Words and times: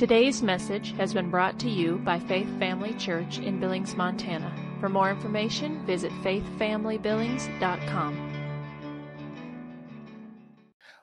Today's 0.00 0.42
message 0.42 0.92
has 0.92 1.12
been 1.12 1.28
brought 1.28 1.58
to 1.58 1.68
you 1.68 1.96
by 1.96 2.18
Faith 2.20 2.48
Family 2.58 2.94
Church 2.94 3.38
in 3.38 3.60
Billings, 3.60 3.94
Montana. 3.94 4.50
For 4.80 4.88
more 4.88 5.10
information, 5.10 5.84
visit 5.84 6.10
faithfamilybillings.com. 6.22 8.32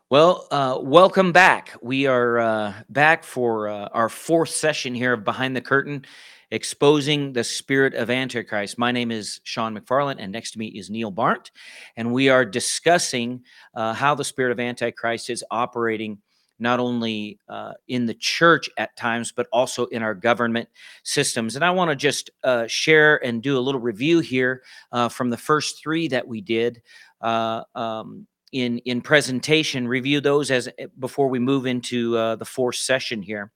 Well, 0.09 0.47
uh, 0.49 0.79
welcome 0.81 1.31
back. 1.31 1.75
We 1.79 2.07
are 2.07 2.39
uh, 2.39 2.73
back 2.89 3.23
for 3.23 3.67
uh, 3.67 3.89
our 3.93 4.09
fourth 4.09 4.49
session 4.49 4.95
here 4.95 5.13
of 5.13 5.23
Behind 5.23 5.55
the 5.55 5.61
Curtain, 5.61 6.03
exposing 6.49 7.33
the 7.33 7.43
spirit 7.43 7.93
of 7.93 8.09
Antichrist. 8.09 8.79
My 8.79 8.91
name 8.91 9.11
is 9.11 9.41
Sean 9.43 9.77
McFarland, 9.77 10.15
and 10.17 10.31
next 10.31 10.53
to 10.53 10.57
me 10.57 10.69
is 10.69 10.89
Neil 10.89 11.11
Barnt, 11.11 11.51
and 11.97 12.11
we 12.11 12.29
are 12.29 12.43
discussing 12.43 13.43
uh, 13.75 13.93
how 13.93 14.15
the 14.15 14.23
spirit 14.23 14.51
of 14.51 14.59
Antichrist 14.59 15.29
is 15.29 15.43
operating 15.51 16.17
not 16.59 16.79
only 16.79 17.39
uh, 17.49 17.73
in 17.87 18.05
the 18.05 18.13
church 18.13 18.69
at 18.77 18.95
times, 18.95 19.31
but 19.31 19.47
also 19.51 19.85
in 19.87 20.01
our 20.01 20.15
government 20.15 20.67
systems. 21.03 21.55
And 21.55 21.63
I 21.63 21.71
want 21.71 21.89
to 21.89 21.95
just 21.95 22.29
uh, 22.43 22.67
share 22.67 23.23
and 23.23 23.41
do 23.41 23.57
a 23.57 23.61
little 23.61 23.81
review 23.81 24.19
here 24.19 24.63
uh, 24.91 25.09
from 25.09 25.29
the 25.29 25.37
first 25.37 25.81
three 25.81 26.07
that 26.09 26.27
we 26.27 26.41
did. 26.41 26.81
Uh, 27.21 27.63
um, 27.75 28.27
in, 28.53 28.77
in 28.79 29.01
presentation, 29.01 29.87
review 29.87 30.21
those 30.21 30.51
as 30.51 30.69
eh, 30.77 30.87
before 30.99 31.27
we 31.27 31.39
move 31.39 31.65
into 31.65 32.15
uh, 32.15 32.35
the 32.37 32.45
fourth 32.45 32.77
session 32.77 33.21
here. 33.21 33.51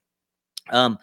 Um, 0.69 0.97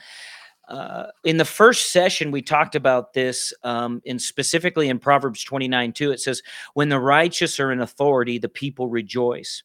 uh, 0.68 1.06
in 1.24 1.38
the 1.38 1.44
first 1.44 1.92
session, 1.92 2.30
we 2.30 2.42
talked 2.42 2.74
about 2.74 3.14
this, 3.14 3.54
um, 3.64 4.02
specifically 4.18 4.90
in 4.90 4.98
Proverbs 4.98 5.42
29 5.42 5.92
2. 5.92 6.12
It 6.12 6.20
says, 6.20 6.42
When 6.74 6.90
the 6.90 7.00
righteous 7.00 7.58
are 7.58 7.72
in 7.72 7.80
authority, 7.80 8.38
the 8.38 8.50
people 8.50 8.88
rejoice. 8.88 9.62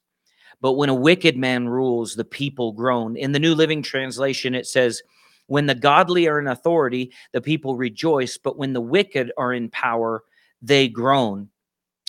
But 0.63 0.73
when 0.77 0.87
a 0.87 0.95
wicked 0.95 1.35
man 1.35 1.67
rules, 1.67 2.15
the 2.15 2.23
people 2.23 2.71
groan. 2.71 3.17
In 3.17 3.33
the 3.33 3.39
New 3.39 3.53
Living 3.53 3.83
Translation, 3.83 4.55
it 4.55 4.65
says, 4.65 5.03
When 5.47 5.65
the 5.65 5.75
godly 5.75 6.25
are 6.29 6.39
in 6.39 6.47
authority, 6.47 7.11
the 7.33 7.41
people 7.41 7.75
rejoice. 7.75 8.37
But 8.37 8.57
when 8.57 8.71
the 8.71 8.79
wicked 8.79 9.29
are 9.37 9.53
in 9.53 9.69
power, 9.69 10.23
they 10.61 10.87
groan. 10.87 11.49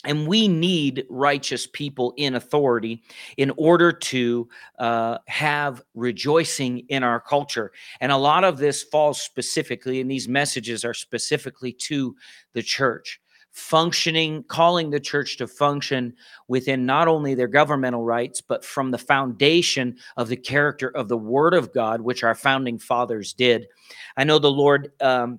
And 0.05 0.29
we 0.29 0.47
need 0.47 1.05
righteous 1.11 1.67
people 1.67 2.14
in 2.17 2.37
authority 2.37 3.03
in 3.39 3.51
order 3.56 3.91
to 3.91 4.48
uh, 4.79 5.19
have 5.27 5.83
rejoicing 5.95 6.86
in 6.91 7.03
our 7.03 7.19
culture. 7.19 7.73
And 8.01 8.12
a 8.12 8.17
lot 8.17 8.45
of 8.45 8.59
this 8.59 8.84
falls 8.84 9.20
specifically, 9.20 10.01
and 10.01 10.09
these 10.09 10.29
messages 10.29 10.84
are 10.84 10.95
specifically 10.95 11.73
to 11.73 12.14
the 12.53 12.62
church 12.62 13.19
functioning, 13.55 14.43
calling 14.49 14.91
the 14.91 14.99
church 14.99 15.37
to 15.39 15.47
function 15.47 16.13
within 16.49 16.85
not 16.85 17.07
only 17.07 17.35
their 17.35 17.49
governmental 17.49 18.03
rights, 18.03 18.41
but 18.41 18.65
from 18.65 18.91
the 18.91 18.99
foundation 18.99 19.97
of 20.17 20.29
the 20.29 20.37
character 20.37 20.89
of 20.89 21.09
the 21.09 21.17
Word 21.17 21.55
of 21.55 21.73
God, 21.73 22.01
which 22.01 22.25
our 22.25 22.35
founding 22.35 22.81
fathers 22.81 23.33
did. 23.33 23.69
I 24.17 24.25
know 24.25 24.41
the 24.41 24.51
Lord 24.51 24.91
um, 25.01 25.39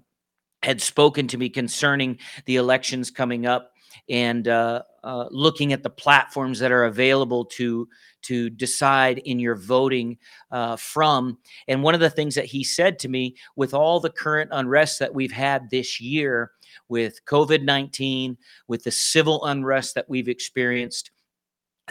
had 0.64 0.82
spoken 0.82 1.28
to 1.28 1.38
me 1.38 1.50
concerning 1.50 2.18
the 2.46 2.56
elections 2.56 3.12
coming 3.12 3.46
up 3.46 3.74
and 4.10 4.48
uh, 4.48 4.84
uh, 5.04 5.26
looking 5.30 5.74
at 5.74 5.84
the 5.84 5.90
platforms 5.90 6.60
that 6.60 6.72
are 6.72 6.86
available 6.86 7.46
to 7.46 7.88
to 8.22 8.50
decide 8.50 9.20
in 9.20 9.40
your 9.40 9.56
voting 9.56 10.18
uh, 10.50 10.76
from. 10.78 11.38
And 11.68 11.84
one 11.84 11.94
of 11.94 12.00
the 12.00 12.10
things 12.10 12.34
that 12.36 12.46
he 12.46 12.64
said 12.64 12.98
to 13.00 13.08
me, 13.08 13.36
with 13.56 13.74
all 13.74 14.00
the 14.00 14.10
current 14.10 14.50
unrest 14.52 14.98
that 15.00 15.14
we've 15.14 15.32
had 15.32 15.70
this 15.70 16.02
year, 16.02 16.52
with 16.90 17.24
COVID 17.26 17.64
19, 17.64 18.38
with 18.68 18.84
the 18.84 18.92
civil 18.92 19.46
unrest 19.46 19.96
that 19.96 20.10
we've 20.10 20.30
experienced. 20.30 21.12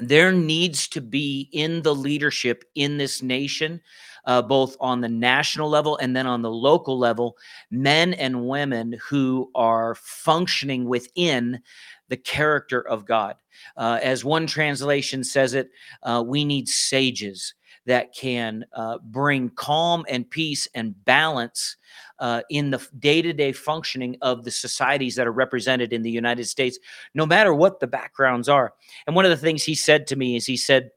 There 0.00 0.32
needs 0.32 0.88
to 0.88 1.00
be 1.00 1.48
in 1.52 1.82
the 1.82 1.94
leadership 1.94 2.64
in 2.74 2.98
this 2.98 3.22
nation, 3.22 3.80
uh, 4.24 4.42
both 4.42 4.77
on 4.80 5.00
the 5.00 5.08
national 5.08 5.68
level 5.68 5.96
and 5.98 6.16
then 6.16 6.27
on 6.27 6.42
the 6.42 6.50
local 6.50 6.98
level, 6.98 7.36
men 7.70 8.12
and 8.14 8.48
women 8.48 8.98
who 9.08 9.50
are 9.55 9.95
functioning 9.95 10.89
within 10.89 11.61
the 12.08 12.16
character 12.16 12.80
of 12.80 13.06
God. 13.06 13.36
Uh, 13.77 14.01
as 14.02 14.24
one 14.24 14.46
translation 14.46 15.22
says 15.22 15.55
it, 15.55 15.70
uh, 16.02 16.22
we 16.27 16.45
need 16.45 16.68
sages 16.68 17.55
that 17.86 18.14
can 18.14 18.64
uh, 18.72 18.98
bring 18.98 19.51
calm 19.51 20.05
and 20.08 20.28
peace 20.28 20.66
and 20.74 21.05
balance 21.05 21.77
uh, 22.19 22.42
in 22.51 22.70
the 22.70 22.86
day 22.98 23.23
to 23.23 23.33
day 23.33 23.52
functioning 23.52 24.17
of 24.23 24.45
the 24.45 24.51
societies 24.51 25.14
that 25.17 25.27
are 25.27 25.33
represented 25.33 25.92
in 25.92 26.02
the 26.02 26.11
United 26.11 26.45
States, 26.47 26.79
no 27.14 27.27
matter 27.27 27.55
what 27.55 27.80
the 27.80 27.86
backgrounds 27.86 28.48
are. 28.48 28.73
And 29.07 29.17
one 29.17 29.25
of 29.25 29.30
the 29.30 29.36
things 29.36 29.63
he 29.63 29.75
said 29.75 30.07
to 30.08 30.17
me 30.17 30.36
is 30.36 30.47
he 30.47 30.57
said, 30.57 30.91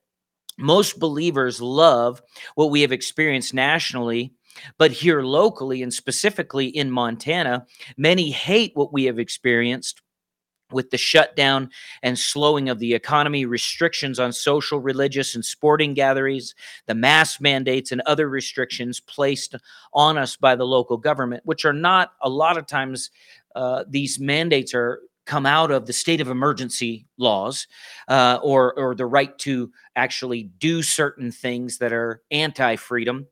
most 0.58 1.00
believers 1.00 1.62
love 1.62 2.22
what 2.56 2.72
we 2.72 2.82
have 2.82 2.92
experienced 2.92 3.54
nationally 3.54 4.34
but 4.78 4.92
here 4.92 5.22
locally 5.22 5.84
and 5.84 5.94
specifically 5.94 6.68
in 6.68 6.92
Montana, 6.92 7.66
many 7.98 8.32
hate 8.32 8.72
what 8.76 8.94
we 8.94 9.06
have 9.06 9.20
experienced 9.20 10.02
with 10.72 10.90
the 10.90 10.98
shutdown 10.98 11.70
and 12.04 12.18
slowing 12.18 12.70
of 12.70 12.80
the 12.80 12.94
economy, 12.94 13.46
restrictions 13.46 14.20
on 14.20 14.34
social, 14.34 14.80
religious, 14.80 15.36
and 15.36 15.46
sporting 15.46 15.94
gatherings, 15.94 16.56
the 16.86 16.96
mask 16.96 17.42
mandates, 17.42 17.92
and 17.92 18.02
other 18.06 18.30
restrictions 18.30 19.00
placed 19.00 19.56
on 19.94 20.18
us 20.18 20.36
by 20.36 20.56
the 20.56 20.66
local 20.66 20.98
government, 20.98 21.42
which 21.46 21.66
are 21.66 21.74
not 21.74 22.14
a 22.22 22.30
lot 22.30 22.58
of 22.58 22.68
times 22.68 23.12
uh, 23.56 23.84
these 23.88 24.20
mandates 24.20 24.74
are 24.74 25.02
come 25.26 25.46
out 25.46 25.72
of 25.72 25.86
the 25.86 25.94
state 25.94 26.22
of 26.22 26.30
emergency 26.30 27.06
laws 27.18 27.68
uh, 28.08 28.40
or 28.42 28.74
or 28.80 28.96
the 28.96 29.06
right 29.06 29.38
to 29.38 29.70
actually 29.96 30.44
do 30.58 30.82
certain 30.82 31.32
things 31.32 31.78
that 31.80 31.92
are 31.92 32.22
anti-freedom. 32.32 33.28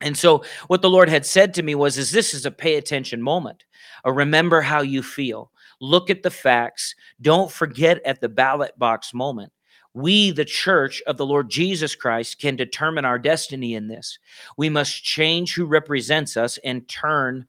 And 0.00 0.16
so 0.16 0.44
what 0.68 0.80
the 0.80 0.90
lord 0.90 1.08
had 1.08 1.26
said 1.26 1.54
to 1.54 1.62
me 1.62 1.74
was 1.74 1.98
is 1.98 2.12
this 2.12 2.34
is 2.34 2.46
a 2.46 2.50
pay 2.50 2.76
attention 2.76 3.20
moment. 3.20 3.64
A 4.04 4.12
remember 4.12 4.60
how 4.60 4.82
you 4.82 5.02
feel 5.02 5.50
Look 5.80 6.10
at 6.10 6.22
the 6.22 6.30
facts. 6.30 6.94
Don't 7.20 7.50
forget 7.50 8.00
at 8.04 8.20
the 8.20 8.28
ballot 8.28 8.78
box 8.78 9.14
moment. 9.14 9.52
We, 9.94 10.32
the 10.32 10.44
church 10.44 11.02
of 11.06 11.16
the 11.16 11.26
Lord 11.26 11.48
Jesus 11.48 11.94
Christ, 11.94 12.40
can 12.40 12.56
determine 12.56 13.04
our 13.04 13.18
destiny 13.18 13.74
in 13.74 13.86
this. 13.86 14.18
We 14.56 14.68
must 14.68 15.04
change 15.04 15.54
who 15.54 15.66
represents 15.66 16.36
us 16.36 16.58
and 16.64 16.88
turn 16.88 17.46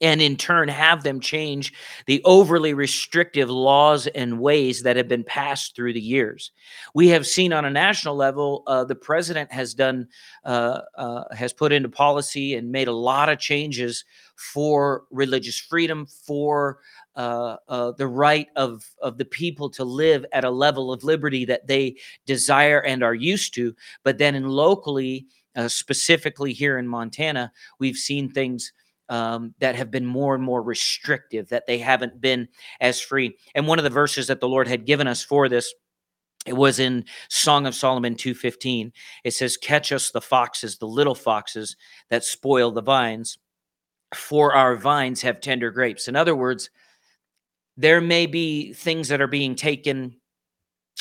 and 0.00 0.22
in 0.22 0.36
turn 0.36 0.68
have 0.68 1.02
them 1.02 1.20
change 1.20 1.72
the 2.06 2.22
overly 2.24 2.74
restrictive 2.74 3.50
laws 3.50 4.06
and 4.08 4.40
ways 4.40 4.82
that 4.82 4.96
have 4.96 5.08
been 5.08 5.24
passed 5.24 5.76
through 5.76 5.92
the 5.92 6.00
years. 6.00 6.50
We 6.94 7.08
have 7.08 7.26
seen 7.26 7.52
on 7.52 7.64
a 7.64 7.70
national 7.70 8.16
level, 8.16 8.62
uh, 8.66 8.84
the 8.84 8.94
president 8.94 9.52
has 9.52 9.74
done, 9.74 10.08
uh, 10.44 10.80
uh, 10.96 11.24
has 11.34 11.52
put 11.52 11.72
into 11.72 11.88
policy 11.88 12.54
and 12.54 12.72
made 12.72 12.88
a 12.88 12.92
lot 12.92 13.28
of 13.28 13.38
changes 13.38 14.04
for 14.36 15.04
religious 15.10 15.58
freedom, 15.58 16.06
for 16.06 16.78
uh, 17.16 17.56
uh, 17.68 17.92
the 17.92 18.06
right 18.06 18.48
of 18.56 18.84
of 19.00 19.18
the 19.18 19.24
people 19.24 19.68
to 19.70 19.84
live 19.84 20.24
at 20.32 20.44
a 20.44 20.50
level 20.50 20.92
of 20.92 21.04
liberty 21.04 21.44
that 21.44 21.66
they 21.66 21.96
desire 22.26 22.80
and 22.80 23.02
are 23.02 23.14
used 23.14 23.54
to. 23.54 23.74
But 24.02 24.18
then, 24.18 24.34
in 24.34 24.48
locally, 24.48 25.26
uh, 25.56 25.68
specifically 25.68 26.52
here 26.52 26.78
in 26.78 26.88
Montana, 26.88 27.52
we've 27.78 27.96
seen 27.96 28.30
things. 28.30 28.72
Um, 29.08 29.54
that 29.58 29.74
have 29.74 29.90
been 29.90 30.06
more 30.06 30.34
and 30.34 30.42
more 30.42 30.62
restrictive, 30.62 31.50
that 31.50 31.66
they 31.66 31.76
haven't 31.76 32.18
been 32.22 32.48
as 32.80 32.98
free. 32.98 33.36
And 33.54 33.66
one 33.66 33.78
of 33.78 33.82
the 33.82 33.90
verses 33.90 34.28
that 34.28 34.40
the 34.40 34.48
Lord 34.48 34.66
had 34.66 34.86
given 34.86 35.06
us 35.06 35.22
for 35.22 35.50
this 35.50 35.74
it 36.46 36.54
was 36.54 36.78
in 36.78 37.04
song 37.28 37.66
of 37.66 37.74
solomon 37.74 38.14
2.15 38.14 38.92
it 39.24 39.30
says 39.32 39.56
catch 39.56 39.92
us 39.92 40.10
the 40.10 40.20
foxes 40.20 40.78
the 40.78 40.86
little 40.86 41.14
foxes 41.14 41.76
that 42.10 42.24
spoil 42.24 42.70
the 42.70 42.82
vines 42.82 43.38
for 44.14 44.54
our 44.54 44.76
vines 44.76 45.22
have 45.22 45.40
tender 45.40 45.70
grapes 45.70 46.08
in 46.08 46.16
other 46.16 46.34
words 46.34 46.70
there 47.76 48.00
may 48.00 48.26
be 48.26 48.72
things 48.72 49.08
that 49.08 49.20
are 49.20 49.26
being 49.26 49.54
taken 49.54 50.16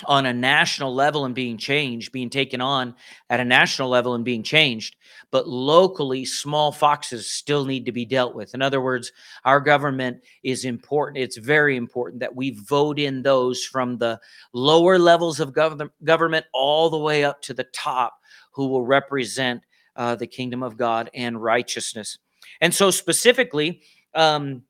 on 0.05 0.25
a 0.25 0.33
national 0.33 0.93
level 0.93 1.25
and 1.25 1.35
being 1.35 1.57
changed, 1.57 2.11
being 2.11 2.29
taken 2.29 2.61
on 2.61 2.95
at 3.29 3.39
a 3.39 3.45
national 3.45 3.89
level 3.89 4.15
and 4.15 4.23
being 4.23 4.41
changed. 4.41 4.95
But 5.31 5.47
locally, 5.47 6.25
small 6.25 6.71
foxes 6.71 7.29
still 7.29 7.65
need 7.65 7.85
to 7.85 7.91
be 7.91 8.05
dealt 8.05 8.33
with. 8.33 8.53
In 8.53 8.61
other 8.61 8.81
words, 8.81 9.11
our 9.43 9.59
government 9.59 10.21
is 10.43 10.65
important. 10.65 11.17
It's 11.17 11.37
very 11.37 11.75
important 11.75 12.21
that 12.21 12.35
we 12.35 12.51
vote 12.51 12.99
in 12.99 13.21
those 13.21 13.63
from 13.63 13.97
the 13.97 14.19
lower 14.53 14.97
levels 14.97 15.39
of 15.39 15.51
gov- 15.51 15.89
government 16.03 16.45
all 16.53 16.89
the 16.89 16.97
way 16.97 17.23
up 17.23 17.41
to 17.43 17.53
the 17.53 17.65
top 17.65 18.17
who 18.53 18.67
will 18.67 18.85
represent 18.85 19.61
uh, 19.95 20.15
the 20.15 20.27
kingdom 20.27 20.63
of 20.63 20.77
God 20.77 21.09
and 21.13 21.41
righteousness. 21.41 22.17
And 22.61 22.73
so, 22.73 22.91
specifically, 22.91 23.81
um, 24.15 24.63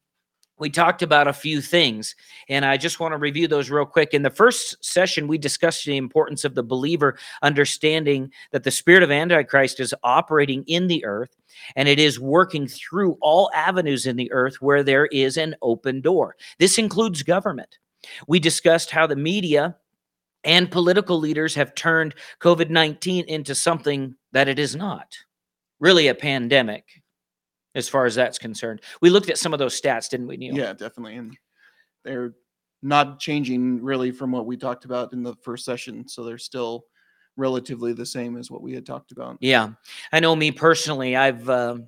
we 0.62 0.70
talked 0.70 1.02
about 1.02 1.28
a 1.28 1.34
few 1.34 1.60
things, 1.60 2.16
and 2.48 2.64
I 2.64 2.78
just 2.78 3.00
want 3.00 3.14
to 3.14 3.18
review 3.18 3.48
those 3.48 3.72
real 3.72 3.84
quick. 3.84 4.14
In 4.14 4.22
the 4.22 4.30
first 4.30 4.78
session, 4.86 5.28
we 5.28 5.40
discussed 5.40 5.86
the 5.86 5.98
importance 5.98 6.46
of 6.46 6.54
the 6.54 6.62
believer 6.62 7.18
understanding 7.42 8.32
that 8.52 8.64
the 8.64 8.70
spirit 8.70 9.02
of 9.02 9.10
Antichrist 9.10 9.80
is 9.80 9.96
operating 10.04 10.64
in 10.68 10.86
the 10.86 11.04
earth 11.04 11.36
and 11.76 11.90
it 11.90 12.00
is 12.00 12.20
working 12.20 12.68
through 12.68 13.18
all 13.22 13.50
avenues 13.56 14.06
in 14.06 14.18
the 14.18 14.32
earth 14.32 14.62
where 14.62 14.84
there 14.84 15.08
is 15.08 15.36
an 15.36 15.56
open 15.64 16.00
door. 16.00 16.36
This 16.60 16.78
includes 16.78 17.24
government. 17.24 17.80
We 18.28 18.40
discussed 18.40 18.92
how 18.92 19.08
the 19.08 19.16
media 19.16 19.76
and 20.44 20.70
political 20.70 21.18
leaders 21.18 21.56
have 21.56 21.74
turned 21.74 22.14
COVID 22.40 22.70
19 22.70 23.26
into 23.26 23.56
something 23.56 24.16
that 24.32 24.48
it 24.48 24.60
is 24.60 24.76
not. 24.76 25.18
really 25.80 26.08
a 26.08 26.14
pandemic 26.14 27.01
as 27.76 27.88
far 27.88 28.06
as 28.06 28.16
that's 28.16 28.38
concerned. 28.38 28.82
We 29.02 29.10
looked 29.10 29.30
at 29.30 29.38
some 29.38 29.54
of 29.54 29.60
those 29.60 29.80
stats, 29.80 30.10
didn't 30.10 30.28
we, 30.28 30.38
Neil? 30.38 30.56
Yeah, 30.56 30.74
definitely. 30.74 31.16
And 31.16 31.38
they're 32.04 32.34
not 32.82 33.20
changing 33.20 33.84
really 33.84 34.12
from 34.12 34.32
what 34.32 34.46
we 34.46 34.58
talked 34.58 34.86
about 34.86 35.14
in 35.14 35.24
the 35.24 35.36
first 35.44 35.66
session. 35.66 36.08
So 36.08 36.24
they're 36.24 36.38
still 36.38 36.86
relatively 37.38 37.94
the 37.94 38.06
same 38.06 38.38
as 38.38 38.52
what 38.52 38.62
we 38.62 38.74
had 38.74 38.86
talked 38.86 39.12
about. 39.12 39.38
Yeah. 39.40 39.70
I 40.12 40.20
know 40.20 40.36
me 40.36 40.52
personally, 40.52 41.16
I've 41.16 41.50
um 41.50 41.88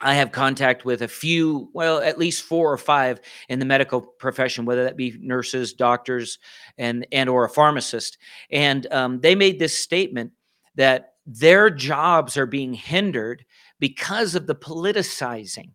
I 0.00 0.14
have 0.14 0.32
contact 0.32 0.84
with 0.84 1.02
a 1.02 1.08
few, 1.08 1.70
well, 1.72 2.00
at 2.00 2.18
least 2.18 2.42
four 2.42 2.70
or 2.70 2.76
five 2.76 3.20
in 3.48 3.58
the 3.58 3.64
medical 3.64 4.00
profession, 4.00 4.64
whether 4.64 4.84
that 4.84 4.96
be 4.96 5.16
nurses, 5.20 5.72
doctors, 5.72 6.38
and 6.78 7.06
and 7.12 7.28
or 7.28 7.44
a 7.44 7.48
pharmacist. 7.48 8.18
And 8.50 8.86
um, 8.92 9.20
they 9.20 9.34
made 9.34 9.58
this 9.58 9.78
statement 9.78 10.32
that 10.74 11.14
their 11.26 11.70
jobs 11.70 12.36
are 12.36 12.46
being 12.46 12.74
hindered 12.74 13.44
because 13.80 14.34
of 14.34 14.46
the 14.46 14.54
politicizing 14.54 15.70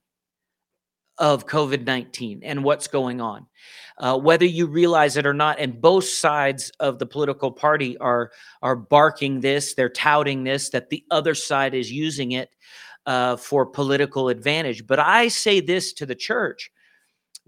of 1.19 1.45
COVID 1.45 1.85
19 1.85 2.41
and 2.43 2.63
what's 2.63 2.87
going 2.87 3.21
on. 3.21 3.45
Uh, 3.97 4.17
whether 4.17 4.45
you 4.45 4.65
realize 4.65 5.17
it 5.17 5.25
or 5.25 5.33
not, 5.33 5.59
and 5.59 5.81
both 5.81 6.05
sides 6.05 6.71
of 6.79 6.97
the 6.97 7.05
political 7.05 7.51
party 7.51 7.97
are, 7.97 8.31
are 8.61 8.77
barking 8.77 9.41
this, 9.41 9.73
they're 9.73 9.89
touting 9.89 10.45
this, 10.45 10.69
that 10.69 10.89
the 10.89 11.03
other 11.11 11.35
side 11.35 11.73
is 11.73 11.91
using 11.91 12.31
it 12.31 12.49
uh, 13.05 13.35
for 13.35 13.65
political 13.65 14.29
advantage. 14.29 14.87
But 14.87 14.99
I 14.99 15.27
say 15.27 15.59
this 15.59 15.91
to 15.93 16.05
the 16.05 16.15
church 16.15 16.71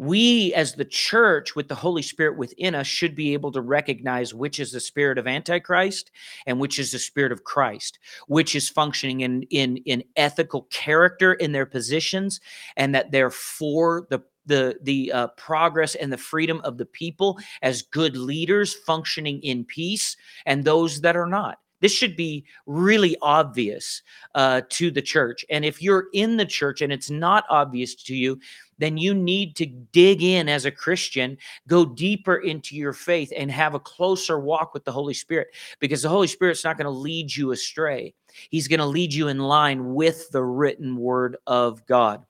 we 0.01 0.51
as 0.55 0.73
the 0.73 0.85
church 0.85 1.55
with 1.55 1.67
the 1.67 1.75
holy 1.75 2.01
spirit 2.01 2.35
within 2.35 2.73
us 2.73 2.87
should 2.87 3.13
be 3.13 3.33
able 3.33 3.51
to 3.51 3.61
recognize 3.61 4.33
which 4.33 4.59
is 4.59 4.71
the 4.71 4.79
spirit 4.79 5.19
of 5.19 5.27
antichrist 5.27 6.09
and 6.47 6.59
which 6.59 6.79
is 6.79 6.91
the 6.91 6.97
spirit 6.97 7.31
of 7.31 7.43
christ 7.43 7.99
which 8.27 8.55
is 8.55 8.67
functioning 8.67 9.21
in 9.21 9.43
in 9.51 9.77
in 9.85 10.03
ethical 10.15 10.63
character 10.71 11.33
in 11.33 11.51
their 11.51 11.67
positions 11.67 12.41
and 12.77 12.95
that 12.95 13.11
they're 13.11 13.29
for 13.29 14.07
the 14.09 14.19
the 14.47 14.75
the 14.81 15.11
uh, 15.11 15.27
progress 15.37 15.93
and 15.93 16.11
the 16.11 16.17
freedom 16.17 16.59
of 16.63 16.79
the 16.79 16.85
people 16.87 17.37
as 17.61 17.83
good 17.83 18.17
leaders 18.17 18.73
functioning 18.73 19.39
in 19.43 19.63
peace 19.63 20.17
and 20.47 20.65
those 20.65 21.01
that 21.01 21.15
are 21.15 21.27
not 21.27 21.59
this 21.81 21.91
should 21.91 22.15
be 22.15 22.45
really 22.65 23.17
obvious 23.21 24.01
uh, 24.35 24.61
to 24.69 24.89
the 24.91 25.01
church. 25.01 25.45
And 25.49 25.65
if 25.65 25.81
you're 25.81 26.07
in 26.13 26.37
the 26.37 26.45
church 26.45 26.81
and 26.81 26.93
it's 26.93 27.09
not 27.09 27.43
obvious 27.49 27.95
to 27.95 28.15
you, 28.15 28.39
then 28.77 28.97
you 28.97 29.13
need 29.13 29.55
to 29.57 29.65
dig 29.65 30.23
in 30.23 30.49
as 30.49 30.65
a 30.65 30.71
Christian, 30.71 31.37
go 31.67 31.85
deeper 31.85 32.37
into 32.37 32.75
your 32.75 32.93
faith, 32.93 33.31
and 33.35 33.51
have 33.51 33.75
a 33.75 33.79
closer 33.79 34.39
walk 34.39 34.73
with 34.73 34.85
the 34.85 34.91
Holy 34.91 35.13
Spirit 35.13 35.49
because 35.79 36.01
the 36.01 36.09
Holy 36.09 36.27
Spirit's 36.27 36.63
not 36.63 36.77
going 36.77 36.85
to 36.85 36.91
lead 36.91 37.35
you 37.35 37.51
astray. 37.51 38.13
He's 38.49 38.67
going 38.67 38.79
to 38.79 38.85
lead 38.85 39.13
you 39.13 39.27
in 39.27 39.37
line 39.37 39.93
with 39.93 40.31
the 40.31 40.43
written 40.43 40.97
word 40.97 41.37
of 41.45 41.85
God. 41.85 42.25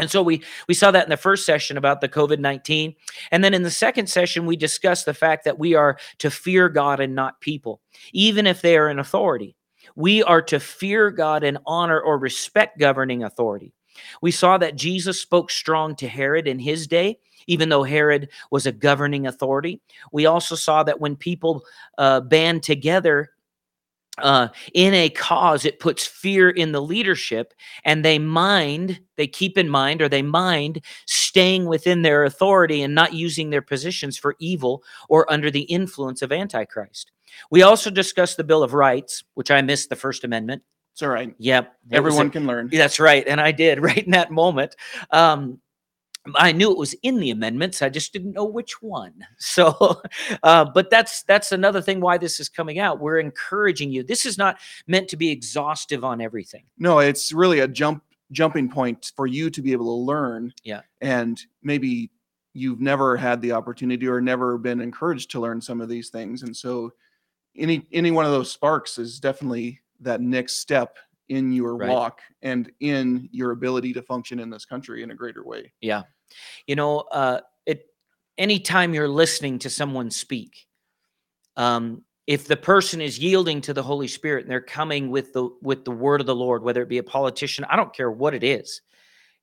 And 0.00 0.10
so 0.10 0.22
we 0.22 0.42
we 0.66 0.74
saw 0.74 0.90
that 0.90 1.04
in 1.04 1.10
the 1.10 1.16
first 1.16 1.46
session 1.46 1.76
about 1.76 2.00
the 2.00 2.08
COVID-19. 2.08 2.96
And 3.30 3.44
then 3.44 3.54
in 3.54 3.62
the 3.62 3.70
second 3.70 4.08
session 4.08 4.46
we 4.46 4.56
discussed 4.56 5.06
the 5.06 5.14
fact 5.14 5.44
that 5.44 5.58
we 5.58 5.74
are 5.74 5.98
to 6.18 6.30
fear 6.30 6.68
God 6.68 7.00
and 7.00 7.14
not 7.14 7.40
people, 7.40 7.80
even 8.12 8.46
if 8.46 8.62
they 8.62 8.76
are 8.76 8.88
in 8.88 8.98
authority. 8.98 9.54
We 9.96 10.22
are 10.22 10.42
to 10.42 10.60
fear 10.60 11.10
God 11.10 11.44
and 11.44 11.58
honor 11.66 12.00
or 12.00 12.18
respect 12.18 12.78
governing 12.78 13.24
authority. 13.24 13.72
We 14.22 14.30
saw 14.30 14.56
that 14.58 14.76
Jesus 14.76 15.20
spoke 15.20 15.50
strong 15.50 15.94
to 15.96 16.08
Herod 16.08 16.46
in 16.46 16.58
his 16.58 16.86
day, 16.86 17.18
even 17.46 17.68
though 17.68 17.82
Herod 17.82 18.28
was 18.50 18.66
a 18.66 18.72
governing 18.72 19.26
authority. 19.26 19.80
We 20.12 20.26
also 20.26 20.54
saw 20.54 20.82
that 20.84 21.00
when 21.00 21.16
people 21.16 21.64
uh, 21.98 22.20
band 22.20 22.62
together 22.62 23.30
uh, 24.22 24.48
in 24.74 24.94
a 24.94 25.10
cause, 25.10 25.64
it 25.64 25.80
puts 25.80 26.06
fear 26.06 26.50
in 26.50 26.72
the 26.72 26.82
leadership, 26.82 27.54
and 27.84 28.04
they 28.04 28.18
mind, 28.18 29.00
they 29.16 29.26
keep 29.26 29.58
in 29.58 29.68
mind, 29.68 30.02
or 30.02 30.08
they 30.08 30.22
mind 30.22 30.82
staying 31.06 31.66
within 31.66 32.02
their 32.02 32.24
authority 32.24 32.82
and 32.82 32.94
not 32.94 33.14
using 33.14 33.50
their 33.50 33.62
positions 33.62 34.18
for 34.18 34.36
evil 34.38 34.82
or 35.08 35.30
under 35.32 35.50
the 35.50 35.62
influence 35.62 36.22
of 36.22 36.32
Antichrist. 36.32 37.12
We 37.50 37.62
also 37.62 37.90
discussed 37.90 38.36
the 38.36 38.44
Bill 38.44 38.62
of 38.62 38.74
Rights, 38.74 39.24
which 39.34 39.50
I 39.50 39.62
missed 39.62 39.88
the 39.88 39.96
First 39.96 40.24
Amendment. 40.24 40.62
It's 40.92 41.02
all 41.02 41.08
right. 41.08 41.34
Yep. 41.38 41.72
Everyone 41.92 42.26
a- 42.26 42.30
can 42.30 42.46
learn. 42.46 42.68
that's 42.70 43.00
right. 43.00 43.26
And 43.26 43.40
I 43.40 43.52
did 43.52 43.80
right 43.82 44.04
in 44.04 44.10
that 44.12 44.30
moment. 44.30 44.76
Um, 45.10 45.60
I 46.34 46.52
knew 46.52 46.70
it 46.70 46.76
was 46.76 46.94
in 47.02 47.18
the 47.18 47.30
amendments. 47.30 47.80
I 47.80 47.88
just 47.88 48.12
didn't 48.12 48.32
know 48.32 48.44
which 48.44 48.82
one. 48.82 49.14
So, 49.38 50.00
uh, 50.42 50.66
but 50.72 50.90
that's 50.90 51.22
that's 51.24 51.50
another 51.50 51.82
thing 51.82 52.00
why 52.00 52.18
this 52.18 52.38
is 52.40 52.48
coming 52.48 52.78
out. 52.78 53.00
We're 53.00 53.18
encouraging 53.18 53.90
you. 53.90 54.02
This 54.02 54.24
is 54.24 54.38
not 54.38 54.58
meant 54.86 55.08
to 55.08 55.16
be 55.16 55.30
exhaustive 55.30 56.04
on 56.04 56.20
everything. 56.20 56.64
No, 56.78 57.00
it's 57.00 57.32
really 57.32 57.60
a 57.60 57.68
jump 57.68 58.04
jumping 58.32 58.68
point 58.68 59.12
for 59.16 59.26
you 59.26 59.50
to 59.50 59.62
be 59.62 59.72
able 59.72 59.86
to 59.86 60.04
learn. 60.04 60.52
Yeah. 60.62 60.82
And 61.00 61.40
maybe 61.62 62.10
you've 62.52 62.80
never 62.80 63.16
had 63.16 63.40
the 63.40 63.52
opportunity 63.52 64.06
or 64.06 64.20
never 64.20 64.58
been 64.58 64.80
encouraged 64.80 65.30
to 65.32 65.40
learn 65.40 65.60
some 65.60 65.80
of 65.80 65.88
these 65.88 66.10
things. 66.10 66.42
And 66.42 66.56
so 66.56 66.92
any 67.56 67.86
any 67.92 68.10
one 68.10 68.24
of 68.24 68.30
those 68.30 68.52
sparks 68.52 68.98
is 68.98 69.20
definitely 69.20 69.80
that 70.00 70.20
next 70.20 70.58
step 70.58 70.96
in 71.30 71.52
your 71.52 71.76
Right. 71.76 71.88
walk 71.88 72.20
and 72.42 72.70
in 72.80 73.28
your 73.32 73.52
ability 73.52 73.92
to 73.94 74.02
function 74.02 74.40
in 74.40 74.50
this 74.50 74.64
country 74.64 75.02
in 75.02 75.12
a 75.12 75.14
greater 75.14 75.44
way. 75.44 75.72
Yeah. 75.80 76.02
You 76.66 76.74
know, 76.76 76.98
uh, 77.12 77.40
it 77.66 77.86
anytime 78.36 78.92
you're 78.92 79.08
listening 79.08 79.58
to 79.60 79.70
someone 79.70 80.10
speak, 80.10 80.66
um, 81.56 82.04
if 82.26 82.46
the 82.46 82.56
person 82.56 83.00
is 83.00 83.18
yielding 83.18 83.60
to 83.62 83.72
the 83.72 83.82
Holy 83.82 84.08
Spirit 84.08 84.42
and 84.42 84.50
they're 84.50 84.60
coming 84.60 85.10
with 85.10 85.32
the 85.32 85.48
with 85.62 85.84
the 85.84 85.90
word 85.92 86.20
of 86.20 86.26
the 86.26 86.34
Lord, 86.34 86.62
whether 86.62 86.82
it 86.82 86.88
be 86.88 86.98
a 86.98 87.02
politician, 87.02 87.64
I 87.70 87.76
don't 87.76 87.94
care 87.94 88.10
what 88.10 88.34
it 88.34 88.44
is. 88.44 88.82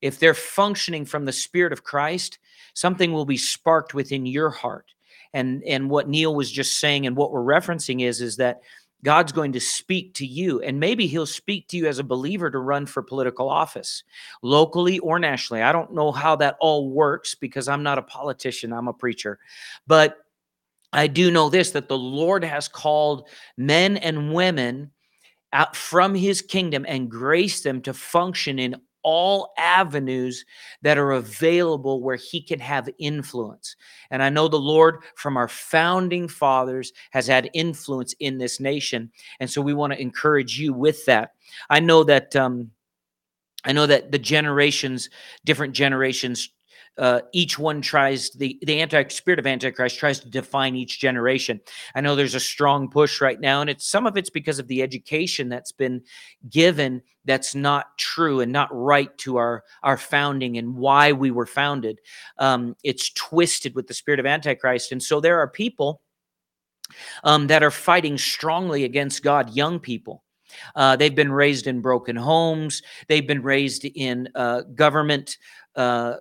If 0.01 0.19
they're 0.19 0.33
functioning 0.33 1.05
from 1.05 1.25
the 1.25 1.31
Spirit 1.31 1.73
of 1.73 1.83
Christ, 1.83 2.37
something 2.73 3.11
will 3.13 3.25
be 3.25 3.37
sparked 3.37 3.93
within 3.93 4.25
your 4.25 4.49
heart. 4.49 4.93
And 5.33 5.63
and 5.63 5.89
what 5.89 6.09
Neil 6.09 6.35
was 6.35 6.51
just 6.51 6.79
saying 6.79 7.07
and 7.07 7.15
what 7.15 7.31
we're 7.31 7.41
referencing 7.41 8.01
is 8.01 8.21
is 8.21 8.37
that 8.37 8.61
God's 9.03 9.31
going 9.31 9.53
to 9.53 9.59
speak 9.59 10.13
to 10.15 10.25
you, 10.25 10.61
and 10.61 10.79
maybe 10.79 11.07
He'll 11.07 11.25
speak 11.25 11.67
to 11.69 11.77
you 11.77 11.87
as 11.87 11.99
a 11.99 12.03
believer 12.03 12.49
to 12.49 12.59
run 12.59 12.85
for 12.85 13.03
political 13.03 13.49
office 13.49 14.03
locally 14.41 14.99
or 14.99 15.19
nationally. 15.19 15.61
I 15.61 15.71
don't 15.71 15.93
know 15.93 16.11
how 16.11 16.35
that 16.37 16.57
all 16.59 16.89
works 16.89 17.35
because 17.35 17.67
I'm 17.67 17.83
not 17.83 17.99
a 17.99 18.03
politician, 18.03 18.73
I'm 18.73 18.87
a 18.87 18.93
preacher. 18.93 19.39
But 19.85 20.17
I 20.93 21.07
do 21.07 21.31
know 21.31 21.49
this 21.49 21.71
that 21.71 21.87
the 21.87 21.97
Lord 21.97 22.43
has 22.43 22.67
called 22.67 23.29
men 23.57 23.97
and 23.97 24.33
women 24.33 24.91
out 25.53 25.75
from 25.75 26.13
his 26.15 26.41
kingdom 26.41 26.85
and 26.87 27.09
graced 27.09 27.63
them 27.63 27.81
to 27.81 27.93
function 27.93 28.59
in 28.59 28.75
all 29.09 29.53
avenues 29.57 30.43
that 30.81 30.97
are 30.97 31.13
available 31.13 32.01
where 32.01 32.17
he 32.17 32.41
can 32.41 32.59
have 32.59 32.89
influence. 32.99 33.77
And 34.11 34.21
I 34.21 34.29
know 34.29 34.49
the 34.49 34.59
Lord 34.59 35.01
from 35.15 35.37
our 35.37 35.47
founding 35.47 36.27
fathers 36.27 36.91
has 37.11 37.25
had 37.25 37.49
influence 37.53 38.13
in 38.19 38.37
this 38.37 38.59
nation. 38.59 39.09
And 39.39 39.49
so 39.49 39.61
we 39.61 39.73
want 39.73 39.93
to 39.93 40.01
encourage 40.01 40.59
you 40.59 40.73
with 40.73 41.05
that. 41.05 41.35
I 41.69 41.79
know 41.79 42.03
that 42.03 42.35
um, 42.35 42.71
I 43.63 43.71
know 43.71 43.85
that 43.85 44.11
the 44.11 44.19
generations, 44.19 45.09
different 45.45 45.73
generations, 45.73 46.49
uh, 46.97 47.21
each 47.31 47.59
one 47.59 47.81
tries 47.81 48.31
the 48.31 48.57
the 48.63 48.81
anti 48.81 49.07
spirit 49.09 49.39
of 49.39 49.47
antichrist 49.47 49.99
tries 49.99 50.19
to 50.19 50.29
define 50.29 50.75
each 50.75 50.99
generation. 50.99 51.61
I 51.95 52.01
know 52.01 52.15
there's 52.15 52.35
a 52.35 52.39
strong 52.39 52.89
push 52.89 53.21
right 53.21 53.39
now, 53.39 53.61
and 53.61 53.69
it's 53.69 53.87
some 53.87 54.07
of 54.07 54.17
it's 54.17 54.29
because 54.29 54.59
of 54.59 54.67
the 54.67 54.81
education 54.81 55.49
that's 55.49 55.71
been 55.71 56.01
given 56.49 57.01
that's 57.25 57.53
not 57.53 57.97
true 57.97 58.39
and 58.41 58.51
not 58.51 58.69
right 58.71 59.15
to 59.19 59.37
our 59.37 59.63
our 59.83 59.97
founding 59.97 60.57
and 60.57 60.75
why 60.75 61.11
we 61.11 61.31
were 61.31 61.45
founded. 61.45 61.99
Um, 62.37 62.75
it's 62.83 63.11
twisted 63.13 63.75
with 63.75 63.87
the 63.87 63.93
spirit 63.93 64.19
of 64.19 64.25
antichrist, 64.25 64.91
and 64.91 65.01
so 65.01 65.19
there 65.19 65.39
are 65.39 65.47
people 65.47 66.01
um, 67.23 67.47
that 67.47 67.63
are 67.63 67.71
fighting 67.71 68.17
strongly 68.17 68.83
against 68.83 69.23
God, 69.23 69.55
young 69.55 69.79
people. 69.79 70.23
Uh, 70.75 70.95
they've 70.95 71.15
been 71.15 71.31
raised 71.31 71.67
in 71.67 71.81
broken 71.81 72.15
homes. 72.15 72.81
They've 73.07 73.27
been 73.27 73.43
raised 73.43 73.85
in 73.85 74.29
uh, 74.35 74.61
government 74.75 75.37
uh, 75.75 76.17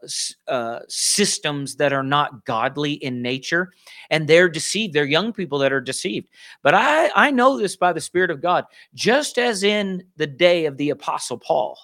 uh, 0.48 0.80
systems 0.86 1.76
that 1.76 1.92
are 1.92 2.02
not 2.02 2.44
godly 2.44 2.92
in 2.92 3.22
nature, 3.22 3.72
and 4.10 4.28
they're 4.28 4.50
deceived. 4.50 4.92
They're 4.92 5.06
young 5.06 5.32
people 5.32 5.58
that 5.60 5.72
are 5.72 5.80
deceived. 5.80 6.28
But 6.62 6.74
I, 6.74 7.10
I 7.16 7.30
know 7.30 7.58
this 7.58 7.74
by 7.74 7.94
the 7.94 8.00
Spirit 8.00 8.30
of 8.30 8.42
God, 8.42 8.66
just 8.94 9.38
as 9.38 9.62
in 9.62 10.04
the 10.16 10.26
day 10.26 10.66
of 10.66 10.76
the 10.76 10.90
Apostle 10.90 11.38
Paul, 11.38 11.78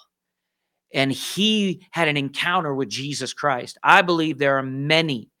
and 0.93 1.11
he 1.11 1.87
had 1.89 2.07
an 2.07 2.15
encounter 2.15 2.75
with 2.75 2.89
Jesus 2.89 3.33
Christ. 3.33 3.79
I 3.83 4.03
believe 4.03 4.37
there 4.37 4.57
are 4.59 4.63
many 4.63 5.31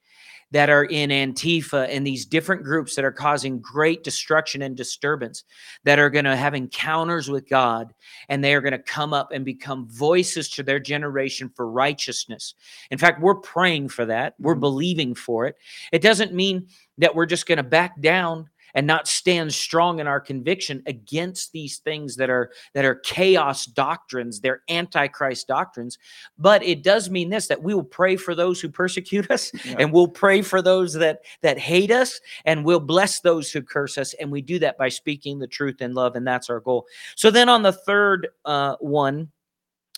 that 0.53 0.69
are 0.69 0.85
in 0.85 1.09
Antifa 1.09 1.87
and 1.89 2.05
these 2.05 2.27
different 2.27 2.63
groups 2.63 2.95
that 2.95 3.03
are 3.03 3.11
causing 3.11 3.59
great 3.59 4.03
destruction 4.03 4.61
and 4.61 4.77
disturbance 4.77 5.43
that 5.83 5.97
are 5.97 6.11
going 6.11 6.25
to 6.25 6.35
have 6.35 6.53
encounters 6.53 7.27
with 7.27 7.49
God 7.49 7.91
and 8.29 8.43
they 8.43 8.53
are 8.53 8.61
going 8.61 8.71
to 8.71 8.77
come 8.77 9.13
up 9.15 9.31
and 9.31 9.43
become 9.43 9.89
voices 9.89 10.47
to 10.49 10.61
their 10.61 10.79
generation 10.79 11.49
for 11.55 11.69
righteousness. 11.69 12.53
In 12.91 12.99
fact, 12.99 13.19
we're 13.19 13.33
praying 13.33 13.89
for 13.89 14.05
that. 14.05 14.35
We're 14.39 14.55
Mhm. 14.55 14.59
believing 14.59 15.15
for 15.15 15.47
it. 15.47 15.55
It 15.91 16.03
doesn't 16.03 16.35
mean 16.35 16.67
that 16.99 17.15
we're 17.15 17.25
just 17.25 17.47
going 17.47 17.57
to 17.57 17.63
back 17.63 17.99
down 17.99 18.47
and 18.73 18.87
not 18.87 19.07
stand 19.07 19.53
strong 19.53 19.99
in 19.99 20.07
our 20.07 20.19
conviction 20.19 20.81
against 20.87 21.51
these 21.51 21.77
things 21.79 22.15
that 22.15 22.29
are 22.29 22.51
that 22.73 22.85
are 22.85 22.95
chaos 22.95 23.65
doctrines. 23.65 24.39
They're 24.39 24.61
antichrist 24.69 25.47
doctrines. 25.47 25.97
But 26.37 26.63
it 26.63 26.83
does 26.83 27.09
mean 27.09 27.29
this 27.29 27.47
that 27.47 27.61
we 27.61 27.73
will 27.73 27.83
pray 27.83 28.15
for 28.15 28.35
those 28.35 28.59
who 28.61 28.69
persecute 28.69 29.29
us 29.31 29.51
Yeah. 29.65 29.75
and 29.79 29.91
we'll 29.93 30.07
pray 30.07 30.41
for 30.41 30.61
those 30.61 30.93
that 30.93 31.21
that 31.41 31.57
hate 31.57 31.91
us 31.91 32.19
and 32.45 32.65
we'll 32.65 32.79
bless 32.79 33.19
those 33.19 33.51
who 33.51 33.61
curse 33.61 33.97
us 33.97 34.13
and 34.15 34.31
we 34.31 34.41
do 34.41 34.59
that 34.59 34.77
by 34.77 34.89
speaking 34.89 35.39
the 35.39 35.47
truth 35.47 35.81
in 35.81 35.93
love 35.93 36.15
and 36.15 36.25
that's 36.25 36.49
our 36.49 36.59
goal. 36.59 36.85
So 37.15 37.31
then 37.31 37.49
on 37.49 37.61
the 37.61 37.73
third 37.73 38.29
uh, 38.45 38.75
one 38.79 39.29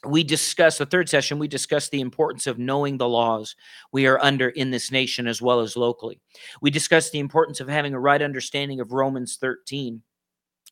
we 0.04 0.24
discussed 0.24 0.80
the 0.80 0.86
third 0.86 1.10
session 1.10 1.40
we 1.40 1.48
discussed 1.48 1.92
the 1.92 2.02
importance 2.02 2.48
of 2.48 2.60
knowing 2.60 2.98
the 2.98 3.08
laws 3.08 3.56
we 3.92 4.06
are 4.06 4.22
under 4.22 4.50
in 4.50 4.72
this 4.72 4.92
nation 4.92 5.28
as 5.28 5.42
well 5.42 5.60
as 5.60 5.78
locally. 5.78 6.20
We 6.62 6.70
discussed 6.70 7.12
the 7.12 7.20
importance 7.20 7.60
of 7.60 7.70
having 7.70 7.94
a 7.94 8.00
right 8.00 8.22
understanding 8.22 8.80
of 8.80 8.92
romans 8.92 9.38
13 9.38 10.02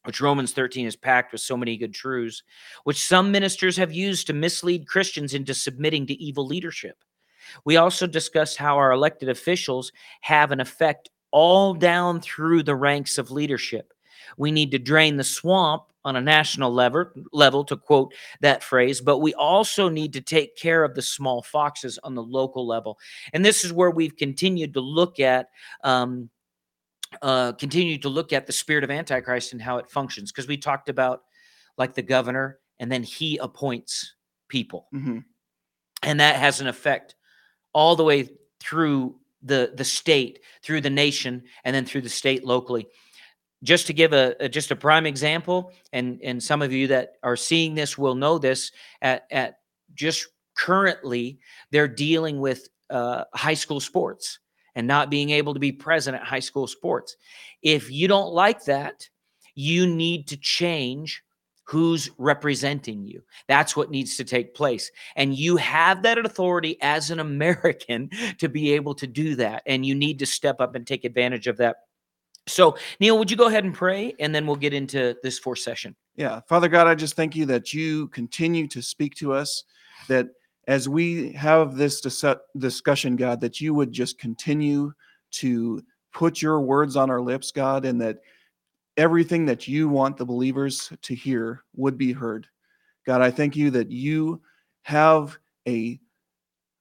which 0.05 0.21
romans 0.21 0.51
13 0.51 0.85
is 0.85 0.95
packed 0.95 1.31
with 1.31 1.41
so 1.41 1.55
many 1.55 1.77
good 1.77 1.93
truths 1.93 2.43
which 2.83 3.07
some 3.07 3.31
ministers 3.31 3.77
have 3.77 3.93
used 3.93 4.27
to 4.27 4.33
mislead 4.33 4.87
christians 4.87 5.33
into 5.33 5.53
submitting 5.53 6.05
to 6.07 6.21
evil 6.21 6.45
leadership. 6.45 6.97
We 7.65 7.77
also 7.77 8.07
discussed 8.07 8.57
how 8.57 8.77
our 8.77 8.91
elected 8.91 9.29
officials 9.29 9.91
have 10.21 10.51
an 10.51 10.59
effect 10.59 11.09
all 11.31 11.73
down 11.73 12.21
through 12.21 12.63
the 12.63 12.75
ranks 12.75 13.17
of 13.17 13.31
leadership. 13.31 13.93
We 14.37 14.51
need 14.51 14.71
to 14.71 14.79
drain 14.79 15.17
the 15.17 15.23
swamp 15.23 15.83
on 16.05 16.15
a 16.15 16.21
national 16.21 16.71
level, 16.71 17.05
level 17.31 17.63
to 17.65 17.77
quote 17.77 18.13
that 18.41 18.63
phrase, 18.63 19.01
but 19.01 19.19
we 19.19 19.33
also 19.35 19.89
need 19.89 20.13
to 20.13 20.21
take 20.21 20.55
care 20.57 20.83
of 20.83 20.95
the 20.95 21.01
small 21.01 21.41
foxes 21.41 21.97
on 22.03 22.15
the 22.15 22.23
local 22.23 22.67
level. 22.67 22.97
And 23.31 23.43
this 23.43 23.63
is 23.63 23.71
where 23.71 23.91
we've 23.91 24.15
continued 24.15 24.73
to 24.73 24.81
look 24.81 25.19
at 25.19 25.47
um, 25.83 26.29
uh, 27.21 27.53
continue 27.53 27.97
to 27.99 28.09
look 28.09 28.33
at 28.33 28.47
the 28.47 28.53
spirit 28.53 28.83
of 28.83 28.91
Antichrist 28.91 29.53
and 29.53 29.61
how 29.61 29.77
it 29.77 29.89
functions. 29.89 30.31
Because 30.31 30.47
we 30.47 30.57
talked 30.57 30.89
about 30.89 31.21
like 31.77 31.93
the 31.93 32.01
governor, 32.01 32.59
and 32.79 32.91
then 32.91 33.03
he 33.03 33.37
appoints 33.37 34.15
people, 34.49 34.87
hmm 34.91 35.19
and 36.01 36.19
that 36.19 36.35
has 36.35 36.59
an 36.59 36.67
effect 36.67 37.15
all 37.71 37.95
the 37.95 38.03
way 38.03 38.27
through 38.59 39.15
the 39.41 39.71
the 39.75 39.85
state, 39.85 40.39
through 40.63 40.81
the 40.81 40.89
nation, 40.89 41.43
and 41.63 41.75
then 41.75 41.85
through 41.85 42.01
the 42.01 42.09
state 42.09 42.43
locally 42.43 42.87
just 43.63 43.87
to 43.87 43.93
give 43.93 44.13
a, 44.13 44.35
a, 44.39 44.49
just 44.49 44.71
a 44.71 44.75
prime 44.75 45.05
example 45.05 45.71
and 45.93 46.19
and 46.23 46.41
some 46.41 46.61
of 46.61 46.71
you 46.71 46.87
that 46.87 47.13
are 47.23 47.37
seeing 47.37 47.73
this 47.73 47.97
will 47.97 48.15
know 48.15 48.37
this 48.37 48.71
at 49.01 49.25
at 49.31 49.59
just 49.93 50.27
currently 50.55 51.39
they're 51.71 51.87
dealing 51.87 52.39
with 52.39 52.69
uh, 52.89 53.23
high 53.33 53.53
school 53.53 53.79
sports 53.79 54.39
and 54.75 54.85
not 54.85 55.09
being 55.09 55.29
able 55.31 55.53
to 55.53 55.59
be 55.59 55.71
present 55.71 56.15
at 56.15 56.23
high 56.23 56.39
school 56.39 56.67
sports. 56.67 57.15
If 57.61 57.89
you 57.89 58.07
don't 58.07 58.33
like 58.33 58.65
that 58.65 59.07
you 59.55 59.87
need 59.87 60.27
to 60.27 60.37
change 60.37 61.23
who's 61.65 62.09
representing 62.17 63.05
you. 63.05 63.21
That's 63.47 63.75
what 63.75 63.89
needs 63.89 64.17
to 64.17 64.25
take 64.25 64.53
place. 64.53 64.91
And 65.15 65.33
you 65.33 65.55
have 65.57 66.03
that 66.03 66.17
authority 66.17 66.77
as 66.81 67.09
an 67.09 67.19
american 67.21 68.09
to 68.39 68.49
be 68.49 68.73
able 68.73 68.95
to 68.95 69.07
do 69.07 69.35
that 69.35 69.63
and 69.65 69.85
you 69.85 69.95
need 69.95 70.19
to 70.19 70.25
step 70.25 70.59
up 70.59 70.75
and 70.75 70.85
take 70.85 71.05
advantage 71.05 71.47
of 71.47 71.57
that 71.57 71.77
so, 72.47 72.75
Neil, 72.99 73.17
would 73.17 73.31
you 73.31 73.37
go 73.37 73.47
ahead 73.47 73.63
and 73.63 73.73
pray 73.73 74.13
and 74.19 74.33
then 74.33 74.45
we'll 74.45 74.55
get 74.55 74.73
into 74.73 75.15
this 75.23 75.39
fourth 75.39 75.59
session? 75.59 75.95
Yeah. 76.15 76.41
Father 76.47 76.67
God, 76.67 76.87
I 76.87 76.95
just 76.95 77.15
thank 77.15 77.35
you 77.35 77.45
that 77.47 77.73
you 77.73 78.07
continue 78.09 78.67
to 78.67 78.81
speak 78.81 79.15
to 79.15 79.33
us, 79.33 79.63
that 80.07 80.27
as 80.67 80.87
we 80.87 81.31
have 81.33 81.75
this 81.75 82.01
dis- 82.01 82.25
discussion, 82.57 83.15
God, 83.15 83.41
that 83.41 83.61
you 83.61 83.73
would 83.73 83.91
just 83.91 84.19
continue 84.19 84.91
to 85.31 85.81
put 86.13 86.41
your 86.41 86.61
words 86.61 86.95
on 86.95 87.09
our 87.09 87.21
lips, 87.21 87.51
God, 87.51 87.85
and 87.85 87.99
that 88.01 88.19
everything 88.97 89.45
that 89.45 89.67
you 89.67 89.89
want 89.89 90.17
the 90.17 90.25
believers 90.25 90.91
to 91.01 91.15
hear 91.15 91.63
would 91.75 91.97
be 91.97 92.11
heard. 92.11 92.47
God, 93.05 93.21
I 93.21 93.31
thank 93.31 93.55
you 93.55 93.71
that 93.71 93.89
you 93.89 94.41
have 94.83 95.37
a 95.67 95.99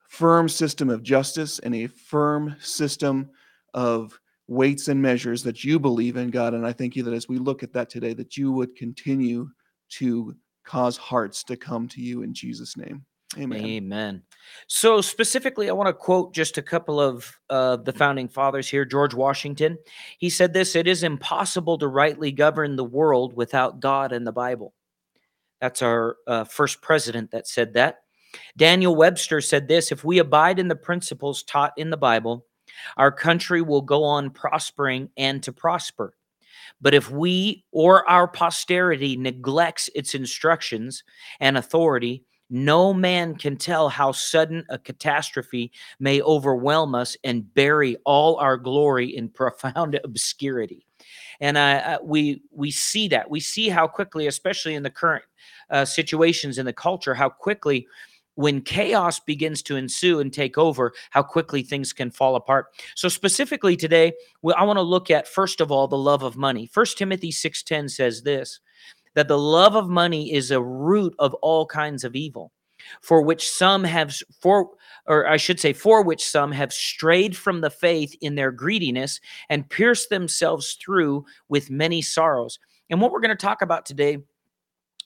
firm 0.08 0.48
system 0.48 0.90
of 0.90 1.02
justice 1.02 1.58
and 1.60 1.74
a 1.74 1.86
firm 1.86 2.54
system 2.60 3.30
of 3.72 4.20
weights 4.48 4.88
and 4.88 5.00
measures 5.00 5.42
that 5.44 5.64
you 5.64 5.78
believe 5.78 6.16
in, 6.16 6.30
God. 6.30 6.54
And 6.54 6.66
I 6.66 6.72
thank 6.72 6.96
you 6.96 7.02
that 7.04 7.14
as 7.14 7.28
we 7.28 7.38
look 7.38 7.62
at 7.62 7.72
that 7.72 7.90
today, 7.90 8.14
that 8.14 8.36
you 8.36 8.52
would 8.52 8.76
continue 8.76 9.48
to 9.90 10.34
cause 10.64 10.96
hearts 10.96 11.42
to 11.44 11.56
come 11.56 11.88
to 11.88 12.00
you 12.00 12.22
in 12.22 12.34
Jesus' 12.34 12.76
name. 12.76 13.04
Amen. 13.38 13.64
Amen. 13.64 14.22
So, 14.66 15.00
specifically, 15.00 15.70
I 15.70 15.72
want 15.72 15.88
to 15.88 15.94
quote 15.94 16.34
just 16.34 16.58
a 16.58 16.62
couple 16.62 17.00
of 17.00 17.38
uh, 17.48 17.76
the 17.76 17.92
founding 17.92 18.28
fathers 18.28 18.68
here. 18.68 18.84
George 18.84 19.14
Washington, 19.14 19.78
he 20.18 20.28
said 20.28 20.52
this 20.52 20.76
It 20.76 20.86
is 20.86 21.02
impossible 21.02 21.78
to 21.78 21.88
rightly 21.88 22.30
govern 22.30 22.76
the 22.76 22.84
world 22.84 23.34
without 23.34 23.80
God 23.80 24.12
and 24.12 24.26
the 24.26 24.32
Bible. 24.32 24.74
That's 25.62 25.80
our 25.80 26.16
uh, 26.26 26.44
first 26.44 26.82
president 26.82 27.30
that 27.30 27.48
said 27.48 27.72
that. 27.74 28.00
Daniel 28.56 28.94
Webster 28.94 29.40
said 29.40 29.66
this 29.66 29.92
If 29.92 30.04
we 30.04 30.18
abide 30.18 30.58
in 30.58 30.68
the 30.68 30.76
principles 30.76 31.42
taught 31.42 31.72
in 31.78 31.88
the 31.88 31.96
Bible, 31.96 32.44
our 32.96 33.12
country 33.12 33.62
will 33.62 33.82
go 33.82 34.04
on 34.04 34.30
prospering 34.30 35.10
and 35.16 35.42
to 35.42 35.52
prosper. 35.52 36.14
But 36.80 36.94
if 36.94 37.10
we 37.10 37.64
or 37.70 38.08
our 38.08 38.26
posterity 38.26 39.16
neglects 39.16 39.88
its 39.94 40.14
instructions 40.14 41.04
and 41.40 41.56
authority, 41.56 42.24
no 42.50 42.92
man 42.92 43.34
can 43.36 43.56
tell 43.56 43.88
how 43.88 44.12
sudden 44.12 44.64
a 44.68 44.78
catastrophe 44.78 45.72
may 45.98 46.20
overwhelm 46.20 46.94
us 46.94 47.16
and 47.24 47.52
bury 47.54 47.96
all 48.04 48.36
our 48.36 48.58
glory 48.58 49.16
in 49.16 49.30
profound 49.30 49.98
obscurity. 50.04 50.86
And 51.40 51.56
uh, 51.56 51.98
we 52.02 52.42
we 52.50 52.70
see 52.70 53.08
that 53.08 53.30
we 53.30 53.40
see 53.40 53.68
how 53.68 53.86
quickly, 53.86 54.26
especially 54.26 54.74
in 54.74 54.82
the 54.82 54.90
current 54.90 55.24
uh, 55.70 55.84
situations 55.84 56.58
in 56.58 56.66
the 56.66 56.72
culture, 56.72 57.14
how 57.14 57.30
quickly 57.30 57.86
when 58.34 58.62
chaos 58.62 59.20
begins 59.20 59.62
to 59.62 59.76
ensue 59.76 60.20
and 60.20 60.32
take 60.32 60.56
over, 60.56 60.92
how 61.10 61.22
quickly 61.22 61.62
things 61.62 61.92
can 61.92 62.10
fall 62.10 62.36
apart. 62.36 62.66
So 62.94 63.08
specifically 63.08 63.76
today, 63.76 64.12
I 64.56 64.64
want 64.64 64.78
to 64.78 64.82
look 64.82 65.10
at 65.10 65.28
first 65.28 65.60
of 65.60 65.70
all 65.70 65.88
the 65.88 65.98
love 65.98 66.22
of 66.22 66.36
money. 66.36 66.66
First 66.66 66.98
Timothy 66.98 67.30
6:10 67.30 67.90
says 67.90 68.22
this 68.22 68.60
that 69.14 69.28
the 69.28 69.38
love 69.38 69.76
of 69.76 69.88
money 69.88 70.32
is 70.32 70.50
a 70.50 70.62
root 70.62 71.14
of 71.18 71.34
all 71.34 71.66
kinds 71.66 72.02
of 72.02 72.16
evil, 72.16 72.50
for 73.02 73.20
which 73.20 73.48
some 73.48 73.84
have 73.84 74.16
for 74.40 74.70
or 75.06 75.28
I 75.28 75.36
should 75.36 75.60
say 75.60 75.72
for 75.72 76.02
which 76.02 76.24
some 76.24 76.52
have 76.52 76.72
strayed 76.72 77.36
from 77.36 77.60
the 77.60 77.70
faith 77.70 78.16
in 78.20 78.36
their 78.36 78.52
greediness 78.52 79.20
and 79.50 79.68
pierced 79.68 80.08
themselves 80.10 80.78
through 80.82 81.24
with 81.48 81.70
many 81.70 82.00
sorrows. 82.00 82.58
And 82.88 83.00
what 83.00 83.10
we're 83.10 83.20
going 83.20 83.36
to 83.36 83.46
talk 83.46 83.62
about 83.62 83.86
today 83.86 84.18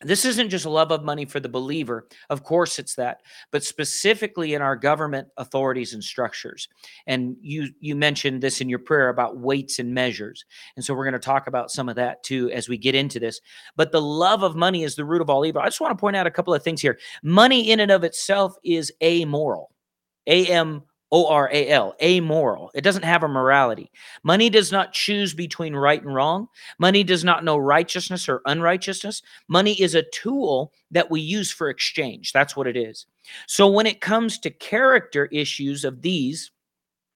this 0.02 0.24
isn't 0.24 0.50
just 0.50 0.66
love 0.66 0.90
of 0.90 1.04
money 1.04 1.24
for 1.24 1.40
the 1.40 1.48
believer 1.48 2.06
of 2.30 2.42
course 2.42 2.78
it's 2.78 2.94
that 2.94 3.20
but 3.50 3.64
specifically 3.64 4.54
in 4.54 4.62
our 4.62 4.76
government 4.76 5.28
authorities 5.36 5.94
and 5.94 6.02
structures. 6.02 6.68
And 7.06 7.36
you 7.40 7.68
you 7.80 7.96
mentioned 7.96 8.42
this 8.42 8.60
in 8.60 8.68
your 8.68 8.78
prayer 8.78 9.08
about 9.08 9.38
weights 9.38 9.78
and 9.78 9.92
measures 9.92 10.44
and 10.76 10.84
so 10.84 10.94
we're 10.94 11.04
going 11.04 11.12
to 11.14 11.18
talk 11.18 11.46
about 11.46 11.70
some 11.70 11.88
of 11.88 11.96
that 11.96 12.22
too 12.22 12.50
as 12.50 12.68
we 12.68 12.76
get 12.76 12.94
into 12.94 13.20
this. 13.20 13.40
But 13.76 13.92
the 13.92 14.02
love 14.02 14.42
of 14.42 14.56
money 14.56 14.84
is 14.84 14.96
the 14.96 15.04
root 15.04 15.22
of 15.22 15.30
all 15.30 15.44
evil. 15.44 15.62
I 15.62 15.66
just 15.66 15.80
want 15.80 15.96
to 15.96 16.00
point 16.00 16.16
out 16.16 16.26
a 16.26 16.30
couple 16.30 16.54
of 16.54 16.62
things 16.62 16.80
here. 16.80 16.98
Money 17.22 17.70
in 17.70 17.80
and 17.80 17.90
of 17.90 18.04
itself 18.04 18.56
is 18.64 18.92
amoral 19.02 19.70
am 20.26 20.82
O 21.12 21.26
R 21.28 21.48
A 21.52 21.68
L, 21.68 21.94
amoral. 22.02 22.70
It 22.74 22.80
doesn't 22.80 23.04
have 23.04 23.22
a 23.22 23.28
morality. 23.28 23.90
Money 24.24 24.50
does 24.50 24.72
not 24.72 24.92
choose 24.92 25.34
between 25.34 25.74
right 25.74 26.02
and 26.02 26.12
wrong. 26.14 26.48
Money 26.78 27.04
does 27.04 27.22
not 27.22 27.44
know 27.44 27.56
righteousness 27.56 28.28
or 28.28 28.42
unrighteousness. 28.46 29.22
Money 29.48 29.80
is 29.80 29.94
a 29.94 30.02
tool 30.12 30.72
that 30.90 31.10
we 31.10 31.20
use 31.20 31.50
for 31.50 31.68
exchange. 31.68 32.32
That's 32.32 32.56
what 32.56 32.66
it 32.66 32.76
is. 32.76 33.06
So 33.46 33.68
when 33.68 33.86
it 33.86 34.00
comes 34.00 34.38
to 34.40 34.50
character 34.50 35.26
issues 35.26 35.84
of 35.84 36.02
these, 36.02 36.50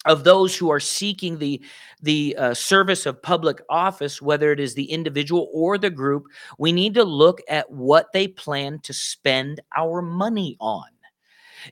of 0.06 0.24
those 0.24 0.56
who 0.56 0.70
are 0.70 0.80
seeking 0.80 1.38
the 1.38 1.60
the 2.00 2.34
uh, 2.38 2.54
service 2.54 3.04
of 3.04 3.20
public 3.20 3.60
office 3.68 4.22
whether 4.22 4.50
it 4.50 4.58
is 4.58 4.74
the 4.74 4.90
individual 4.90 5.50
or 5.52 5.76
the 5.76 5.90
group 5.90 6.24
we 6.58 6.72
need 6.72 6.94
to 6.94 7.04
look 7.04 7.42
at 7.50 7.70
what 7.70 8.06
they 8.14 8.26
plan 8.26 8.78
to 8.82 8.94
spend 8.94 9.60
our 9.76 10.00
money 10.00 10.56
on 10.58 10.86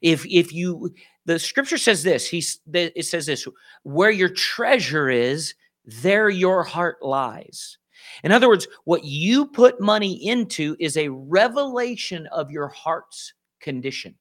if 0.03 0.27
if 0.27 0.53
you 0.53 0.93
the 1.29 1.39
scripture 1.39 1.77
says 1.77 2.03
this 2.03 2.27
he's 2.27 2.61
it 2.73 3.05
says 3.05 3.27
this 3.27 3.47
where 3.83 4.11
your 4.11 4.31
treasure 4.31 5.11
is 5.11 5.55
there 5.85 6.31
your 6.31 6.63
heart 6.65 6.97
lies. 7.03 7.77
In 8.25 8.33
other 8.33 8.49
words 8.49 8.67
what 8.85 9.05
you 9.05 9.45
put 9.45 9.79
money 9.79 10.27
into 10.27 10.75
is 10.81 10.97
a 10.97 11.11
revelation 11.11 12.27
of 12.29 12.51
your 12.51 12.69
heart's 12.69 13.35
condition. 13.61 14.15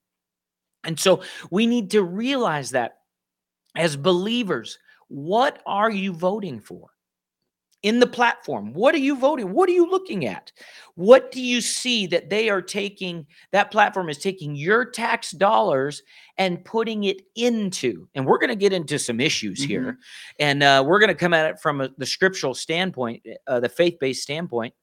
And 0.83 0.99
so 0.99 1.23
we 1.49 1.65
need 1.65 1.89
to 1.91 2.03
realize 2.03 2.71
that 2.71 2.97
as 3.77 3.95
believers 3.95 4.77
what 5.07 5.61
are 5.65 5.89
you 5.89 6.11
voting 6.11 6.59
for 6.59 6.89
in 7.83 7.99
the 7.99 8.07
platform. 8.07 8.73
What 8.73 8.95
are 8.95 8.99
you 8.99 9.15
voting? 9.15 9.53
What 9.53 9.69
are 9.69 9.73
you 9.73 9.89
looking 9.89 10.25
at? 10.25 10.51
What 10.95 11.31
do 11.31 11.41
you 11.41 11.61
see 11.61 12.07
that 12.07 12.29
they 12.29 12.49
are 12.49 12.61
taking? 12.61 13.27
That 13.51 13.71
platform 13.71 14.09
is 14.09 14.17
taking 14.17 14.55
your 14.55 14.83
tax 14.85 15.31
dollars 15.31 16.01
and 16.37 16.63
putting 16.65 17.03
it 17.03 17.21
into. 17.35 18.07
And 18.15 18.25
we're 18.25 18.39
going 18.39 18.49
to 18.49 18.55
get 18.55 18.73
into 18.73 18.97
some 18.97 19.19
issues 19.19 19.63
here, 19.63 19.99
and 20.39 20.63
uh, 20.63 20.83
we're 20.85 20.99
going 20.99 21.09
to 21.09 21.15
come 21.15 21.33
at 21.33 21.49
it 21.49 21.59
from 21.59 21.81
a, 21.81 21.89
the 21.97 22.05
scriptural 22.05 22.53
standpoint, 22.53 23.23
uh, 23.47 23.59
the 23.59 23.69
faith-based 23.69 24.23
standpoint, 24.23 24.73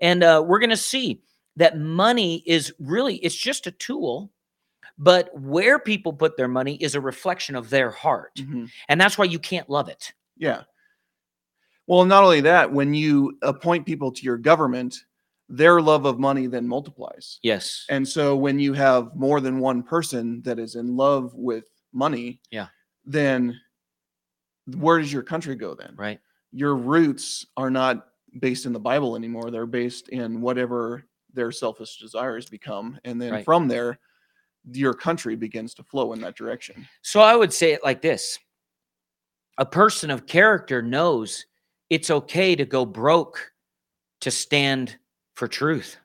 and 0.00 0.22
uh, 0.22 0.42
we're 0.46 0.60
going 0.60 0.70
to 0.70 0.76
see 0.76 1.20
that 1.56 1.78
money 1.78 2.42
is 2.46 2.74
really 2.78 3.16
it's 3.16 3.36
just 3.36 3.66
a 3.66 3.70
tool. 3.70 4.30
But 4.96 5.30
where 5.36 5.80
people 5.80 6.12
put 6.12 6.36
their 6.36 6.46
money 6.46 6.76
is 6.76 6.94
a 6.94 7.00
reflection 7.00 7.56
of 7.56 7.68
their 7.68 7.90
heart. 7.90 8.36
Mhm. 8.36 8.70
And 8.88 9.00
that's 9.00 9.18
why 9.18 9.24
you 9.24 9.40
can't 9.40 9.68
love 9.68 9.88
it. 9.88 10.12
Yeah. 10.36 10.62
Well, 11.86 12.04
not 12.04 12.24
only 12.24 12.40
that, 12.42 12.70
when 12.72 12.94
you 12.94 13.36
appoint 13.42 13.84
people 13.86 14.10
to 14.12 14.22
your 14.22 14.38
government, 14.38 14.96
their 15.48 15.80
love 15.82 16.06
of 16.06 16.18
money 16.18 16.46
then 16.46 16.66
multiplies. 16.66 17.38
Yes. 17.42 17.84
And 17.90 18.06
so 18.08 18.34
when 18.36 18.58
you 18.58 18.72
have 18.72 19.14
more 19.14 19.40
than 19.40 19.58
one 19.58 19.82
person 19.82 20.40
that 20.42 20.58
is 20.58 20.74
in 20.76 20.96
love 20.96 21.34
with 21.34 21.66
money, 21.92 22.40
Yeah. 22.50 22.68
then 23.04 23.60
where 24.78 24.98
does 24.98 25.12
your 25.12 25.22
country 25.22 25.54
go 25.54 25.74
then? 25.74 25.94
Right. 25.96 26.18
Your 26.52 26.74
roots 26.76 27.44
are 27.58 27.70
not 27.70 28.06
based 28.40 28.64
in 28.64 28.72
the 28.72 28.80
Bible 28.80 29.16
anymore. 29.16 29.50
They're 29.50 29.66
based 29.66 30.08
in 30.08 30.40
whatever 30.40 31.04
their 31.34 31.52
selfish 31.52 31.98
desires 31.98 32.48
become. 32.48 32.98
And 33.04 33.20
then 33.20 33.32
Right. 33.32 33.44
from 33.44 33.68
there, 33.68 33.98
your 34.72 34.94
country 34.94 35.36
begins 35.36 35.74
to 35.74 35.82
flow 35.82 36.14
in 36.14 36.20
that 36.22 36.36
direction. 36.36 36.88
So 37.02 37.20
I 37.20 37.36
would 37.36 37.52
say 37.52 37.72
it 37.72 37.84
like 37.84 38.00
this 38.00 38.38
A 39.58 39.66
person 39.66 40.10
of 40.10 40.26
character 40.26 40.80
knows 40.80 41.44
it's 41.94 42.10
okay 42.10 42.56
to 42.56 42.64
go 42.64 42.84
broke 42.84 43.52
to 44.20 44.30
stand 44.32 44.96
for 45.34 45.46
truth. 45.46 45.96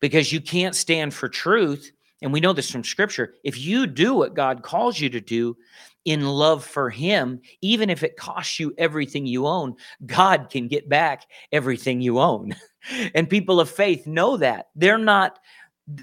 Because 0.00 0.32
you 0.32 0.40
can't 0.40 0.74
stand 0.74 1.12
for 1.12 1.28
truth. 1.28 1.92
And 2.22 2.32
we 2.32 2.40
know 2.40 2.54
this 2.54 2.70
from 2.70 2.82
scripture. 2.82 3.34
If 3.44 3.58
you 3.58 3.86
do 3.86 4.14
what 4.14 4.32
God 4.32 4.62
calls 4.62 4.98
you 4.98 5.10
to 5.10 5.20
do 5.20 5.58
in 6.06 6.26
love 6.26 6.64
for 6.64 6.88
Him, 6.88 7.42
even 7.60 7.90
if 7.90 8.02
it 8.02 8.16
costs 8.16 8.58
you 8.58 8.72
everything 8.78 9.26
you 9.26 9.46
own, 9.46 9.74
God 10.06 10.48
can 10.48 10.68
get 10.68 10.88
back 10.88 11.26
everything 11.52 12.00
you 12.00 12.18
own. 12.18 12.56
and 13.14 13.28
people 13.28 13.60
of 13.60 13.68
faith 13.68 14.06
know 14.06 14.38
that. 14.38 14.68
They're 14.74 14.96
not, 14.96 15.38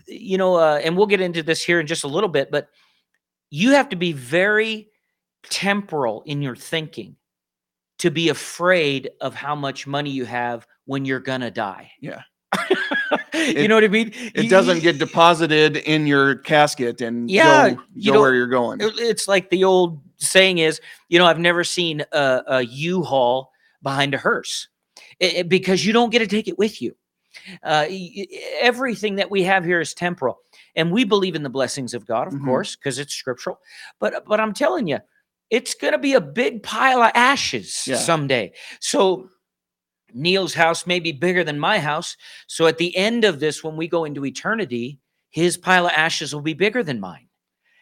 you 0.06 0.38
know, 0.38 0.58
uh, 0.58 0.80
and 0.84 0.96
we'll 0.96 1.08
get 1.08 1.22
into 1.22 1.42
this 1.42 1.64
here 1.64 1.80
in 1.80 1.88
just 1.88 2.04
a 2.04 2.10
little 2.10 2.30
bit, 2.30 2.52
but 2.52 2.70
you 3.50 3.72
have 3.72 3.90
to 3.90 3.96
be 3.96 4.12
very 4.12 4.90
temporal 5.50 6.22
in 6.28 6.44
your 6.44 6.56
thinking 6.56 7.16
to 8.00 8.12
be 8.12 8.30
afraid 8.30 9.10
of 9.22 9.34
how 9.34 9.56
much 9.56 9.88
money 9.88 10.10
you 10.10 10.26
have 10.26 10.68
when 10.86 11.06
you're 11.06 11.20
gonna 11.20 11.52
die. 11.52 11.92
Yeah. 12.02 12.22
you 12.70 12.78
It- 13.34 13.68
know 13.68 13.76
what 13.76 13.84
I 13.84 13.90
mean? 13.90 14.12
It 14.34 14.50
doesn't 14.50 14.80
get 14.82 14.98
deposited 14.98 15.78
in 15.78 16.08
your 16.08 16.36
casket 16.36 17.02
and 17.02 17.30
Yeah, 17.30 17.72
go, 17.72 17.76
go 17.76 17.82
don't- 18.14 18.22
where 18.22 18.34
you're 18.34 18.48
going. 18.48 18.80
It's 18.82 19.28
like 19.28 19.50
the 19.50 19.64
old 19.66 20.02
saying 20.18 20.60
is, 20.60 20.80
you 21.10 21.20
know, 21.20 21.26
I've 21.26 21.40
never 21.40 21.64
seen 21.64 22.02
a, 22.14 22.44
a 22.48 22.62
U-Haul 22.62 23.52
behind 23.82 24.14
a 24.14 24.18
hearse 24.18 24.68
I- 25.22 25.36
I- 25.40 25.44
because 25.44 25.86
you 25.86 25.92
don't 25.94 26.12
get 26.12 26.20
to 26.20 26.28
take 26.28 26.48
it 26.48 26.58
with 26.58 26.82
you. 26.82 26.96
Uh, 27.64 27.86
everything 28.62 29.16
that 29.16 29.30
we 29.30 29.44
have 29.44 29.66
here 29.66 29.82
is 29.82 29.94
temporal, 29.94 30.40
and 30.76 30.90
we 30.92 31.04
believe 31.04 31.36
in 31.36 31.44
the 31.44 31.50
blessings 31.50 31.94
of 31.94 32.06
God, 32.06 32.28
of 32.28 32.34
Mhm. 32.34 32.46
course, 32.46 32.76
because 32.78 32.98
it's 32.98 33.14
scriptural. 33.14 33.60
But 34.00 34.26
but 34.26 34.40
I'm 34.40 34.54
telling 34.54 34.88
you, 34.88 35.00
it's 35.50 35.74
going 35.74 35.94
to 35.94 36.00
be 36.00 36.14
a 36.14 36.22
big 36.22 36.64
pile 36.64 37.02
of 37.02 37.12
ashes 37.16 37.84
Yeah. 37.88 37.98
someday. 37.98 38.54
So. 38.80 39.30
Neil's 40.18 40.54
house 40.54 40.88
may 40.88 41.02
be 41.02 41.12
bigger 41.12 41.44
than 41.44 41.60
my 41.60 41.78
house. 41.78 42.16
So 42.48 42.68
at 42.68 42.78
the 42.78 42.96
end 42.96 43.26
of 43.26 43.42
this, 43.42 43.66
when 43.66 43.76
we 43.76 43.90
go 43.90 44.06
into 44.06 44.26
eternity, 44.26 44.98
his 45.30 45.58
pile 45.58 45.88
of 45.88 45.92
ashes 45.94 46.34
will 46.34 46.42
be 46.42 46.54
bigger 46.54 46.84
than 46.84 47.02
mine. 47.02 47.28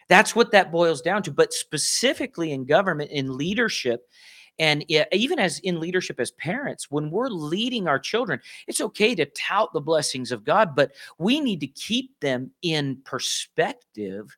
That's 0.10 0.36
what 0.36 0.50
that 0.52 0.72
boils 0.72 1.04
down 1.04 1.22
to. 1.24 1.32
But 1.32 1.54
specifically 1.54 2.52
in 2.52 2.66
government, 2.66 3.12
in 3.12 3.38
leadership, 3.38 4.08
and 4.58 4.84
even 5.14 5.38
as 5.38 5.60
in 5.60 5.80
leadership 5.80 6.20
as 6.20 6.32
parents, 6.32 6.90
when 6.90 7.12
we're 7.12 7.28
leading 7.28 7.88
our 7.88 8.00
children, 8.00 8.40
it's 8.68 8.82
okay 8.82 9.14
to 9.14 9.26
tout 9.26 9.72
the 9.72 9.82
blessings 9.82 10.32
of 10.32 10.44
God, 10.44 10.76
but 10.76 10.92
we 11.20 11.40
need 11.40 11.60
to 11.60 11.68
keep 11.68 12.20
them 12.20 12.50
in 12.64 12.98
perspective 13.06 14.36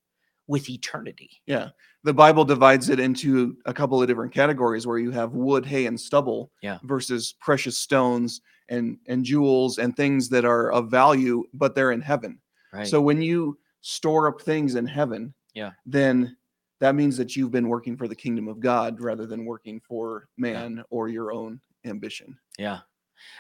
with 0.48 0.70
eternity. 0.70 1.30
Yeah. 1.48 1.70
The 2.04 2.14
Bible 2.14 2.46
divides 2.46 2.90
it 2.90 3.00
into 3.00 3.58
a 3.66 3.74
couple 3.74 4.02
of 4.02 4.08
different 4.08 4.34
categories 4.34 4.86
where 4.86 5.00
you 5.00 5.12
have 5.12 5.34
wood, 5.34 5.66
hay, 5.66 5.86
and 5.88 6.00
stubble 6.00 6.52
Yeah. 6.62 6.78
versus 6.84 7.34
precious 7.40 7.78
stones 7.78 8.42
and 8.70 8.98
and 9.08 9.24
jewels 9.24 9.78
and 9.78 9.96
things 9.96 10.30
that 10.30 10.46
are 10.46 10.72
of 10.72 10.90
value, 10.90 11.44
but 11.54 11.76
they're 11.76 11.92
in 11.92 12.02
heaven. 12.02 12.40
Right. 12.74 12.88
So 12.88 13.02
when 13.02 13.22
you 13.22 13.58
store 13.82 14.28
up 14.28 14.42
things 14.42 14.76
in 14.76 14.86
heaven, 14.88 15.34
Yeah. 15.54 15.72
then 15.86 16.36
that 16.80 16.96
means 16.96 17.16
that 17.18 17.36
you've 17.36 17.52
been 17.52 17.70
working 17.70 17.96
for 17.96 18.08
the 18.08 18.16
kingdom 18.16 18.48
of 18.48 18.60
God 18.60 19.00
rather 19.00 19.26
than 19.26 19.46
working 19.46 19.80
for 19.80 20.28
man 20.38 20.84
or 20.90 21.08
your 21.10 21.32
own 21.32 21.62
ambition. 21.86 22.38
Yeah. 22.58 22.80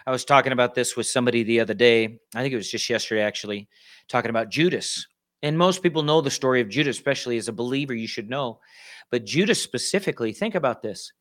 I 0.07 0.11
was 0.11 0.23
talking 0.23 0.53
about 0.53 0.73
this 0.73 0.95
with 0.95 1.05
somebody 1.07 1.43
the 1.43 1.59
other 1.59 1.73
day. 1.73 2.19
I 2.33 2.41
think 2.41 2.53
it 2.53 2.57
was 2.57 2.71
just 2.71 2.89
yesterday, 2.89 3.21
actually, 3.21 3.67
talking 4.07 4.29
about 4.29 4.49
Judas. 4.49 5.05
And 5.45 5.59
most 5.59 5.83
people 5.83 6.01
know 6.01 6.21
the 6.21 6.31
story 6.31 6.59
of 6.59 6.69
Judas, 6.69 6.97
especially 6.97 7.37
as 7.37 7.47
a 7.47 7.53
believer, 7.53 7.93
you 7.93 8.07
should 8.07 8.31
know. 8.31 8.61
But 9.11 9.25
Judas 9.25 9.61
specifically, 9.61 10.33
think 10.33 10.55
about 10.55 10.81
this. 10.81 11.13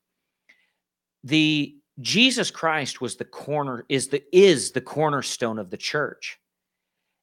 The 1.25 1.77
Jesus 2.01 2.51
Christ 2.51 3.03
was 3.03 3.17
the 3.17 3.27
corner, 3.27 3.85
is 3.91 4.09
the 4.09 4.25
is 4.35 4.73
the 4.73 4.81
cornerstone 4.81 5.59
of 5.59 5.69
the 5.69 5.77
church. 5.77 6.39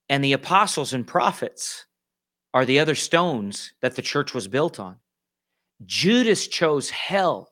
And 0.10 0.24
the 0.24 0.34
apostles 0.34 0.94
and 0.94 1.08
prophets 1.08 1.88
are 2.54 2.66
the 2.66 2.78
other 2.78 2.94
stones 2.94 3.74
that 3.82 3.96
the 3.96 4.04
church 4.04 4.36
was 4.36 4.48
built 4.48 4.80
on. 4.80 4.98
Judas 5.84 6.48
chose 6.48 6.92
hell 6.92 7.52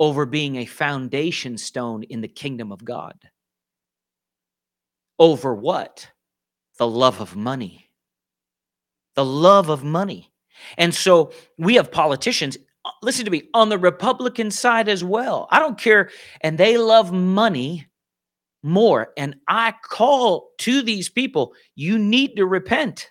over 0.00 0.24
being 0.24 0.56
a 0.56 0.64
foundation 0.64 1.58
stone 1.58 2.04
in 2.04 2.22
the 2.22 2.26
kingdom 2.26 2.72
of 2.72 2.82
God. 2.82 3.18
Over 5.18 5.54
what? 5.54 6.08
The 6.78 6.88
love 6.88 7.20
of 7.20 7.36
money. 7.36 7.81
The 9.14 9.24
love 9.24 9.68
of 9.68 9.84
money. 9.84 10.30
And 10.78 10.94
so 10.94 11.32
we 11.58 11.74
have 11.74 11.90
politicians, 11.90 12.56
listen 13.02 13.24
to 13.24 13.30
me, 13.30 13.42
on 13.54 13.68
the 13.68 13.78
Republican 13.78 14.50
side 14.50 14.88
as 14.88 15.02
well. 15.02 15.48
I 15.50 15.58
don't 15.58 15.78
care. 15.78 16.10
And 16.40 16.56
they 16.56 16.78
love 16.78 17.12
money 17.12 17.88
more. 18.62 19.12
And 19.16 19.36
I 19.48 19.74
call 19.84 20.50
to 20.58 20.82
these 20.82 21.08
people, 21.08 21.54
you 21.74 21.98
need 21.98 22.36
to 22.36 22.46
repent. 22.46 23.10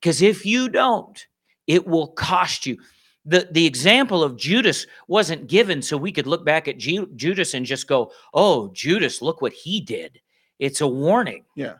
Because 0.00 0.20
if 0.20 0.44
you 0.44 0.68
don't, 0.68 1.26
it 1.66 1.86
will 1.86 2.08
cost 2.08 2.66
you 2.66 2.76
the 3.24 3.48
the 3.52 3.66
example 3.66 4.22
of 4.22 4.36
Judas 4.36 4.86
wasn't 5.08 5.46
given 5.46 5.82
so 5.82 5.96
we 5.96 6.12
could 6.12 6.26
look 6.26 6.44
back 6.44 6.68
at 6.68 6.78
Ju- 6.78 7.10
Judas 7.16 7.54
and 7.54 7.64
just 7.64 7.86
go, 7.88 8.12
"Oh, 8.32 8.70
Judas, 8.74 9.22
look 9.22 9.40
what 9.40 9.52
he 9.52 9.80
did." 9.80 10.20
It's 10.58 10.80
a 10.80 10.86
warning. 10.86 11.44
Yeah. 11.56 11.74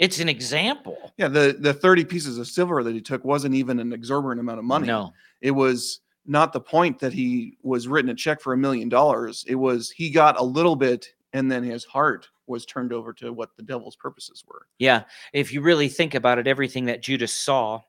It's 0.00 0.18
an 0.18 0.30
example. 0.30 1.12
Yeah, 1.18 1.28
the 1.28 1.56
the 1.60 1.74
30 1.74 2.06
pieces 2.06 2.38
of 2.38 2.46
silver 2.46 2.82
that 2.82 2.94
he 2.94 3.02
took 3.02 3.22
wasn't 3.22 3.54
even 3.54 3.78
an 3.78 3.92
exorbitant 3.92 4.40
amount 4.40 4.58
of 4.58 4.64
money. 4.64 4.86
No. 4.86 5.12
It 5.42 5.50
was 5.50 6.00
not 6.26 6.54
the 6.54 6.60
point 6.60 6.98
that 7.00 7.12
he 7.12 7.58
was 7.62 7.86
written 7.86 8.10
a 8.10 8.14
check 8.14 8.40
for 8.40 8.54
a 8.54 8.56
million 8.56 8.88
dollars. 8.88 9.44
It 9.46 9.56
was 9.56 9.90
he 9.90 10.08
got 10.08 10.40
a 10.40 10.42
little 10.42 10.74
bit 10.74 11.06
and 11.34 11.52
then 11.52 11.62
his 11.62 11.84
heart 11.84 12.28
was 12.46 12.64
turned 12.64 12.94
over 12.94 13.12
to 13.12 13.32
what 13.32 13.54
the 13.56 13.62
devil's 13.62 13.94
purposes 13.94 14.42
were. 14.48 14.66
Yeah, 14.78 15.04
if 15.34 15.52
you 15.52 15.60
really 15.60 15.88
think 15.88 16.14
about 16.14 16.38
it, 16.38 16.46
everything 16.46 16.86
that 16.86 17.02
Judas 17.02 17.34
saw, 17.34 17.82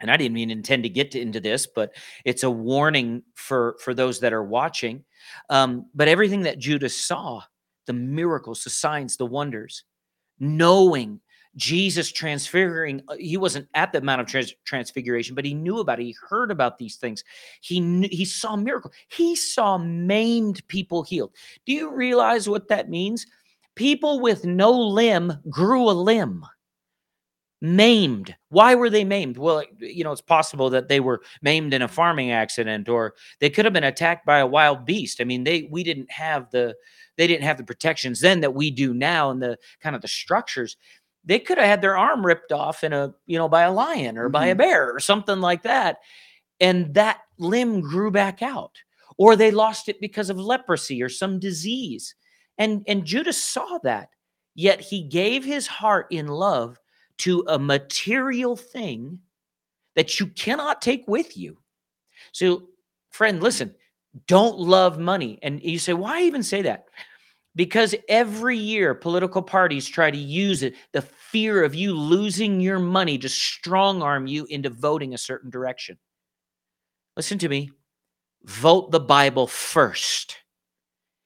and 0.00 0.10
I 0.10 0.16
didn't 0.16 0.38
even 0.38 0.50
intend 0.50 0.82
to 0.84 0.88
get 0.88 1.10
to, 1.10 1.20
into 1.20 1.40
this, 1.40 1.66
but 1.66 1.94
it's 2.24 2.42
a 2.42 2.50
warning 2.50 3.22
for 3.34 3.76
for 3.80 3.92
those 3.92 4.18
that 4.20 4.32
are 4.32 4.42
watching. 4.42 5.04
Um, 5.50 5.90
but 5.94 6.08
everything 6.08 6.40
that 6.42 6.58
Judas 6.58 6.98
saw, 6.98 7.42
the 7.84 7.92
miracles, 7.92 8.64
the 8.64 8.70
signs, 8.70 9.18
the 9.18 9.26
wonders, 9.26 9.84
knowing 10.38 11.20
Jesus 11.56 12.10
transfiguring, 12.10 13.02
uh, 13.08 13.16
he 13.16 13.36
wasn't 13.36 13.68
at 13.74 13.92
the 13.92 14.00
Mount 14.00 14.20
of 14.20 14.26
trans- 14.26 14.54
Transfiguration, 14.64 15.34
but 15.34 15.44
he 15.44 15.54
knew 15.54 15.78
about 15.78 16.00
it. 16.00 16.04
He 16.04 16.16
heard 16.28 16.50
about 16.50 16.78
these 16.78 16.96
things. 16.96 17.22
He 17.60 17.80
knew, 17.80 18.08
he 18.10 18.24
saw 18.24 18.56
miracle. 18.56 18.92
He 19.08 19.36
saw 19.36 19.78
maimed 19.78 20.66
people 20.68 21.02
healed. 21.02 21.32
Do 21.66 21.72
you 21.72 21.92
realize 21.92 22.48
what 22.48 22.68
that 22.68 22.90
means? 22.90 23.26
People 23.74 24.20
with 24.20 24.44
no 24.44 24.70
limb 24.72 25.32
grew 25.48 25.88
a 25.88 25.92
limb. 25.92 26.44
Maimed. 27.60 28.34
Why 28.50 28.74
were 28.74 28.90
they 28.90 29.04
maimed? 29.04 29.38
Well, 29.38 29.62
you 29.78 30.04
know, 30.04 30.12
it's 30.12 30.20
possible 30.20 30.68
that 30.70 30.88
they 30.88 31.00
were 31.00 31.22
maimed 31.40 31.72
in 31.72 31.82
a 31.82 31.88
farming 31.88 32.30
accident 32.30 32.88
or 32.88 33.14
they 33.40 33.48
could 33.48 33.64
have 33.64 33.72
been 33.72 33.84
attacked 33.84 34.26
by 34.26 34.40
a 34.40 34.46
wild 34.46 34.84
beast. 34.84 35.20
I 35.20 35.24
mean, 35.24 35.44
they 35.44 35.66
we 35.70 35.82
didn't 35.82 36.10
have 36.10 36.50
the 36.50 36.74
they 37.16 37.26
didn't 37.26 37.44
have 37.44 37.56
the 37.56 37.64
protections 37.64 38.20
then 38.20 38.40
that 38.40 38.54
we 38.54 38.70
do 38.70 38.92
now 38.92 39.30
and 39.30 39.40
the 39.40 39.56
kind 39.80 39.96
of 39.96 40.02
the 40.02 40.08
structures. 40.08 40.76
They 41.24 41.38
could 41.38 41.58
have 41.58 41.66
had 41.66 41.80
their 41.82 41.96
arm 41.96 42.24
ripped 42.24 42.52
off 42.52 42.84
in 42.84 42.92
a, 42.92 43.14
you 43.26 43.38
know, 43.38 43.48
by 43.48 43.62
a 43.62 43.72
lion 43.72 44.18
or 44.18 44.28
by 44.28 44.46
a 44.46 44.54
Mhm. 44.54 44.58
bear 44.58 44.90
or 44.92 45.00
something 45.00 45.40
like 45.40 45.62
that. 45.62 45.98
And 46.60 46.92
that 46.94 47.20
limb 47.38 47.80
grew 47.80 48.10
back 48.10 48.42
out. 48.42 48.76
or 49.16 49.36
they 49.36 49.52
lost 49.52 49.88
it 49.88 50.00
because 50.00 50.28
of 50.28 50.38
leprosy 50.40 51.00
or 51.00 51.08
some 51.08 51.38
disease. 51.38 52.16
And, 52.58 52.82
and 52.88 53.04
Judas 53.04 53.40
saw 53.40 53.78
that, 53.84 54.08
yet 54.56 54.80
he 54.80 55.02
gave 55.02 55.44
his 55.44 55.68
heart 55.68 56.08
in 56.10 56.26
love 56.26 56.80
to 57.18 57.44
a 57.46 57.56
material 57.56 58.56
thing 58.56 59.20
that 59.94 60.18
you 60.18 60.26
cannot 60.26 60.82
take 60.82 61.06
with 61.06 61.36
you. 61.36 61.56
So, 62.32 62.64
friend, 63.10 63.40
listen, 63.40 63.76
don't 64.26 64.58
love 64.58 64.98
money. 64.98 65.38
And 65.42 65.62
you 65.62 65.78
say, 65.78 65.92
why 65.94 66.22
even 66.22 66.42
say 66.42 66.62
that? 66.62 66.86
Because 67.56 67.94
every 68.08 68.56
year 68.56 68.94
political 68.94 69.42
parties 69.42 69.86
try 69.86 70.10
to 70.10 70.18
use 70.18 70.62
it, 70.62 70.74
the 70.92 71.02
fear 71.02 71.62
of 71.62 71.74
you 71.74 71.94
losing 71.94 72.60
your 72.60 72.78
money 72.78 73.16
to 73.18 73.28
strong 73.28 74.02
arm 74.02 74.26
you 74.26 74.44
into 74.46 74.70
voting 74.70 75.14
a 75.14 75.18
certain 75.18 75.50
direction. 75.50 75.98
Listen 77.16 77.38
to 77.38 77.48
me. 77.48 77.70
Vote 78.44 78.90
the 78.90 79.00
Bible 79.00 79.46
first. 79.46 80.38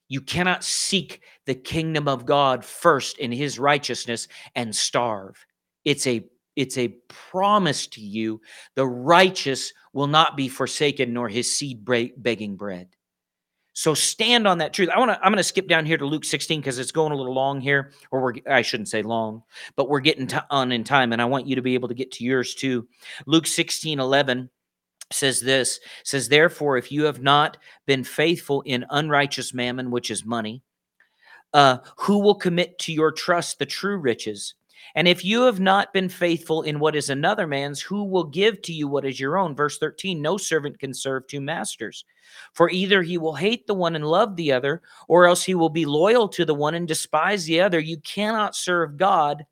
You 0.09 0.21
cannot 0.21 0.65
seek 0.65 1.23
the 1.47 1.55
kingdom 1.55 2.09
of 2.09 2.27
God 2.27 2.65
first 2.65 3.19
in 3.19 3.33
his 3.33 3.59
righteousness 3.59 4.29
and 4.55 4.75
starve. 4.75 5.45
It's 5.85 6.07
a 6.07 6.25
it's 6.57 6.77
a 6.77 6.89
promise 7.09 7.87
to 7.89 8.01
you 8.01 8.41
the 8.75 8.87
righteous 8.87 9.73
will 9.93 10.09
not 10.09 10.37
be 10.37 10.49
forsaken 10.49 11.13
nor 11.13 11.29
his 11.29 11.57
seed 11.57 11.85
begging 11.85 12.57
bread. 12.57 12.89
So 13.79 13.95
stand 13.95 14.49
on 14.49 14.59
that 14.59 14.73
truth. 14.73 14.89
I 14.89 14.99
want 14.99 15.13
to 15.13 15.19
I'm 15.19 15.31
going 15.31 15.37
to 15.37 15.45
skip 15.45 15.69
down 15.69 15.87
here 15.87 15.97
to 15.97 16.05
Luke 16.05 16.25
16 16.25 16.61
because 16.61 16.81
it's 16.81 16.91
going 16.91 17.13
a 17.13 17.15
little 17.15 17.33
long 17.33 17.61
here 17.61 17.93
or 18.11 18.21
we're 18.21 18.35
I 18.51 18.61
shouldn't 18.61 18.89
say 18.89 19.03
long, 19.03 19.45
but 19.77 19.89
we're 19.89 20.01
getting 20.01 20.29
on 20.51 20.73
in 20.73 20.83
time 20.83 21.13
and 21.13 21.23
I 21.23 21.27
want 21.27 21.47
you 21.47 21.55
to 21.55 21.63
be 21.63 21.75
able 21.75 21.87
to 21.87 21.95
get 21.95 22.11
to 22.15 22.25
yours 22.25 22.57
too. 22.57 22.89
Luke 23.27 23.47
16 23.47 24.01
11 24.01 24.51
says 25.13 25.41
this 25.41 25.79
says 26.03 26.29
therefore 26.29 26.77
if 26.77 26.91
you 26.91 27.05
have 27.05 27.23
not 27.23 27.57
been 27.87 28.03
faithful 28.03 28.63
in 28.63 28.85
unrighteous 28.91 29.55
mammon 29.55 29.93
which 29.93 30.11
is 30.11 30.25
money 30.25 30.61
uh, 31.55 31.79
who 31.99 32.19
will 32.19 32.35
commit 32.35 32.81
to 32.81 32.93
your 32.93 33.13
trust 33.13 33.61
the 33.61 33.65
true 33.65 33.97
riches 33.97 34.55
and 34.95 35.07
if 35.07 35.25
you 35.25 35.43
have 35.43 35.61
not 35.61 35.93
been 35.93 36.09
faithful 36.09 36.63
in 36.63 36.79
what 36.81 36.97
is 36.97 37.11
another 37.11 37.47
man's, 37.47 37.81
who 37.81 38.05
will 38.05 38.25
give 38.25 38.63
to 38.63 38.73
you 38.73 38.89
what 38.89 39.05
is 39.05 39.21
your 39.21 39.39
own? 39.39 39.55
Verse 39.55 39.79
13 39.79 40.21
No 40.21 40.37
servant 40.37 40.79
can 40.79 40.95
serve 40.95 41.27
two 41.27 41.41
masters, 41.41 42.05
for 42.53 42.71
either 42.71 43.03
he 43.03 43.19
will 43.19 43.35
hate 43.35 43.67
the 43.67 43.75
one 43.75 43.95
and 43.95 44.05
love 44.05 44.37
the 44.37 44.53
other, 44.53 44.83
or 45.09 45.27
else 45.27 45.45
he 45.45 45.55
will 45.55 45.69
be 45.69 45.85
loyal 45.85 46.29
to 46.29 46.45
the 46.45 46.55
one 46.55 46.75
and 46.75 46.89
despise 46.89 47.45
the 47.45 47.61
other. 47.61 47.79
You 47.79 47.99
cannot 47.99 48.57
serve 48.57 48.97
God 48.97 49.45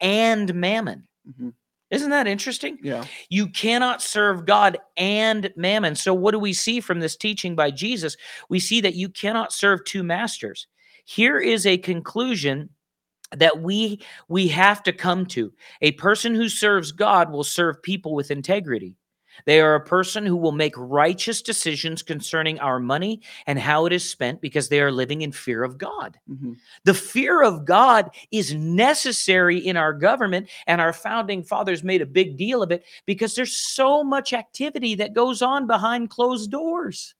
and 0.00 0.52
mammon. 0.54 1.06
Mm-hmm. 1.28 1.50
Isn't 1.90 2.10
that 2.10 2.26
interesting? 2.26 2.78
Yeah. 2.82 3.04
You 3.28 3.48
cannot 3.48 4.00
serve 4.00 4.46
God 4.46 4.78
and 4.96 5.52
mammon. 5.56 5.94
So, 5.94 6.14
what 6.14 6.30
do 6.30 6.38
we 6.38 6.54
see 6.54 6.80
from 6.80 7.00
this 7.00 7.16
teaching 7.16 7.54
by 7.54 7.70
Jesus? 7.70 8.16
We 8.48 8.60
see 8.60 8.80
that 8.80 8.94
you 8.94 9.10
cannot 9.10 9.52
serve 9.52 9.84
two 9.84 10.02
masters. 10.02 10.66
Here 11.04 11.38
is 11.38 11.66
a 11.66 11.76
conclusion 11.76 12.70
that 13.36 13.60
we 13.60 14.00
we 14.28 14.48
have 14.48 14.82
to 14.82 14.92
come 14.92 15.26
to 15.26 15.52
a 15.80 15.92
person 15.92 16.34
who 16.34 16.48
serves 16.48 16.92
god 16.92 17.30
will 17.30 17.44
serve 17.44 17.82
people 17.82 18.14
with 18.14 18.30
integrity 18.30 18.94
they 19.46 19.60
are 19.60 19.74
a 19.74 19.84
person 19.84 20.24
who 20.26 20.36
will 20.36 20.52
make 20.52 20.74
righteous 20.76 21.42
decisions 21.42 22.02
concerning 22.02 22.58
our 22.60 22.78
money 22.78 23.22
and 23.46 23.58
how 23.58 23.86
it 23.86 23.92
is 23.92 24.08
spent 24.08 24.40
because 24.40 24.68
they 24.68 24.80
are 24.80 24.92
living 24.92 25.22
in 25.22 25.32
fear 25.32 25.62
of 25.64 25.78
God. 25.78 26.18
Mm-hmm. 26.30 26.52
The 26.84 26.94
fear 26.94 27.42
of 27.42 27.64
God 27.64 28.10
is 28.30 28.54
necessary 28.54 29.58
in 29.58 29.76
our 29.76 29.92
government, 29.92 30.48
and 30.66 30.80
our 30.80 30.92
founding 30.92 31.42
fathers 31.42 31.82
made 31.82 32.02
a 32.02 32.06
big 32.06 32.36
deal 32.36 32.62
of 32.62 32.70
it 32.70 32.84
because 33.06 33.34
there's 33.34 33.56
so 33.56 34.04
much 34.04 34.32
activity 34.32 34.94
that 34.96 35.14
goes 35.14 35.42
on 35.42 35.66
behind 35.66 36.10
closed 36.10 36.50
doors. 36.50 37.14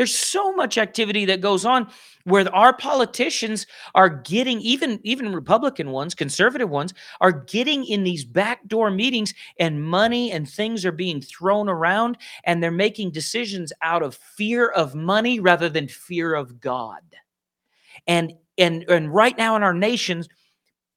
There's 0.00 0.16
so 0.16 0.54
much 0.54 0.78
activity 0.78 1.26
that 1.26 1.42
goes 1.42 1.66
on 1.66 1.90
where 2.24 2.48
our 2.54 2.74
politicians 2.74 3.66
are 3.94 4.08
getting 4.08 4.58
even 4.62 4.98
even 5.02 5.34
Republican 5.34 5.90
ones, 5.90 6.14
conservative 6.14 6.70
ones 6.70 6.94
are 7.20 7.32
getting 7.32 7.84
in 7.84 8.02
these 8.02 8.24
backdoor 8.24 8.90
meetings 8.90 9.34
and 9.58 9.84
money 9.84 10.32
and 10.32 10.48
things 10.48 10.86
are 10.86 10.92
being 10.92 11.20
thrown 11.20 11.68
around 11.68 12.16
and 12.44 12.62
they're 12.62 12.70
making 12.70 13.10
decisions 13.10 13.74
out 13.82 14.02
of 14.02 14.14
fear 14.14 14.68
of 14.68 14.94
money 14.94 15.38
rather 15.38 15.68
than 15.68 15.86
fear 15.86 16.32
of 16.32 16.62
God. 16.62 17.02
And 18.06 18.32
and 18.56 18.84
and 18.88 19.12
right 19.14 19.36
now 19.36 19.54
in 19.54 19.62
our 19.62 19.74
nations 19.74 20.30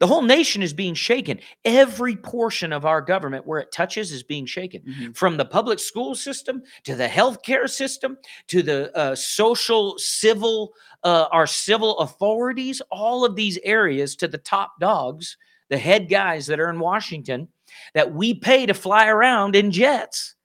the 0.04 0.08
whole 0.08 0.22
nation 0.22 0.62
is 0.62 0.74
being 0.74 0.96
shaken. 0.96 1.40
Every 1.64 2.18
portion 2.18 2.74
of 2.74 2.86
our 2.86 3.00
government 3.00 3.48
where 3.48 3.62
it 3.62 3.72
touches 3.72 4.12
is 4.12 4.22
being 4.22 4.46
shaken. 4.46 4.82
Mm-hmm. 4.82 5.12
From 5.14 5.38
the 5.38 5.46
public 5.46 5.80
school 5.80 6.14
system 6.14 6.62
to 6.84 6.94
the 6.94 7.08
healthcare 7.08 7.70
system 7.70 8.18
to 8.48 8.62
the 8.62 8.94
uh, 8.98 9.16
social, 9.16 9.98
civil, 9.98 10.74
uh, 11.06 11.28
our 11.32 11.48
civil 11.48 12.00
authorities, 12.00 12.82
all 12.92 13.24
of 13.24 13.38
these 13.38 13.58
areas 13.64 14.18
to 14.18 14.28
the 14.28 14.38
top 14.38 14.74
dogs, 14.78 15.38
the 15.70 15.78
head 15.78 16.10
guys 16.10 16.48
that 16.48 16.60
are 16.60 16.70
in 16.70 16.80
Washington 16.80 17.48
that 17.94 18.14
we 18.14 18.34
pay 18.34 18.66
to 18.66 18.74
fly 18.74 19.08
around 19.08 19.56
in 19.56 19.72
jets. 19.72 20.36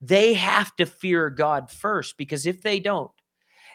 They 0.00 0.34
have 0.34 0.76
to 0.76 0.86
fear 0.86 1.28
God 1.28 1.72
first 1.72 2.16
because 2.16 2.46
if 2.46 2.62
they 2.62 2.78
don't, 2.78 3.10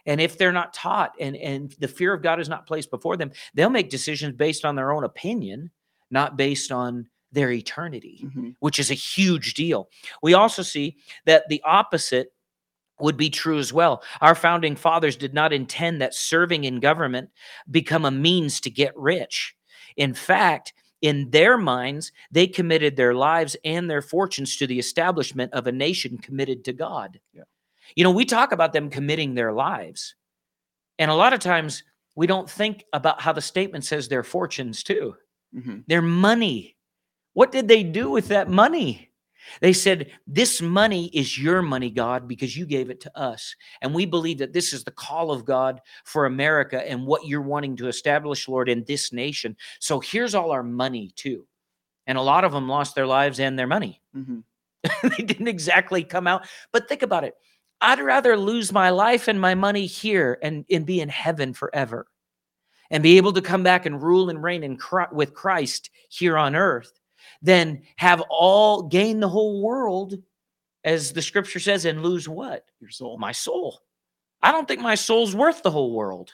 and 0.08 0.20
if 0.22 0.38
they're 0.38 0.54
not 0.54 0.74
taught 0.74 1.14
and, 1.20 1.36
and 1.36 1.76
the 1.80 1.88
fear 1.88 2.14
of 2.14 2.24
God 2.24 2.40
is 2.40 2.50
not 2.50 2.66
placed 2.66 2.90
before 2.90 3.18
them, 3.18 3.32
they'll 3.54 3.70
make 3.70 3.90
decisions 3.90 4.36
based 4.36 4.66
on 4.66 4.76
their 4.76 4.92
own 4.92 5.04
opinion, 5.04 5.70
not 6.10 6.38
based 6.38 6.72
on 6.72 7.08
their 7.34 7.52
eternity, 7.52 8.22
mm-hmm. 8.24 8.50
which 8.62 8.80
is 8.80 8.90
a 8.90 8.96
huge 8.96 9.54
deal. 9.54 9.90
We 10.24 10.34
also 10.34 10.64
see 10.64 10.96
that 11.26 11.44
the 11.50 11.62
opposite 11.64 12.34
would 13.00 13.18
be 13.18 13.30
true 13.30 13.60
as 13.60 13.74
well. 13.74 14.02
Our 14.22 14.34
founding 14.34 14.76
fathers 14.76 15.18
did 15.18 15.34
not 15.34 15.54
intend 15.54 16.02
that 16.02 16.16
serving 16.16 16.64
in 16.64 16.80
government 16.80 17.30
become 17.70 18.06
a 18.06 18.12
means 18.12 18.60
to 18.62 18.72
get 18.72 18.98
rich. 18.98 19.56
In 19.98 20.14
fact, 20.14 20.74
in 21.02 21.30
their 21.30 21.58
minds, 21.58 22.12
they 22.32 22.48
committed 22.48 22.96
their 22.96 23.14
lives 23.14 23.56
and 23.64 23.90
their 23.90 24.02
fortunes 24.02 24.56
to 24.58 24.66
the 24.66 24.80
establishment 24.80 25.54
of 25.54 25.68
a 25.68 25.72
nation 25.72 26.18
committed 26.18 26.64
to 26.66 26.74
God. 26.74 27.20
Yeah. 27.34 27.44
You 27.96 28.04
know, 28.04 28.12
we 28.12 28.26
talk 28.26 28.52
about 28.52 28.74
them 28.74 28.90
committing 28.90 29.34
their 29.34 29.54
lives. 29.54 30.16
And 31.00 31.12
a 31.12 31.16
lot 31.16 31.34
of 31.34 31.40
times 31.40 31.84
we 32.16 32.28
don't 32.28 32.50
think 32.50 32.84
about 32.94 33.22
how 33.22 33.34
the 33.34 33.42
statement 33.42 33.86
says 33.86 34.08
their 34.08 34.24
fortunes 34.24 34.84
too. 34.84 35.16
Mm-hmm. 35.56 35.80
Their 35.88 36.02
money. 36.02 36.76
What 37.34 37.52
did 37.52 37.68
they 37.68 37.84
do 37.84 38.10
with 38.10 38.30
that 38.30 38.50
money? 38.50 39.12
They 39.62 39.74
said, 39.74 40.12
This 40.26 40.62
money 40.62 41.08
is 41.14 41.38
your 41.38 41.62
money, 41.62 41.90
God, 41.90 42.28
because 42.28 42.58
you 42.58 42.66
gave 42.66 42.90
it 42.90 43.00
to 43.02 43.18
us. 43.18 43.56
And 43.82 43.94
we 43.94 44.06
believe 44.06 44.40
that 44.40 44.54
this 44.54 44.74
is 44.74 44.84
the 44.84 44.92
call 44.92 45.32
of 45.32 45.46
God 45.46 45.80
for 46.06 46.26
America 46.26 46.88
and 46.90 47.06
what 47.06 47.28
you're 47.28 47.42
wanting 47.42 47.76
to 47.78 47.88
establish, 47.88 48.48
Lord, 48.48 48.68
in 48.68 48.84
this 48.86 49.14
nation. 49.14 49.56
So 49.80 50.00
here's 50.00 50.36
all 50.36 50.52
our 50.52 50.64
money, 50.64 51.12
too. 51.16 51.46
And 52.08 52.18
a 52.18 52.22
lot 52.22 52.44
of 52.44 52.52
them 52.52 52.68
lost 52.68 52.96
their 52.96 53.08
lives 53.08 53.40
and 53.40 53.58
their 53.58 53.68
money. 53.68 54.02
Mm-hmm. 54.16 54.40
they 55.10 55.24
didn't 55.24 55.48
exactly 55.48 56.04
come 56.04 56.28
out. 56.28 56.48
But 56.72 56.90
think 56.90 57.04
about 57.04 57.24
it 57.24 57.36
I'd 57.82 58.00
rather 58.00 58.38
lose 58.38 58.72
my 58.72 58.90
life 58.90 59.28
and 59.28 59.40
my 59.40 59.56
money 59.56 59.86
here 59.86 60.40
and, 60.42 60.66
and 60.70 60.86
be 60.86 61.00
in 61.00 61.10
heaven 61.10 61.54
forever 61.54 62.08
and 62.90 63.04
be 63.04 63.18
able 63.18 63.34
to 63.34 63.42
come 63.42 63.64
back 63.64 63.86
and 63.86 64.02
rule 64.02 64.30
and 64.30 64.42
reign 64.42 64.64
in 64.64 64.78
with 65.12 65.34
Christ 65.34 65.90
here 66.10 66.38
on 66.38 66.56
earth 66.56 66.92
than 67.42 67.82
have 67.98 68.24
all 68.30 68.84
gain 68.84 69.20
the 69.20 69.30
whole 69.30 69.62
world, 69.62 70.16
as 70.84 71.14
the 71.14 71.22
scripture 71.22 71.60
says, 71.60 71.86
and 71.86 72.02
lose 72.02 72.28
what? 72.28 72.66
Your 72.80 72.90
soul. 72.90 73.18
My 73.18 73.32
soul. 73.32 73.82
I 74.42 74.52
don't 74.52 74.68
think 74.68 74.82
my 74.82 74.96
soul's 74.96 75.36
worth 75.36 75.64
the 75.64 75.72
whole 75.72 75.94
world. 75.94 76.32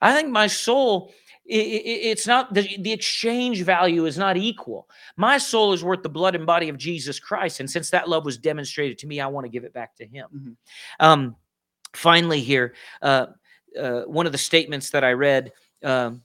I 0.00 0.14
think 0.14 0.30
my 0.30 0.46
soul 0.46 1.12
it, 1.44 1.56
it, 1.56 1.88
it's 2.10 2.26
not 2.26 2.54
the, 2.54 2.76
the 2.78 2.92
exchange 2.92 3.62
value 3.62 4.06
is 4.06 4.16
not 4.16 4.36
equal. 4.36 4.88
My 5.16 5.38
soul 5.38 5.72
is 5.72 5.82
worth 5.82 6.02
the 6.02 6.08
blood 6.08 6.34
and 6.34 6.46
body 6.46 6.68
of 6.68 6.78
Jesus 6.78 7.18
Christ. 7.18 7.60
And 7.60 7.68
since 7.68 7.90
that 7.90 8.08
love 8.08 8.24
was 8.24 8.38
demonstrated 8.38 8.98
to 8.98 9.06
me, 9.06 9.20
I 9.20 9.26
want 9.26 9.44
to 9.44 9.50
give 9.50 9.64
it 9.64 9.72
back 9.72 9.96
to 9.96 10.06
him. 10.06 10.28
Mm-hmm. 10.34 10.52
Um, 11.00 11.36
finally, 11.94 12.40
here, 12.40 12.74
uh, 13.02 13.26
uh, 13.78 14.02
one 14.02 14.26
of 14.26 14.32
the 14.32 14.38
statements 14.38 14.90
that 14.90 15.04
I 15.04 15.12
read 15.12 15.52
um, 15.82 16.22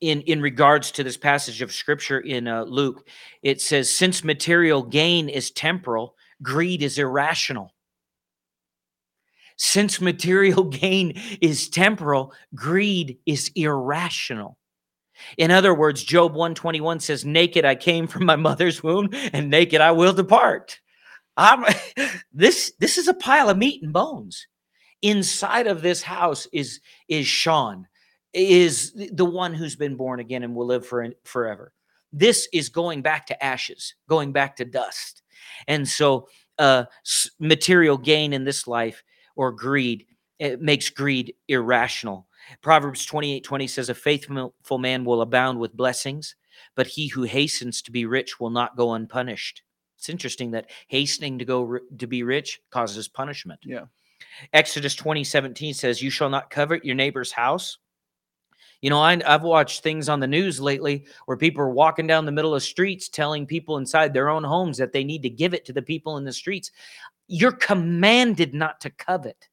in 0.00 0.20
in 0.22 0.42
regards 0.42 0.90
to 0.92 1.04
this 1.04 1.16
passage 1.16 1.62
of 1.62 1.72
scripture 1.72 2.20
in 2.20 2.46
uh, 2.46 2.64
Luke, 2.64 3.08
it 3.42 3.60
says, 3.60 3.90
"Since 3.90 4.22
material 4.22 4.82
gain 4.82 5.28
is 5.28 5.50
temporal, 5.50 6.14
greed 6.42 6.82
is 6.82 6.98
irrational." 6.98 7.72
Since 9.62 10.00
material 10.00 10.64
gain 10.82 11.20
is 11.42 11.68
temporal, 11.68 12.32
greed 12.54 13.18
is 13.26 13.50
irrational. 13.54 14.56
In 15.36 15.50
other 15.50 15.74
words, 15.74 16.02
Job 16.02 16.32
121 16.32 17.00
says, 17.00 17.26
Naked 17.26 17.66
I 17.66 17.74
came 17.74 18.06
from 18.06 18.24
my 18.24 18.36
mother's 18.36 18.82
womb, 18.82 19.10
and 19.34 19.50
naked 19.50 19.82
I 19.82 19.90
will 19.90 20.14
depart. 20.14 20.80
I'm, 21.36 21.66
this, 22.32 22.72
this 22.80 22.96
is 22.96 23.06
a 23.06 23.12
pile 23.12 23.50
of 23.50 23.58
meat 23.58 23.82
and 23.82 23.92
bones. 23.92 24.46
Inside 25.02 25.66
of 25.66 25.82
this 25.82 26.02
house 26.02 26.48
is, 26.54 26.80
is 27.08 27.26
Sean, 27.26 27.86
is 28.32 28.94
the 29.12 29.26
one 29.26 29.52
who's 29.52 29.76
been 29.76 29.96
born 29.96 30.20
again 30.20 30.42
and 30.42 30.54
will 30.54 30.66
live 30.66 30.86
for, 30.86 31.06
forever. 31.24 31.74
This 32.14 32.48
is 32.54 32.70
going 32.70 33.02
back 33.02 33.26
to 33.26 33.44
ashes, 33.44 33.94
going 34.08 34.32
back 34.32 34.56
to 34.56 34.64
dust. 34.64 35.20
And 35.68 35.86
so, 35.86 36.28
uh, 36.58 36.84
material 37.38 37.98
gain 37.98 38.32
in 38.32 38.44
this 38.44 38.66
life 38.66 39.02
or 39.40 39.50
greed. 39.50 40.04
It 40.38 40.60
makes 40.60 40.90
greed 40.90 41.34
irrational. 41.48 42.28
Proverbs 42.60 43.06
28 43.06 43.42
20 43.42 43.66
says, 43.66 43.88
A 43.88 43.94
faithful 43.94 44.78
man 44.78 45.02
will 45.02 45.22
abound 45.22 45.58
with 45.58 45.74
blessings, 45.74 46.36
but 46.74 46.86
he 46.86 47.08
who 47.08 47.22
hastens 47.22 47.80
to 47.82 47.90
be 47.90 48.04
rich 48.04 48.38
will 48.38 48.50
not 48.50 48.76
go 48.76 48.92
unpunished. 48.92 49.62
It's 49.96 50.10
interesting 50.10 50.50
that 50.50 50.68
hastening 50.88 51.38
to 51.38 51.46
go 51.46 51.78
to 51.96 52.06
be 52.06 52.22
rich 52.22 52.60
causes 52.70 53.08
punishment. 53.08 53.60
Yeah. 53.64 53.84
Exodus 54.52 54.94
20 54.94 55.24
17 55.24 55.72
says, 55.72 56.02
You 56.02 56.10
shall 56.10 56.28
not 56.28 56.50
covet 56.50 56.84
your 56.84 56.94
neighbor's 56.94 57.32
house. 57.32 57.78
You 58.82 58.88
know, 58.88 59.00
I, 59.00 59.20
I've 59.26 59.42
watched 59.42 59.82
things 59.82 60.08
on 60.08 60.20
the 60.20 60.26
news 60.26 60.58
lately 60.58 61.04
where 61.26 61.36
people 61.36 61.62
are 61.62 61.70
walking 61.70 62.06
down 62.06 62.24
the 62.24 62.32
middle 62.32 62.54
of 62.54 62.62
streets 62.62 63.08
telling 63.08 63.46
people 63.46 63.76
inside 63.76 64.14
their 64.14 64.30
own 64.30 64.42
homes 64.42 64.78
that 64.78 64.92
they 64.92 65.04
need 65.04 65.22
to 65.22 65.30
give 65.30 65.52
it 65.52 65.66
to 65.66 65.72
the 65.72 65.82
people 65.82 66.16
in 66.16 66.24
the 66.24 66.32
streets. 66.32 66.70
You're 67.32 67.52
commanded 67.52 68.54
not 68.54 68.80
to 68.80 68.90
covet 68.90 69.48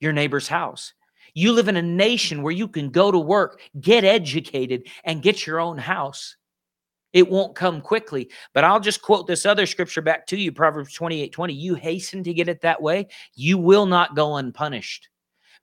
your 0.00 0.14
neighbor's 0.14 0.48
house. 0.48 0.94
You 1.34 1.52
live 1.52 1.68
in 1.68 1.76
a 1.76 1.82
nation 1.82 2.42
where 2.42 2.52
you 2.52 2.66
can 2.66 2.88
go 2.88 3.10
to 3.10 3.18
work, 3.18 3.60
get 3.78 4.04
educated, 4.04 4.88
and 5.04 5.22
get 5.22 5.46
your 5.46 5.60
own 5.60 5.76
house. 5.76 6.36
It 7.12 7.28
won't 7.28 7.54
come 7.54 7.82
quickly. 7.82 8.30
But 8.54 8.64
I'll 8.64 8.80
just 8.80 9.02
quote 9.02 9.26
this 9.26 9.44
other 9.44 9.66
scripture 9.66 10.00
back 10.00 10.26
to 10.28 10.36
you 10.38 10.50
Proverbs 10.50 10.94
28 10.94 11.30
20. 11.30 11.52
You 11.52 11.74
hasten 11.74 12.24
to 12.24 12.32
get 12.32 12.48
it 12.48 12.62
that 12.62 12.80
way, 12.80 13.08
you 13.34 13.58
will 13.58 13.84
not 13.84 14.16
go 14.16 14.36
unpunished 14.36 15.10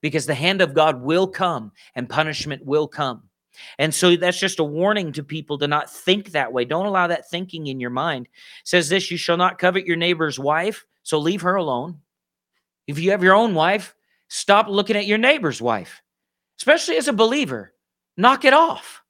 because 0.00 0.26
the 0.26 0.34
hand 0.34 0.60
of 0.60 0.74
God 0.74 1.02
will 1.02 1.26
come 1.26 1.72
and 1.96 2.08
punishment 2.08 2.64
will 2.64 2.86
come. 2.86 3.24
And 3.78 3.92
so 3.92 4.14
that's 4.14 4.38
just 4.38 4.60
a 4.60 4.64
warning 4.64 5.12
to 5.12 5.24
people 5.24 5.58
to 5.58 5.66
not 5.66 5.90
think 5.90 6.30
that 6.30 6.52
way. 6.52 6.64
Don't 6.64 6.86
allow 6.86 7.08
that 7.08 7.28
thinking 7.28 7.66
in 7.66 7.80
your 7.80 7.90
mind. 7.90 8.26
It 8.26 8.30
says 8.68 8.88
this, 8.88 9.10
you 9.10 9.16
shall 9.16 9.36
not 9.36 9.58
covet 9.58 9.86
your 9.86 9.96
neighbor's 9.96 10.38
wife, 10.38 10.86
so 11.02 11.18
leave 11.18 11.42
her 11.42 11.56
alone. 11.56 12.00
If 12.86 12.98
you 12.98 13.10
have 13.12 13.22
your 13.22 13.34
own 13.34 13.54
wife, 13.54 13.94
stop 14.28 14.68
looking 14.68 14.96
at 14.96 15.06
your 15.06 15.18
neighbor's 15.18 15.60
wife. 15.62 16.02
Especially 16.58 16.96
as 16.96 17.08
a 17.08 17.12
believer, 17.12 17.74
knock 18.16 18.44
it 18.44 18.52
off. 18.52 19.02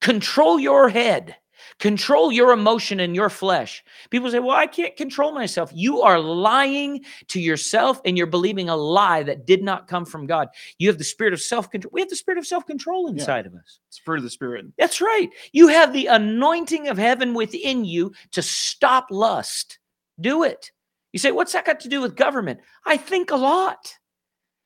Control 0.00 0.58
your 0.58 0.88
head. 0.88 1.36
Control 1.80 2.30
your 2.30 2.52
emotion 2.52 3.00
and 3.00 3.16
your 3.16 3.30
flesh. 3.30 3.82
People 4.10 4.30
say, 4.30 4.38
Well, 4.38 4.56
I 4.56 4.66
can't 4.66 4.96
control 4.96 5.32
myself. 5.32 5.70
You 5.74 6.02
are 6.02 6.20
lying 6.20 7.04
to 7.28 7.40
yourself 7.40 8.00
and 8.04 8.16
you're 8.16 8.26
believing 8.26 8.68
a 8.68 8.76
lie 8.76 9.22
that 9.24 9.46
did 9.46 9.62
not 9.62 9.88
come 9.88 10.04
from 10.04 10.26
God. 10.26 10.48
You 10.78 10.88
have 10.88 10.98
the 10.98 11.04
spirit 11.04 11.32
of 11.32 11.40
self 11.40 11.70
control. 11.70 11.90
We 11.92 12.00
have 12.00 12.10
the 12.10 12.16
spirit 12.16 12.38
of 12.38 12.46
self 12.46 12.66
control 12.66 13.06
Yeah. 13.08 13.14
inside 13.20 13.46
of 13.46 13.54
us. 13.54 13.80
It's 13.88 13.98
fruit 13.98 14.18
of 14.18 14.24
the 14.24 14.30
spirit. 14.30 14.66
That's 14.78 15.00
right. 15.00 15.30
You 15.52 15.68
have 15.68 15.92
the 15.92 16.06
anointing 16.06 16.88
of 16.88 16.98
heaven 16.98 17.34
within 17.34 17.84
you 17.84 18.12
to 18.32 18.42
stop 18.42 19.06
lust. 19.10 19.78
Do 20.20 20.42
it. 20.44 20.70
You 21.14 21.20
say, 21.20 21.30
What's 21.30 21.52
that 21.52 21.64
got 21.64 21.78
to 21.80 21.88
do 21.88 22.00
with 22.00 22.16
government? 22.16 22.58
I 22.84 22.96
think 22.96 23.30
a 23.30 23.36
lot. 23.36 23.96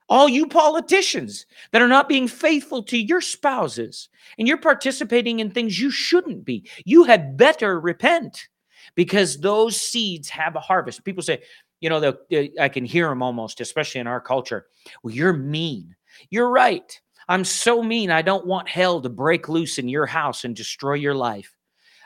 All 0.09 0.31
you 0.31 0.47
politicians 0.47 1.45
that 1.73 1.83
are 1.83 1.89
not 1.89 2.09
being 2.09 2.27
faithful 2.27 2.83
to 2.85 2.97
your 2.97 3.21
spouses 3.21 4.09
and 4.39 4.49
you're 4.49 4.57
participating 4.57 5.41
in 5.41 5.51
things 5.51 5.79
you 5.79 5.91
shouldn't 5.91 6.47
be, 6.47 6.67
you 6.87 7.05
had 7.05 7.37
better 7.37 7.79
repent 7.79 8.49
because 8.95 9.39
those 9.39 9.79
seeds 9.79 10.31
have 10.31 10.57
a 10.57 10.61
harvest. 10.61 11.05
People 11.05 11.23
say, 11.23 11.43
you 11.81 11.91
know, 11.91 12.17
I 12.59 12.71
can 12.71 12.87
hear 12.87 13.11
them 13.11 13.23
almost, 13.23 13.61
especially 13.61 14.01
in 14.01 14.07
our 14.07 14.21
culture. 14.21 14.69
Well, 15.03 15.13
you're 15.13 15.35
mean. 15.35 15.95
You're 16.31 16.49
right. 16.49 16.99
I'm 17.29 17.45
so 17.45 17.83
mean. 17.83 18.11
I 18.11 18.23
don't 18.23 18.47
want 18.47 18.71
hell 18.71 19.03
to 19.03 19.11
break 19.11 19.51
loose 19.51 19.77
in 19.77 19.91
your 19.91 20.07
house 20.07 20.45
and 20.45 20.57
destroy 20.57 20.95
your 20.95 21.15
life. 21.15 21.55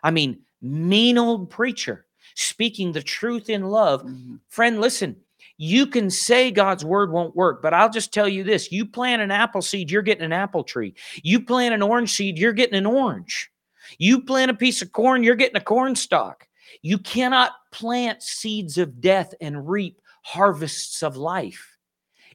I 0.02 0.10
mean, 0.10 0.40
mean 0.60 1.16
old 1.16 1.48
preacher 1.48 2.06
speaking 2.34 2.92
the 2.92 3.02
truth 3.02 3.48
in 3.50 3.64
love. 3.64 4.02
Mhm. 4.02 4.40
Friend, 4.48 4.80
listen, 4.80 5.16
you 5.58 5.86
can 5.86 6.10
say 6.10 6.50
God's 6.50 6.84
word 6.84 7.12
won't 7.12 7.36
work, 7.36 7.62
but 7.62 7.74
I'll 7.74 7.90
just 7.90 8.12
tell 8.12 8.28
you 8.28 8.44
this 8.44 8.72
you 8.72 8.86
plant 8.86 9.22
an 9.22 9.30
apple 9.30 9.62
seed, 9.62 9.90
you're 9.90 10.02
getting 10.02 10.24
an 10.24 10.32
apple 10.32 10.64
tree. 10.64 10.94
You 11.22 11.44
plant 11.44 11.74
an 11.74 11.82
orange 11.82 12.12
seed, 12.12 12.38
you're 12.38 12.52
getting 12.52 12.76
an 12.76 12.86
orange. 12.86 13.50
You 13.98 14.22
plant 14.22 14.50
a 14.50 14.54
piece 14.54 14.82
of 14.82 14.92
corn, 14.92 15.22
you're 15.22 15.36
getting 15.36 15.56
a 15.56 15.60
corn 15.64 15.94
stalk. 15.96 16.48
You 16.82 16.98
cannot 16.98 17.52
plant 17.70 18.22
seeds 18.22 18.78
of 18.78 19.00
death 19.00 19.34
and 19.40 19.68
reap 19.68 20.00
harvests 20.22 21.02
of 21.02 21.16
life. 21.16 21.76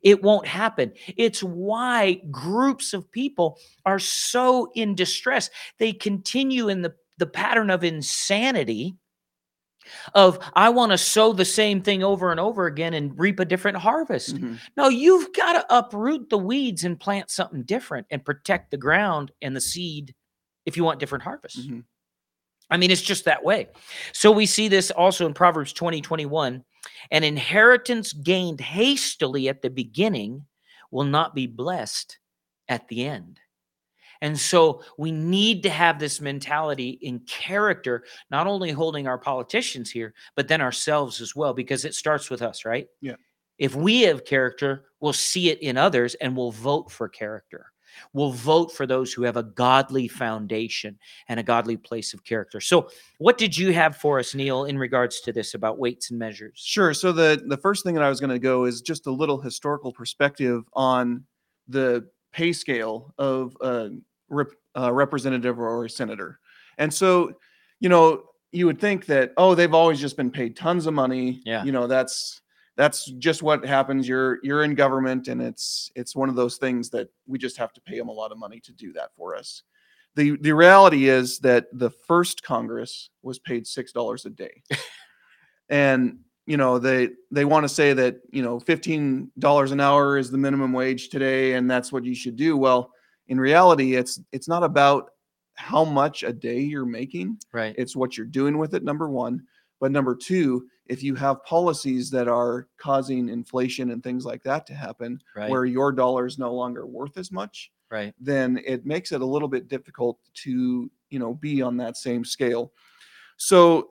It 0.02 0.22
won't 0.24 0.48
happen. 0.48 0.94
It's 1.18 1.42
why 1.42 2.22
groups 2.30 2.94
of 2.94 3.12
people 3.12 3.60
are 3.86 4.00
so 4.00 4.72
in 4.76 4.96
distress. 4.96 5.50
They 5.80 5.94
continue 5.94 6.70
in 6.70 6.82
the, 6.82 6.94
the 7.18 7.26
pattern 7.28 7.70
of 7.70 7.84
insanity 7.84 8.96
of 10.14 10.40
I 10.54 10.70
want 10.70 10.92
to 10.92 10.98
sow 10.98 11.34
the 11.34 11.46
same 11.46 11.82
thing 11.82 12.04
over 12.04 12.32
and 12.32 12.40
over 12.40 12.66
again 12.66 12.94
and 12.94 13.18
reap 13.18 13.40
a 13.40 13.46
different 13.46 13.78
harvest. 13.78 14.36
Mhm. 14.36 14.60
No, 14.76 14.90
you've 14.90 15.34
got 15.34 15.54
to 15.54 15.76
uproot 15.76 16.30
the 16.30 16.38
weeds 16.38 16.84
and 16.84 17.00
plant 17.00 17.30
something 17.30 17.64
different 17.64 18.08
and 18.10 18.24
protect 18.26 18.72
the 18.72 18.78
ground 18.78 19.32
and 19.42 19.56
the 19.56 19.62
seed 19.62 20.14
if 20.66 20.78
you 20.78 20.84
want 20.84 21.00
different 21.00 21.24
harvests. 21.24 21.66
Mhm. 21.66 21.84
I 22.70 22.78
mean, 22.78 22.92
it's 22.92 23.02
just 23.02 23.26
that 23.26 23.44
way. 23.44 23.70
So 24.12 24.32
we 24.32 24.46
see 24.46 24.68
this 24.68 24.92
also 24.92 25.26
in 25.26 25.34
Proverbs 25.34 25.72
20, 25.72 26.02
21. 26.02 26.66
An 27.12 27.24
inheritance 27.24 28.12
gained 28.14 28.60
hastily 28.60 29.48
at 29.48 29.62
the 29.62 29.70
beginning 29.70 30.46
will 30.92 31.06
not 31.06 31.34
be 31.34 31.48
blessed 31.48 32.18
at 32.68 32.88
the 32.90 33.06
end. 33.06 33.40
And 34.22 34.38
so 34.38 34.82
we 34.98 35.12
need 35.12 35.64
to 35.64 35.70
have 35.70 36.00
this 36.00 36.22
mentality 36.22 37.00
in 37.02 37.20
character, 37.22 38.04
not 38.32 38.48
only 38.48 38.72
holding 38.72 39.08
our 39.08 39.18
politicians 39.18 39.92
here, 39.92 40.14
but 40.36 40.48
then 40.48 40.62
ourselves 40.62 41.22
as 41.22 41.36
well, 41.36 41.54
because 41.54 41.86
it 41.86 41.96
starts 41.96 42.30
with 42.30 42.42
us, 42.42 42.66
right? 42.66 42.88
Yeah. 43.02 43.16
If 43.58 43.76
we 43.76 44.02
have 44.02 44.26
character, 44.26 44.86
we'll 45.00 45.14
see 45.14 45.50
it 45.50 45.60
in 45.62 45.78
others 45.78 46.16
and 46.16 46.36
we'll 46.36 46.52
vote 46.52 46.92
for 46.92 47.10
character. 47.10 47.72
We'll 48.14 48.32
vote 48.32 48.72
for 48.72 48.86
those 48.86 49.12
who 49.14 49.24
have 49.24 49.38
a 49.38 49.44
godly 49.44 50.08
foundation 50.08 50.98
and 51.28 51.40
a 51.40 51.44
godly 51.44 51.78
place 51.78 52.14
of 52.14 52.24
character. 52.24 52.60
So, 52.62 52.90
what 53.18 53.38
did 53.38 53.58
you 53.58 53.74
have 53.74 53.98
for 53.98 54.20
us, 54.20 54.36
Neil, 54.36 54.66
in 54.66 54.78
regards 54.78 55.22
to 55.22 55.34
this 55.34 55.54
about 55.54 55.80
weights 55.80 56.10
and 56.12 56.20
measures? 56.20 56.62
Sure. 56.64 56.94
So 56.94 57.12
the 57.12 57.44
the 57.48 57.58
first 57.58 57.84
thing 57.84 57.96
that 57.96 58.04
I 58.04 58.10
was 58.10 58.20
going 58.20 58.30
to 58.30 58.40
go 58.40 58.66
is 58.66 58.82
just 58.82 59.08
a 59.08 59.12
little 59.12 59.40
historical 59.40 59.92
perspective 59.92 60.64
on 60.74 61.24
the 61.68 62.08
pay 62.34 62.54
scale 62.54 63.14
of 63.18 63.58
a 63.62 63.90
rep, 64.30 64.48
uh, 64.78 64.92
representative 64.94 65.60
or 65.60 65.86
a 65.86 65.90
senator. 65.90 66.40
And 66.78 66.94
so, 66.94 67.34
you 67.80 67.90
know, 67.90 68.24
you 68.52 68.66
would 68.66 68.80
think 68.80 69.06
that 69.08 69.34
oh, 69.38 69.56
they've 69.56 69.74
always 69.74 70.00
just 70.00 70.18
been 70.18 70.32
paid 70.32 70.56
tons 70.56 70.86
of 70.86 70.94
money. 70.94 71.42
Yeah. 71.46 71.64
You 71.64 71.72
know, 71.72 71.88
that's 71.88 72.42
that's 72.76 73.06
just 73.06 73.44
what 73.44 73.66
happens. 73.66 74.08
You're 74.08 74.40
you're 74.44 74.64
in 74.64 74.76
government, 74.76 75.28
and 75.28 75.42
it's 75.42 75.92
it's 75.96 76.16
one 76.16 76.30
of 76.30 76.36
those 76.36 76.58
things 76.58 76.90
that 76.92 77.10
we 77.26 77.38
just 77.38 77.58
have 77.58 77.74
to 77.74 77.82
pay 77.82 77.98
them 77.98 78.08
a 78.08 78.14
lot 78.14 78.32
of 78.32 78.38
money 78.38 78.60
to 78.62 78.72
do 78.72 78.94
that 78.94 79.10
for 79.16 79.36
us. 79.36 79.64
The 80.16 80.38
the 80.38 80.54
reality 80.54 81.10
is 81.10 81.40
that 81.40 81.68
the 81.74 81.90
first 81.90 82.44
Congress 82.44 83.10
was 83.22 83.40
paid 83.40 83.68
six 83.68 83.92
dollars 83.92 84.26
a 84.26 84.30
day. 84.30 84.64
and 85.70 86.20
you 86.46 86.58
know 86.58 86.80
they 86.80 87.10
they 87.32 87.46
want 87.46 87.64
to 87.64 87.70
say 87.70 87.94
that 87.94 88.22
you 88.32 88.42
know 88.42 88.60
$15 88.60 89.72
an 89.72 89.80
hour 89.80 90.18
is 90.18 90.32
the 90.32 90.38
minimum 90.38 90.74
wage 90.74 91.10
today 91.10 91.54
and 91.54 91.70
that's 91.70 91.92
what 91.92 92.06
you 92.06 92.16
should 92.16 92.36
do 92.36 92.58
well 92.58 92.92
in 93.28 93.40
reality 93.40 93.96
it's 93.96 94.20
it's 94.32 94.48
not 94.48 94.64
about 94.64 95.10
how 95.56 95.84
much 95.84 96.24
a 96.24 96.32
day 96.32 96.60
you're 96.60 96.86
making 96.86 97.38
Right. 97.52 97.76
it's 97.78 97.96
what 97.96 98.16
you're 98.18 98.26
doing 98.28 98.58
with 98.58 98.74
it 98.76 98.84
number 98.84 99.10
1 99.10 99.42
but 99.80 99.92
number 99.92 100.16
2 100.16 100.68
if 100.88 101.04
you 101.04 101.16
have 101.16 101.44
policies 101.44 102.10
that 102.12 102.28
are 102.28 102.68
causing 102.78 103.28
inflation 103.30 103.92
and 103.92 104.02
things 104.04 104.26
like 104.26 104.44
that 104.44 104.66
to 104.68 104.74
happen 104.74 105.20
Right. 105.36 105.50
where 105.50 105.66
your 105.66 105.92
dollar 105.92 106.26
is 106.26 106.38
no 106.38 106.54
longer 106.54 106.86
worth 106.86 107.18
as 107.18 107.32
much 107.32 107.72
right. 107.92 108.14
then 108.20 108.62
it 108.66 108.86
makes 108.86 109.12
it 109.12 109.22
a 109.22 109.26
little 109.26 109.48
bit 109.50 109.68
difficult 109.68 110.20
to 110.46 110.90
you 111.10 111.20
know 111.20 111.34
be 111.36 111.62
on 111.62 111.78
that 111.78 111.98
same 111.98 112.24
scale 112.24 112.72
so 113.38 113.90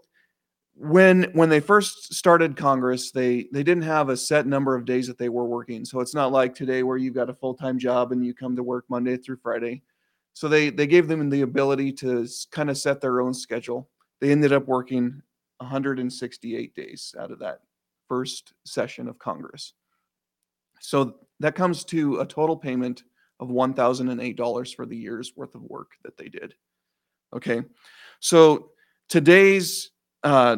when 0.79 1.25
when 1.33 1.49
they 1.49 1.61
first 1.61 2.13
started 2.13 2.55
congress 2.55 3.11
they 3.11 3.49
they 3.51 3.63
didn't 3.63 3.83
have 3.83 4.11
a 4.11 4.17
set 4.17 4.47
number 4.47 4.75
of 4.75 4.85
days 4.85 5.07
that 5.07 5.17
they 5.17 5.31
were 5.31 5.47
working 5.47 5.85
so 5.87 6.01
it's 6.01 6.15
not 6.15 6.33
like 6.33 6.55
today 6.55 6.83
where 6.83 6.99
you've 6.99 7.15
got 7.15 7.31
a 7.31 7.35
full-time 7.35 7.79
job 7.79 8.13
and 8.13 8.25
you 8.25 8.35
come 8.35 8.55
to 8.55 8.63
work 8.63 8.85
monday 8.91 9.17
through 9.17 9.39
friday 9.39 9.83
so 10.35 10.49
they 10.49 10.69
they 10.69 10.87
gave 10.87 11.09
them 11.09 11.31
the 11.31 11.41
ability 11.41 11.91
to 11.91 12.29
kind 12.51 12.69
of 12.69 12.77
set 12.77 13.01
their 13.01 13.23
own 13.23 13.33
schedule 13.33 13.89
they 14.21 14.31
ended 14.31 14.53
up 14.53 14.67
working 14.67 15.23
168 15.59 16.75
days 16.75 17.15
out 17.19 17.31
of 17.31 17.39
that 17.39 17.61
first 18.07 18.53
session 18.65 19.09
of 19.09 19.19
congress 19.19 19.73
so 20.81 21.17
that 21.41 21.55
comes 21.55 21.85
to 21.87 22.21
a 22.21 22.27
total 22.27 22.57
payment 22.57 23.05
of 23.41 23.49
$1,008 23.49 24.75
for 24.75 24.87
the 24.87 24.97
year's 24.97 25.33
worth 25.37 25.55
of 25.55 25.63
work 25.63 25.93
that 26.05 26.17
they 26.17 26.29
did. 26.29 26.55
Okay. 27.35 27.63
So 28.21 28.71
today's 29.09 29.91
uh, 30.27 30.57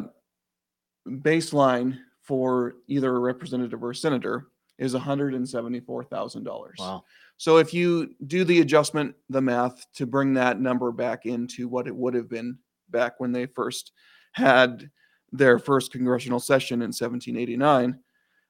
baseline 1.07 1.99
for 2.23 2.75
either 2.87 3.15
a 3.15 3.19
representative 3.19 3.83
or 3.83 3.91
a 3.91 3.95
senator 3.95 4.47
is 4.79 4.95
$174,000. 4.95 6.71
Wow. 6.79 7.03
So 7.37 7.57
if 7.57 7.73
you 7.73 8.15
do 8.27 8.43
the 8.43 8.61
adjustment, 8.61 9.15
the 9.29 9.41
math 9.41 9.85
to 9.93 10.05
bring 10.05 10.33
that 10.33 10.59
number 10.59 10.91
back 10.91 11.25
into 11.25 11.67
what 11.67 11.87
it 11.87 11.95
would 11.95 12.13
have 12.13 12.29
been 12.29 12.57
back 12.89 13.19
when 13.19 13.31
they 13.31 13.45
first 13.45 13.91
had 14.33 14.89
their 15.31 15.59
first 15.59 15.91
congressional 15.91 16.39
session 16.39 16.81
in 16.81 16.87
1789, 16.87 17.99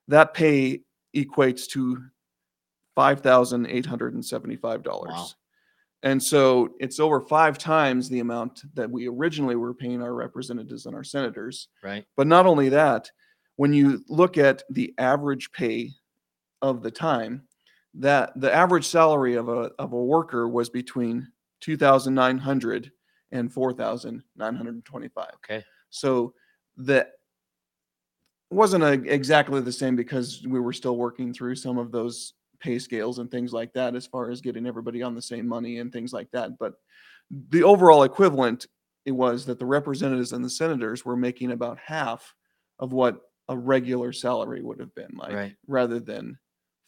that 0.07 0.33
pay 0.33 0.81
equates 1.15 1.67
to 1.67 2.01
five 2.95 3.19
thousand 3.21 3.65
eight 3.67 3.85
hundred 3.85 4.13
and 4.13 4.25
seventy-five 4.25 4.83
dollars. 4.83 5.13
Wow. 5.13 5.27
And 6.03 6.21
so 6.21 6.75
it's 6.79 6.99
over 6.99 7.19
five 7.19 7.57
times 7.57 8.07
the 8.07 8.19
amount 8.19 8.61
that 8.75 8.89
we 8.89 9.09
originally 9.09 9.55
were 9.55 9.73
paying 9.73 10.01
our 10.01 10.13
representatives 10.13 10.85
and 10.85 10.95
our 10.95 11.03
senators. 11.03 11.67
Right. 11.83 12.05
But 12.15 12.27
not 12.27 12.45
only 12.45 12.69
that, 12.69 13.11
when 13.57 13.73
you 13.73 14.03
look 14.07 14.37
at 14.37 14.63
the 14.69 14.93
average 14.97 15.51
pay 15.51 15.91
of 16.61 16.81
the 16.81 16.91
time, 16.91 17.43
that 17.95 18.31
the 18.39 18.53
average 18.53 18.85
salary 18.85 19.35
of 19.35 19.49
a 19.49 19.71
of 19.79 19.91
a 19.93 20.01
worker 20.01 20.47
was 20.47 20.69
between 20.69 21.27
2,900 21.61 22.91
and 23.31 23.51
4,925. 23.51 25.27
Okay. 25.35 25.63
So 25.89 26.33
that 26.77 27.11
wasn't 28.49 28.83
a, 28.83 28.93
exactly 28.93 29.61
the 29.61 29.71
same 29.71 29.95
because 29.95 30.45
we 30.47 30.59
were 30.59 30.73
still 30.73 30.97
working 30.97 31.33
through 31.33 31.55
some 31.55 31.77
of 31.77 31.91
those 31.91 32.33
pay 32.59 32.79
scales 32.79 33.19
and 33.19 33.29
things 33.31 33.53
like 33.53 33.73
that 33.73 33.95
as 33.95 34.05
far 34.05 34.29
as 34.29 34.41
getting 34.41 34.65
everybody 34.67 35.01
on 35.01 35.15
the 35.15 35.21
same 35.21 35.47
money 35.47 35.79
and 35.79 35.91
things 35.91 36.13
like 36.13 36.29
that. 36.31 36.57
But 36.57 36.73
the 37.49 37.63
overall 37.63 38.03
equivalent 38.03 38.67
it 39.05 39.11
was 39.11 39.45
that 39.45 39.57
the 39.59 39.65
representatives 39.65 40.33
and 40.33 40.43
the 40.43 40.49
senators 40.49 41.05
were 41.05 41.15
making 41.15 41.51
about 41.51 41.79
half 41.79 42.35
of 42.79 42.91
what 42.91 43.21
a 43.47 43.57
regular 43.57 44.11
salary 44.11 44.61
would 44.61 44.79
have 44.79 44.93
been 44.93 45.11
like 45.15 45.33
Right. 45.33 45.55
rather 45.67 45.99
than 45.99 46.37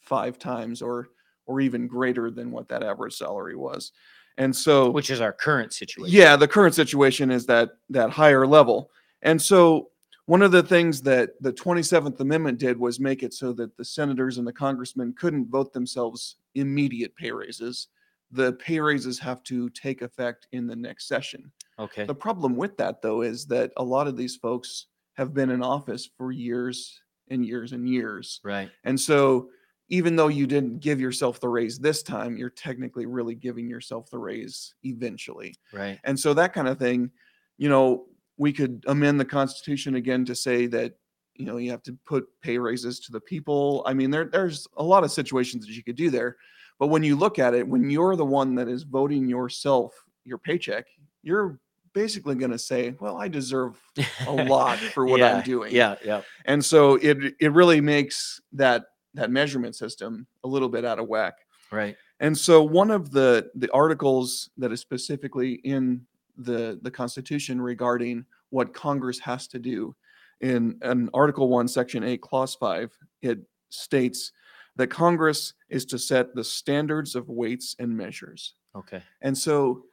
five 0.00 0.38
times 0.38 0.82
or 0.82 1.08
or 1.46 1.60
even 1.60 1.88
greater 1.88 2.30
than 2.30 2.50
what 2.52 2.68
that 2.68 2.82
average 2.84 3.14
salary 3.14 3.56
was. 3.56 3.92
And 4.38 4.54
so 4.54 4.90
Which 4.90 5.10
is 5.10 5.20
our 5.20 5.32
current 5.32 5.72
situation. 5.72 6.12
yeah, 6.14 6.36
the 6.36 6.46
current 6.48 6.74
situation 6.74 7.30
is 7.30 7.46
that 7.46 7.70
that 7.90 8.10
higher 8.10 8.46
level. 8.46 8.90
And 9.22 9.40
so 9.40 9.88
one 10.32 10.40
of 10.40 10.50
the 10.50 10.62
things 10.62 11.02
that 11.02 11.32
the 11.42 11.52
27th 11.52 12.18
Amendment 12.18 12.58
did 12.58 12.78
was 12.78 12.98
make 12.98 13.22
it 13.22 13.34
so 13.34 13.52
that 13.52 13.76
the 13.76 13.84
senators 13.84 14.38
and 14.38 14.46
the 14.46 14.52
congressmen 14.52 15.12
couldn't 15.12 15.50
vote 15.50 15.74
themselves 15.74 16.36
immediate 16.54 17.14
pay 17.16 17.30
raises. 17.30 17.88
The 18.30 18.54
pay 18.54 18.80
raises 18.80 19.18
have 19.18 19.42
to 19.42 19.68
take 19.68 20.00
effect 20.00 20.48
in 20.52 20.66
the 20.66 20.74
next 20.74 21.06
session. 21.06 21.52
Okay. 21.78 22.06
The 22.06 22.14
problem 22.14 22.56
with 22.56 22.78
that, 22.78 23.02
though, 23.02 23.20
is 23.20 23.44
that 23.48 23.72
a 23.76 23.84
lot 23.84 24.06
of 24.06 24.16
these 24.16 24.36
folks 24.36 24.86
have 25.18 25.34
been 25.34 25.50
in 25.50 25.62
office 25.62 26.08
for 26.16 26.32
years 26.32 26.98
and 27.28 27.44
years 27.44 27.72
and 27.72 27.86
years. 27.86 28.40
Right. 28.42 28.70
And 28.84 28.98
so, 28.98 29.50
even 29.90 30.16
though 30.16 30.28
you 30.28 30.46
didn't 30.46 30.78
give 30.78 30.98
yourself 30.98 31.40
the 31.40 31.50
raise 31.50 31.78
this 31.78 32.02
time, 32.02 32.38
you're 32.38 32.48
technically 32.48 33.04
really 33.04 33.34
giving 33.34 33.68
yourself 33.68 34.08
the 34.08 34.18
raise 34.18 34.76
eventually. 34.82 35.56
Right. 35.74 35.98
And 36.04 36.18
so, 36.18 36.32
that 36.32 36.54
kind 36.54 36.68
of 36.68 36.78
thing, 36.78 37.10
you 37.58 37.68
know, 37.68 38.06
we 38.36 38.52
could 38.52 38.84
amend 38.86 39.20
the 39.20 39.24
Constitution 39.24 39.96
again 39.96 40.24
to 40.24 40.34
say 40.34 40.66
that, 40.66 40.94
you 41.34 41.46
know, 41.46 41.56
you 41.56 41.70
have 41.70 41.82
to 41.84 41.96
put 42.06 42.26
pay 42.40 42.58
raises 42.58 43.00
to 43.00 43.12
the 43.12 43.20
people. 43.20 43.82
I 43.86 43.94
mean, 43.94 44.10
there, 44.10 44.24
there's 44.24 44.66
a 44.76 44.82
lot 44.82 45.04
of 45.04 45.10
situations 45.10 45.66
that 45.66 45.72
you 45.72 45.82
could 45.82 45.96
do 45.96 46.10
there. 46.10 46.36
But 46.78 46.88
when 46.88 47.02
you 47.02 47.16
look 47.16 47.38
at 47.38 47.54
it, 47.54 47.66
when 47.66 47.88
you're 47.90 48.16
the 48.16 48.24
one 48.24 48.54
that 48.56 48.68
is 48.68 48.82
voting 48.82 49.28
yourself 49.28 49.94
your 50.24 50.38
paycheck, 50.38 50.86
you're 51.22 51.58
basically 51.92 52.34
going 52.34 52.50
to 52.50 52.58
say, 52.58 52.94
well, 53.00 53.16
I 53.16 53.28
deserve 53.28 53.80
a 54.26 54.32
lot 54.32 54.78
for 54.78 55.06
what 55.06 55.20
yeah, 55.20 55.36
I'm 55.36 55.42
doing. 55.42 55.74
Yeah. 55.74 55.96
Yeah. 56.04 56.22
And 56.44 56.64
so 56.64 56.96
it 56.96 57.34
it 57.40 57.52
really 57.52 57.80
makes 57.80 58.40
that 58.52 58.86
that 59.14 59.30
measurement 59.30 59.76
system 59.76 60.26
a 60.44 60.48
little 60.48 60.68
bit 60.68 60.84
out 60.84 60.98
of 60.98 61.08
whack. 61.08 61.34
Right. 61.70 61.96
And 62.20 62.36
so 62.36 62.62
one 62.62 62.90
of 62.90 63.10
the 63.10 63.50
the 63.54 63.70
articles 63.72 64.50
that 64.58 64.72
is 64.72 64.80
specifically 64.80 65.54
in 65.64 66.06
the 66.36 66.78
the 66.82 66.90
Constitution 66.90 67.60
regarding 67.60 68.24
what 68.50 68.74
Congress 68.74 69.18
has 69.20 69.46
to 69.48 69.58
do 69.58 69.94
in 70.40 70.76
an 70.82 71.08
Article 71.14 71.48
1 71.48 71.68
Section 71.68 72.02
8 72.02 72.20
Clause 72.20 72.54
5 72.56 72.90
it 73.22 73.38
states 73.70 74.32
that 74.76 74.88
Congress 74.88 75.54
is 75.68 75.84
to 75.86 75.98
set 75.98 76.34
the 76.34 76.44
standards 76.44 77.14
of 77.14 77.28
weights 77.28 77.76
and 77.78 77.96
measures. 77.96 78.54
Okay. 78.74 79.02
And 79.20 79.36
so, 79.36 79.84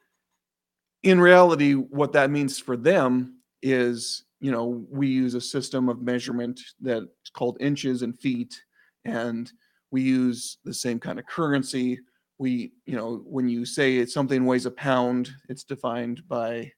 in 1.02 1.20
reality, 1.20 1.74
what 1.74 2.12
that 2.12 2.30
means 2.30 2.58
for 2.58 2.76
them 2.76 3.40
is, 3.62 4.24
you 4.40 4.50
know, 4.50 4.84
we 4.90 5.08
use 5.08 5.34
a 5.34 5.40
system 5.40 5.88
of 5.88 6.02
measurement 6.02 6.60
that's 6.80 7.30
called 7.32 7.58
inches 7.60 8.02
and 8.02 8.18
feet, 8.18 8.60
and 9.04 9.52
we 9.90 10.02
use 10.02 10.58
the 10.64 10.74
same 10.74 10.98
kind 10.98 11.18
of 11.18 11.26
currency. 11.26 12.00
We, 12.40 12.72
you 12.86 12.96
know, 12.96 13.18
when 13.26 13.50
you 13.50 13.66
say 13.66 13.98
it's 13.98 14.14
something 14.14 14.46
weighs 14.46 14.64
a 14.64 14.70
pound, 14.70 15.30
it's 15.50 15.62
defined 15.62 16.26
by 16.26 16.72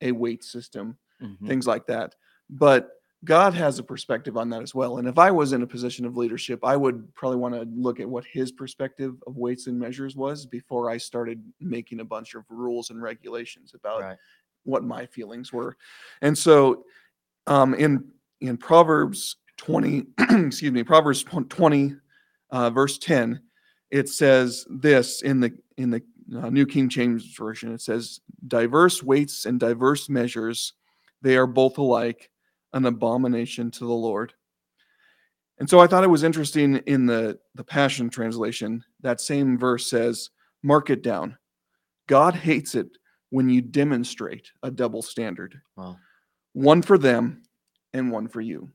a 0.00 0.12
weight 0.12 0.44
system, 0.44 0.98
Mhm. 1.22 1.46
things 1.48 1.66
like 1.66 1.86
that. 1.86 2.14
But 2.50 2.90
God 3.24 3.54
has 3.54 3.78
a 3.78 3.82
perspective 3.82 4.36
on 4.36 4.50
that 4.50 4.62
as 4.62 4.74
well. 4.74 4.98
And 4.98 5.08
if 5.08 5.18
I 5.18 5.30
was 5.32 5.52
in 5.52 5.62
a 5.62 5.66
position 5.66 6.06
of 6.06 6.16
leadership, 6.16 6.60
I 6.64 6.76
would 6.76 7.12
probably 7.14 7.38
want 7.38 7.54
to 7.54 7.62
look 7.62 8.00
at 8.00 8.08
what 8.08 8.24
his 8.24 8.52
perspective 8.52 9.16
of 9.26 9.36
weights 9.36 9.66
and 9.66 9.78
measures 9.78 10.16
was 10.16 10.46
before 10.46 10.88
I 10.90 10.98
started 10.98 11.42
making 11.60 12.00
a 12.00 12.04
bunch 12.04 12.34
of 12.34 12.44
rules 12.48 12.90
and 12.90 13.02
regulations 13.02 13.74
about 13.74 14.02
Right. 14.02 14.18
what 14.64 14.84
my 14.84 15.06
feelings 15.06 15.52
were. 15.52 15.76
And 16.22 16.38
so 16.38 16.84
um, 17.46 17.74
in 17.74 18.12
in 18.40 18.56
Proverbs 18.56 19.36
20, 19.58 20.06
excuse 20.46 20.72
me, 20.72 20.82
Proverbs 20.84 21.24
20, 21.24 21.96
uh, 22.50 22.70
verse 22.70 22.98
10, 22.98 23.42
it 23.90 24.08
says 24.08 24.66
this 24.70 25.22
in 25.22 25.40
the 25.40 25.52
in 25.76 25.90
the 25.90 26.02
uh, 26.36 26.50
New 26.50 26.66
King 26.66 26.88
James 26.88 27.34
Version. 27.36 27.72
It 27.72 27.80
says, 27.80 28.20
"Diverse 28.46 29.02
weights 29.02 29.46
and 29.46 29.58
diverse 29.58 30.08
measures, 30.08 30.74
they 31.22 31.36
are 31.36 31.46
both 31.46 31.78
alike, 31.78 32.30
an 32.72 32.86
abomination 32.86 33.70
to 33.72 33.80
the 33.80 33.92
Lord." 33.92 34.32
And 35.58 35.68
so 35.68 35.80
I 35.80 35.86
thought 35.86 36.04
it 36.04 36.10
was 36.10 36.22
interesting 36.22 36.76
in 36.86 37.06
the 37.06 37.38
the 37.54 37.64
Passion 37.64 38.10
translation. 38.10 38.84
That 39.00 39.20
same 39.20 39.58
verse 39.58 39.90
says, 39.90 40.30
"Mark 40.62 40.90
it 40.90 41.02
down. 41.02 41.36
God 42.06 42.34
hates 42.34 42.74
it 42.74 42.88
when 43.30 43.48
you 43.48 43.60
demonstrate 43.60 44.50
a 44.62 44.70
double 44.70 45.02
standard." 45.02 45.60
Well. 45.76 45.98
one 46.52 46.82
for 46.82 46.98
them 46.98 47.42
and 47.92 48.10
one 48.10 48.26
for 48.26 48.40
you. 48.40 48.68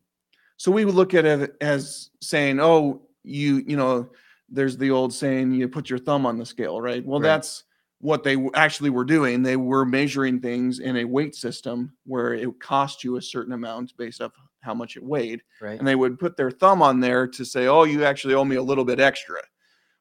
So 0.58 0.72
we 0.72 0.86
would 0.86 0.96
look 0.96 1.14
at 1.14 1.26
it 1.26 1.56
as 1.60 2.10
saying, 2.22 2.62
oh, 2.62 3.02
you, 3.24 3.58
you 3.68 3.76
know, 3.76 4.10
there's 4.50 4.78
the 4.78 4.92
old 4.92 5.14
saying, 5.14 5.54
you 5.54 5.68
put 5.68 5.90
your 5.90 6.00
thumb 6.00 6.26
on 6.26 6.38
the 6.38 6.46
scale, 6.46 6.80
right? 6.82 7.04
Well, 7.06 7.20
Right. 7.20 7.28
that's 7.28 7.64
what 8.00 8.24
they 8.24 8.38
actually 8.54 8.90
were 8.92 9.06
doing. 9.06 9.42
They 9.42 9.56
were 9.58 9.86
measuring 9.86 10.40
things 10.40 10.80
in 10.80 10.98
a 10.98 11.06
weight 11.06 11.34
system 11.34 11.94
where 12.06 12.34
it 12.34 12.60
cost 12.60 13.04
you 13.04 13.16
a 13.16 13.22
certain 13.22 13.54
amount 13.54 13.96
based 13.98 14.22
off 14.22 14.34
how 14.62 14.74
much 14.74 14.98
it 14.98 15.04
weighed. 15.04 15.42
Right. 15.62 15.80
And 15.80 15.88
they 15.88 15.96
would 15.96 16.20
put 16.20 16.38
their 16.38 16.52
thumb 16.52 16.82
on 16.82 17.00
there 17.00 17.28
to 17.28 17.46
say, 17.46 17.68
oh, 17.68 17.84
you 17.84 18.04
actually 18.04 18.34
owe 18.36 18.46
me 18.46 18.58
a 18.58 18.62
little 18.64 18.86
bit 18.86 19.00
extra. 19.00 19.38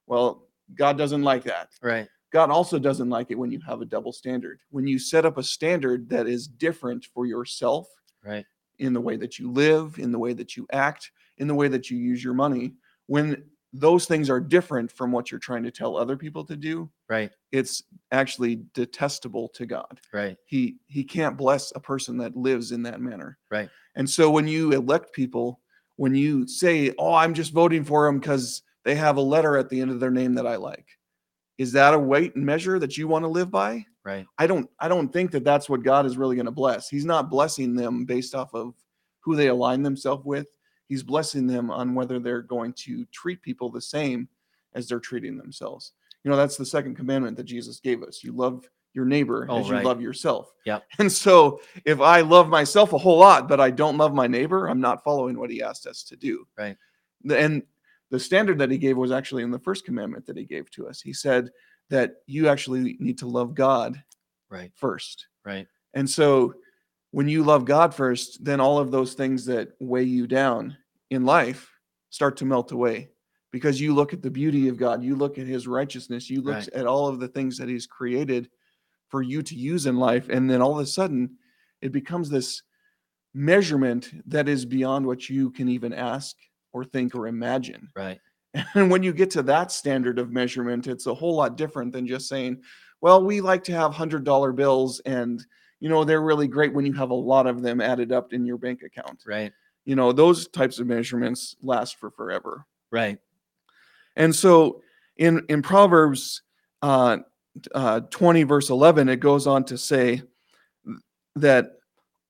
Well, 0.06 0.48
God 0.74 0.98
doesn't 0.98 1.22
like 1.22 1.44
that. 1.44 1.70
Right. 1.82 2.08
God 2.32 2.50
also 2.50 2.78
doesn't 2.78 3.08
like 3.10 3.30
it 3.30 3.38
when 3.38 3.52
you 3.52 3.60
have 3.66 3.80
a 3.80 3.86
double 3.86 4.12
standard. 4.12 4.58
When 4.70 4.86
you 4.86 4.98
set 4.98 5.24
up 5.24 5.38
a 5.38 5.42
standard 5.42 6.08
that 6.10 6.26
is 6.26 6.48
different 6.48 7.06
for 7.14 7.26
yourself 7.26 7.86
Right. 8.24 8.44
in 8.78 8.92
the 8.92 9.00
way 9.00 9.16
that 9.16 9.38
you 9.38 9.50
live, 9.50 9.98
in 9.98 10.10
the 10.10 10.18
way 10.18 10.32
that 10.32 10.56
you 10.56 10.66
act, 10.72 11.10
in 11.38 11.46
the 11.46 11.54
way 11.54 11.68
that 11.68 11.90
you 11.90 11.96
use 11.98 12.24
your 12.24 12.34
money, 12.34 12.74
when 13.06 13.44
those 13.76 14.06
things 14.06 14.30
are 14.30 14.38
different 14.38 14.90
from 14.92 15.10
what 15.10 15.30
you're 15.30 15.40
trying 15.40 15.64
to 15.64 15.70
tell 15.70 15.96
other 15.96 16.16
people 16.16 16.44
to 16.44 16.56
do, 16.56 16.88
Right. 17.08 17.32
it's 17.50 17.82
actually 18.12 18.62
detestable 18.72 19.48
to 19.48 19.66
God. 19.66 20.00
Right. 20.12 20.36
He 20.46 20.76
he 20.86 21.02
can't 21.02 21.36
bless 21.36 21.72
a 21.74 21.80
person 21.80 22.16
that 22.18 22.36
lives 22.36 22.70
in 22.70 22.82
that 22.84 23.00
manner. 23.00 23.36
Right. 23.50 23.68
And 23.96 24.08
so 24.08 24.30
when 24.30 24.46
you 24.46 24.72
elect 24.72 25.12
people, 25.12 25.60
when 25.96 26.14
you 26.14 26.46
say, 26.46 26.94
"Oh, 26.98 27.14
I'm 27.14 27.34
just 27.34 27.52
voting 27.52 27.84
for 27.84 28.06
them 28.06 28.20
because 28.20 28.62
they 28.84 28.94
have 28.94 29.16
a 29.16 29.20
letter 29.20 29.56
at 29.56 29.68
the 29.68 29.80
end 29.80 29.90
of 29.90 29.98
their 29.98 30.10
name 30.12 30.34
that 30.34 30.46
I 30.46 30.54
like," 30.56 30.86
is 31.58 31.72
that 31.72 31.94
a 31.94 31.98
weight 31.98 32.36
and 32.36 32.46
measure 32.46 32.78
that 32.78 32.96
you 32.96 33.08
want 33.08 33.24
to 33.24 33.28
live 33.28 33.50
by? 33.50 33.84
Right. 34.04 34.26
I 34.38 34.46
don't 34.46 34.70
I 34.78 34.86
don't 34.86 35.12
think 35.12 35.32
that 35.32 35.44
that's 35.44 35.68
what 35.68 35.82
God 35.82 36.06
is 36.06 36.16
really 36.16 36.36
going 36.36 36.46
to 36.46 36.52
bless. 36.52 36.88
He's 36.88 37.04
not 37.04 37.28
blessing 37.30 37.74
them 37.74 38.04
based 38.04 38.34
off 38.36 38.54
of 38.54 38.74
who 39.20 39.34
they 39.34 39.48
align 39.48 39.82
themselves 39.82 40.24
with. 40.24 40.46
He's 40.88 41.02
blessing 41.02 41.46
them 41.46 41.70
on 41.70 41.94
whether 41.94 42.18
they're 42.18 42.42
going 42.42 42.72
to 42.74 43.04
treat 43.06 43.42
people 43.42 43.70
the 43.70 43.80
same 43.80 44.28
as 44.74 44.88
they're 44.88 45.00
treating 45.00 45.36
themselves. 45.36 45.92
You 46.22 46.30
know, 46.30 46.36
that's 46.36 46.56
the 46.56 46.66
second 46.66 46.96
commandment 46.96 47.36
that 47.36 47.44
Jesus 47.44 47.80
gave 47.80 48.02
us. 48.02 48.22
You 48.24 48.32
love 48.32 48.68
your 48.92 49.04
neighbor 49.04 49.46
Oh, 49.50 49.58
as 49.60 49.68
you 49.68 49.80
love 49.80 50.00
yourself. 50.00 50.52
Yep. 50.66 50.84
And 50.98 51.10
so 51.10 51.60
if 51.84 52.00
I 52.00 52.20
love 52.20 52.48
myself 52.48 52.92
a 52.92 52.98
whole 52.98 53.18
lot, 53.18 53.48
but 53.48 53.60
I 53.60 53.70
don't 53.70 53.96
love 53.96 54.14
my 54.14 54.26
neighbor, 54.26 54.68
I'm 54.68 54.80
not 54.80 55.02
following 55.02 55.38
what 55.38 55.50
he 55.50 55.62
asked 55.62 55.86
us 55.86 56.02
to 56.04 56.16
do. 56.16 56.46
Right. 56.56 56.76
And 57.30 57.62
the 58.10 58.20
standard 58.20 58.58
that 58.58 58.70
he 58.70 58.78
gave 58.78 58.96
was 58.96 59.10
actually 59.10 59.42
in 59.42 59.50
the 59.50 59.58
first 59.58 59.84
commandment 59.84 60.26
that 60.26 60.36
he 60.36 60.44
gave 60.44 60.70
to 60.72 60.86
us. 60.86 61.00
He 61.00 61.12
said 61.12 61.50
that 61.90 62.16
you 62.26 62.48
actually 62.48 62.96
need 63.00 63.18
to 63.18 63.26
love 63.26 63.54
God 63.54 64.02
Right. 64.50 64.70
first. 64.76 65.26
Right. 65.44 65.66
And 65.94 66.08
so 66.08 66.54
when 67.10 67.28
you 67.28 67.42
love 67.42 67.64
God 67.64 67.94
first, 67.94 68.44
then 68.44 68.60
all 68.60 68.78
of 68.78 68.90
those 68.90 69.14
things 69.14 69.44
that 69.46 69.70
weigh 69.80 70.04
you 70.04 70.26
down 70.26 70.76
in 71.14 71.24
life 71.24 71.70
start 72.10 72.36
to 72.38 72.44
melt 72.44 72.72
away 72.72 73.10
because 73.50 73.80
you 73.80 73.94
look 73.94 74.12
at 74.12 74.22
the 74.22 74.30
beauty 74.30 74.68
of 74.68 74.76
God, 74.76 75.02
you 75.02 75.16
look 75.16 75.38
at 75.38 75.46
his 75.46 75.66
righteousness, 75.66 76.28
you 76.30 76.42
look 76.42 76.56
Right. 76.56 76.68
at 76.70 76.86
all 76.86 77.08
of 77.08 77.20
the 77.20 77.28
things 77.28 77.56
that 77.58 77.68
he's 77.68 77.86
created 77.86 78.50
for 79.08 79.22
you 79.22 79.42
to 79.42 79.54
use 79.54 79.86
in 79.86 79.96
life. 79.96 80.28
And 80.28 80.50
then 80.50 80.60
all 80.60 80.72
of 80.72 80.80
a 80.82 80.86
sudden, 80.86 81.38
it 81.80 81.92
becomes 81.92 82.28
this 82.30 82.62
measurement 83.32 84.10
that 84.26 84.48
is 84.48 84.64
beyond 84.64 85.06
what 85.06 85.28
you 85.28 85.50
can 85.50 85.68
even 85.68 85.92
ask 85.92 86.36
or 86.72 86.84
think 86.84 87.14
or 87.14 87.26
imagine. 87.26 87.88
Right. 87.96 88.20
And 88.74 88.88
when 88.90 89.02
you 89.02 89.12
get 89.12 89.30
to 89.32 89.42
that 89.44 89.72
standard 89.72 90.18
of 90.20 90.30
measurement, 90.30 90.86
it's 90.86 91.06
a 91.06 91.14
whole 91.14 91.34
lot 91.36 91.56
different 91.56 91.92
than 91.92 92.06
just 92.06 92.28
saying, 92.28 92.62
well, 93.00 93.24
we 93.24 93.40
like 93.40 93.64
to 93.64 93.72
have 93.72 93.92
$100 93.92 94.54
bills 94.54 95.00
and 95.00 95.44
you 95.80 95.88
know 95.88 96.04
they're 96.04 96.22
really 96.22 96.46
great 96.46 96.72
when 96.72 96.86
you 96.86 96.92
have 96.92 97.10
a 97.10 97.14
lot 97.14 97.46
of 97.48 97.62
them 97.62 97.80
added 97.80 98.12
up 98.12 98.32
in 98.32 98.46
your 98.46 98.56
bank 98.56 98.82
account. 98.82 99.22
Right. 99.26 99.52
You 99.84 99.96
know, 99.96 100.12
those 100.12 100.48
types 100.48 100.78
of 100.78 100.86
measurements 100.86 101.56
last 101.62 101.96
for 101.98 102.10
forever. 102.10 102.64
Right. 102.90 103.18
And 104.16 104.34
so 104.34 104.82
in 105.16 105.44
in 105.48 105.62
Proverbs 105.62 106.42
uh, 106.82 107.18
uh, 107.74 108.00
20 108.10 108.42
verse 108.44 108.68
11 108.70 109.08
it 109.08 109.20
goes 109.20 109.46
on 109.46 109.64
to 109.64 109.78
say 109.78 110.22
that 111.36 111.78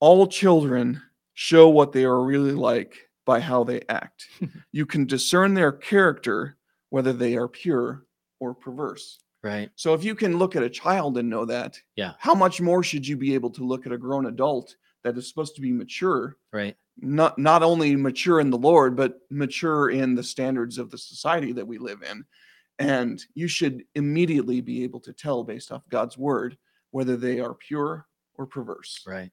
all 0.00 0.26
children 0.26 1.00
show 1.34 1.68
what 1.68 1.92
they 1.92 2.04
are 2.04 2.22
really 2.22 2.52
like 2.52 3.08
by 3.24 3.40
how 3.40 3.64
they 3.64 3.82
act. 3.88 4.26
you 4.72 4.86
can 4.86 5.06
discern 5.06 5.54
their 5.54 5.72
character 5.72 6.56
whether 6.90 7.12
they 7.12 7.36
are 7.36 7.48
pure 7.48 8.04
or 8.38 8.54
perverse. 8.54 9.18
Right. 9.42 9.70
So 9.76 9.92
if 9.94 10.04
you 10.04 10.14
can 10.14 10.38
look 10.38 10.56
at 10.56 10.62
a 10.62 10.70
child 10.70 11.18
and 11.18 11.28
know 11.28 11.44
that, 11.46 11.78
Yeah. 11.96 12.12
how 12.18 12.34
much 12.34 12.60
more 12.60 12.82
should 12.82 13.06
you 13.06 13.16
be 13.16 13.34
able 13.34 13.50
to 13.50 13.64
look 13.64 13.86
at 13.86 13.92
a 13.92 13.98
grown 13.98 14.26
adult 14.26 14.76
that 15.02 15.16
is 15.18 15.28
supposed 15.28 15.54
to 15.56 15.60
be 15.62 15.72
mature, 15.72 16.36
Right. 16.52 16.76
Not 16.98 17.38
not 17.38 17.62
only 17.62 17.96
mature 17.96 18.40
in 18.40 18.50
the 18.50 18.58
Lord, 18.58 18.96
but 18.96 19.18
mature 19.30 19.90
in 19.90 20.14
the 20.14 20.22
standards 20.22 20.78
of 20.78 20.90
the 20.90 20.98
society 20.98 21.52
that 21.52 21.66
we 21.66 21.78
live 21.78 22.02
in. 22.08 22.24
And 22.78 23.24
you 23.34 23.46
should 23.46 23.84
immediately 23.94 24.60
be 24.60 24.82
able 24.82 25.00
to 25.00 25.12
tell 25.12 25.44
based 25.44 25.70
off 25.70 25.88
God's 25.88 26.18
word 26.18 26.56
whether 26.90 27.16
they 27.16 27.40
are 27.40 27.54
pure 27.54 28.06
or 28.36 28.46
perverse. 28.46 29.02
Right. 29.06 29.30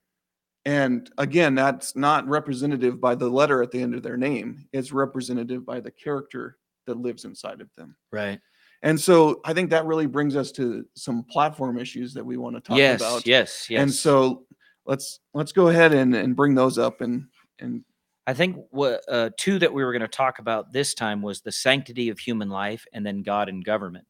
And 0.65 1.09
again, 1.17 1.55
that's 1.55 1.95
not 1.95 2.27
representative 2.27 3.01
by 3.01 3.15
the 3.15 3.29
letter 3.29 3.63
at 3.63 3.71
the 3.71 3.81
end 3.81 3.95
of 3.95 4.03
their 4.03 4.17
name. 4.17 4.67
It's 4.73 4.91
representative 4.91 5.65
by 5.65 5.79
the 5.79 5.89
character 5.89 6.57
that 6.85 6.97
lives 6.97 7.25
inside 7.25 7.61
of 7.61 7.69
them. 7.77 7.95
Right. 8.11 8.39
And 8.83 8.99
so 8.99 9.41
I 9.45 9.53
think 9.53 9.69
that 9.71 9.85
really 9.85 10.07
brings 10.07 10.35
us 10.35 10.51
to 10.53 10.85
some 10.95 11.23
platform 11.23 11.77
issues 11.77 12.13
that 12.13 12.25
we 12.25 12.37
want 12.37 12.55
to 12.55 12.61
talk 12.61 12.77
yes. 12.77 12.99
about. 12.99 13.25
Yes. 13.25 13.67
Yes. 13.69 13.81
And 13.81 13.93
so 13.93 14.43
let's 14.85 15.19
let's 15.33 15.51
go 15.51 15.67
ahead 15.67 15.93
and, 15.93 16.15
and 16.15 16.35
bring 16.35 16.55
those 16.55 16.77
up 16.77 17.01
and 17.01 17.25
and 17.61 17.83
I 18.27 18.33
think 18.33 18.57
what 18.69 19.01
uh, 19.09 19.31
two 19.37 19.59
that 19.59 19.73
we 19.73 19.83
were 19.83 19.91
going 19.91 20.01
to 20.01 20.07
talk 20.07 20.39
about 20.39 20.71
this 20.71 20.93
time 20.93 21.21
was 21.21 21.41
the 21.41 21.51
sanctity 21.51 22.09
of 22.09 22.19
human 22.19 22.49
life 22.49 22.85
and 22.93 23.05
then 23.05 23.23
God 23.23 23.49
and 23.49 23.65
government. 23.65 24.07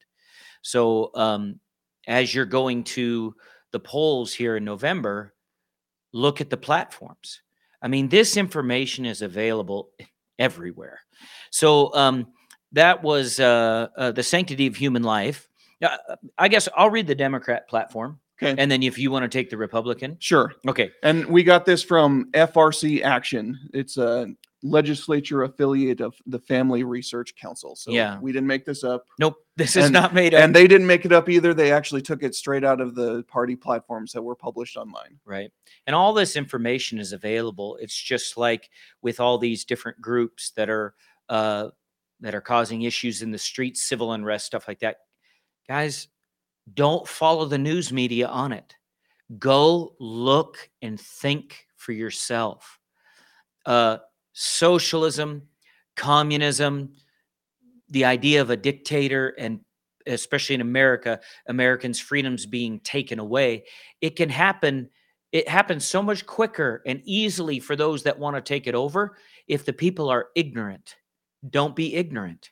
So 0.62 1.12
um, 1.16 1.60
as 2.08 2.36
you're 2.36 2.45
going 2.45 2.84
to 2.84 3.36
the 3.72 3.80
polls 3.80 4.34
here 4.34 4.58
in 4.58 4.66
November, 4.66 5.34
look 6.12 6.41
at 6.41 6.49
the 6.49 6.58
platforms. 6.58 7.41
I 7.82 7.88
mean, 7.88 8.10
this 8.10 8.38
information 8.38 9.06
is 9.06 9.22
available 9.22 9.89
everywhere. 10.38 10.99
So 11.49 11.93
um, 11.95 12.28
that 12.74 13.02
was 13.02 13.39
uh, 13.39 13.88
uh, 13.97 14.12
the 14.12 14.24
sanctity 14.24 14.68
of 14.68 14.76
human 14.76 15.04
life. 15.04 15.47
I 16.38 16.47
guess 16.47 16.70
I'll 16.76 16.91
read 16.91 17.08
the 17.08 17.16
Democrat 17.16 17.68
platform, 17.68 18.20
okay. 18.42 18.56
and 18.58 18.72
then 18.72 18.84
if 18.84 18.98
you 18.98 19.12
want 19.12 19.24
to 19.24 19.30
take 19.30 19.50
the 19.50 19.58
Republican, 19.58 20.18
sure. 20.20 20.54
okay. 20.68 20.92
And 21.04 21.26
we 21.26 21.44
got 21.44 21.66
this 21.66 21.84
from 21.84 22.30
FRC 22.34 23.02
Action. 23.04 23.60
It's 23.74 23.98
a 23.98 24.28
legislature 24.64 25.42
affiliate 25.44 26.02
of 26.02 26.14
the 26.28 26.38
Family 26.38 26.84
Research 26.84 27.36
Council. 27.36 27.76
So 27.76 27.89
Yeah. 27.92 28.20
we 28.20 28.32
didn't 28.32 28.46
make 28.48 28.64
this 28.64 28.84
up. 28.84 29.06
Nope, 29.18 29.36
this 29.58 29.76
is 29.76 29.86
And- 29.86 29.94
not 29.94 30.14
made 30.14 30.36
up. 30.36 30.42
And 30.44 30.56
they 30.56 30.68
didn't 30.68 30.86
make 30.86 31.04
it 31.04 31.12
up 31.12 31.30
either. 31.30 31.54
They 31.56 31.72
actually 31.72 32.04
took 32.04 32.22
it 32.22 32.36
straight 32.36 32.64
out 32.64 32.80
of 32.80 32.94
the 32.94 33.24
party 33.24 33.56
platforms 33.56 34.12
that 34.14 34.22
were 34.22 34.36
published 34.36 34.78
online. 34.78 35.20
right 35.26 35.52
and 35.88 35.96
all 35.96 36.14
this 36.14 36.36
information 36.36 37.00
is 37.00 37.12
available 37.12 37.76
it's 37.82 37.96
just 38.00 38.38
like 38.38 38.70
with 39.02 39.20
all 39.20 39.38
these 39.39 39.66
different 39.66 40.00
groups 40.00 40.52
that 40.52 40.70
are 40.70 40.94
uh 41.30 41.70
that 42.20 42.36
are 42.36 42.42
causing 42.42 42.84
issues 42.84 43.22
in 43.24 43.32
the 43.32 43.38
streets 43.38 43.82
civil 43.82 44.14
unrest 44.14 44.46
stuff 44.46 44.68
like 44.68 44.80
that 44.80 44.98
guys 45.68 46.08
don't 46.74 47.07
follow 47.07 47.45
the 47.45 47.57
news 47.57 47.91
media 47.91 48.28
on 48.28 48.51
it. 48.51 48.76
Go 49.38 49.95
look 49.99 50.70
and 50.82 50.99
think 50.99 51.66
for 51.76 51.91
yourself. 51.91 52.80
Uh 53.66 53.97
socialism 54.34 55.43
communism 55.97 56.93
the 57.89 58.05
idea 58.05 58.39
of 58.39 58.49
a 58.49 58.55
dictator 58.55 59.36
and 59.38 59.59
especially 60.07 60.55
in 60.55 60.62
america 60.62 61.20
americans 61.49 61.99
freedoms 61.99 62.45
being 62.45 62.80
taken 62.80 63.20
away 63.20 63.62
it 63.99 64.16
can 64.16 64.30
happen 64.30 64.89
it 65.32 65.47
happens 65.47 65.86
so 65.86 66.03
much 66.03 66.26
quicker 66.26 66.82
and 66.86 67.01
easily 67.05 67.59
for 67.59 67.76
those 67.76 68.03
that 68.03 68.20
want 68.20 68.36
to 68.36 68.41
take 68.41 68.68
it 68.68 68.76
over 68.76 69.18
if 69.47 69.66
the 69.66 69.74
people 69.74 70.09
are 70.09 70.28
ignorant. 70.36 70.95
Don't 71.49 71.76
be 71.76 71.95
ignorant. 71.95 72.51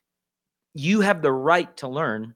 You 0.74 1.02
have 1.02 1.22
the 1.22 1.32
right 1.32 1.76
to 1.78 1.88
learn 1.88 2.36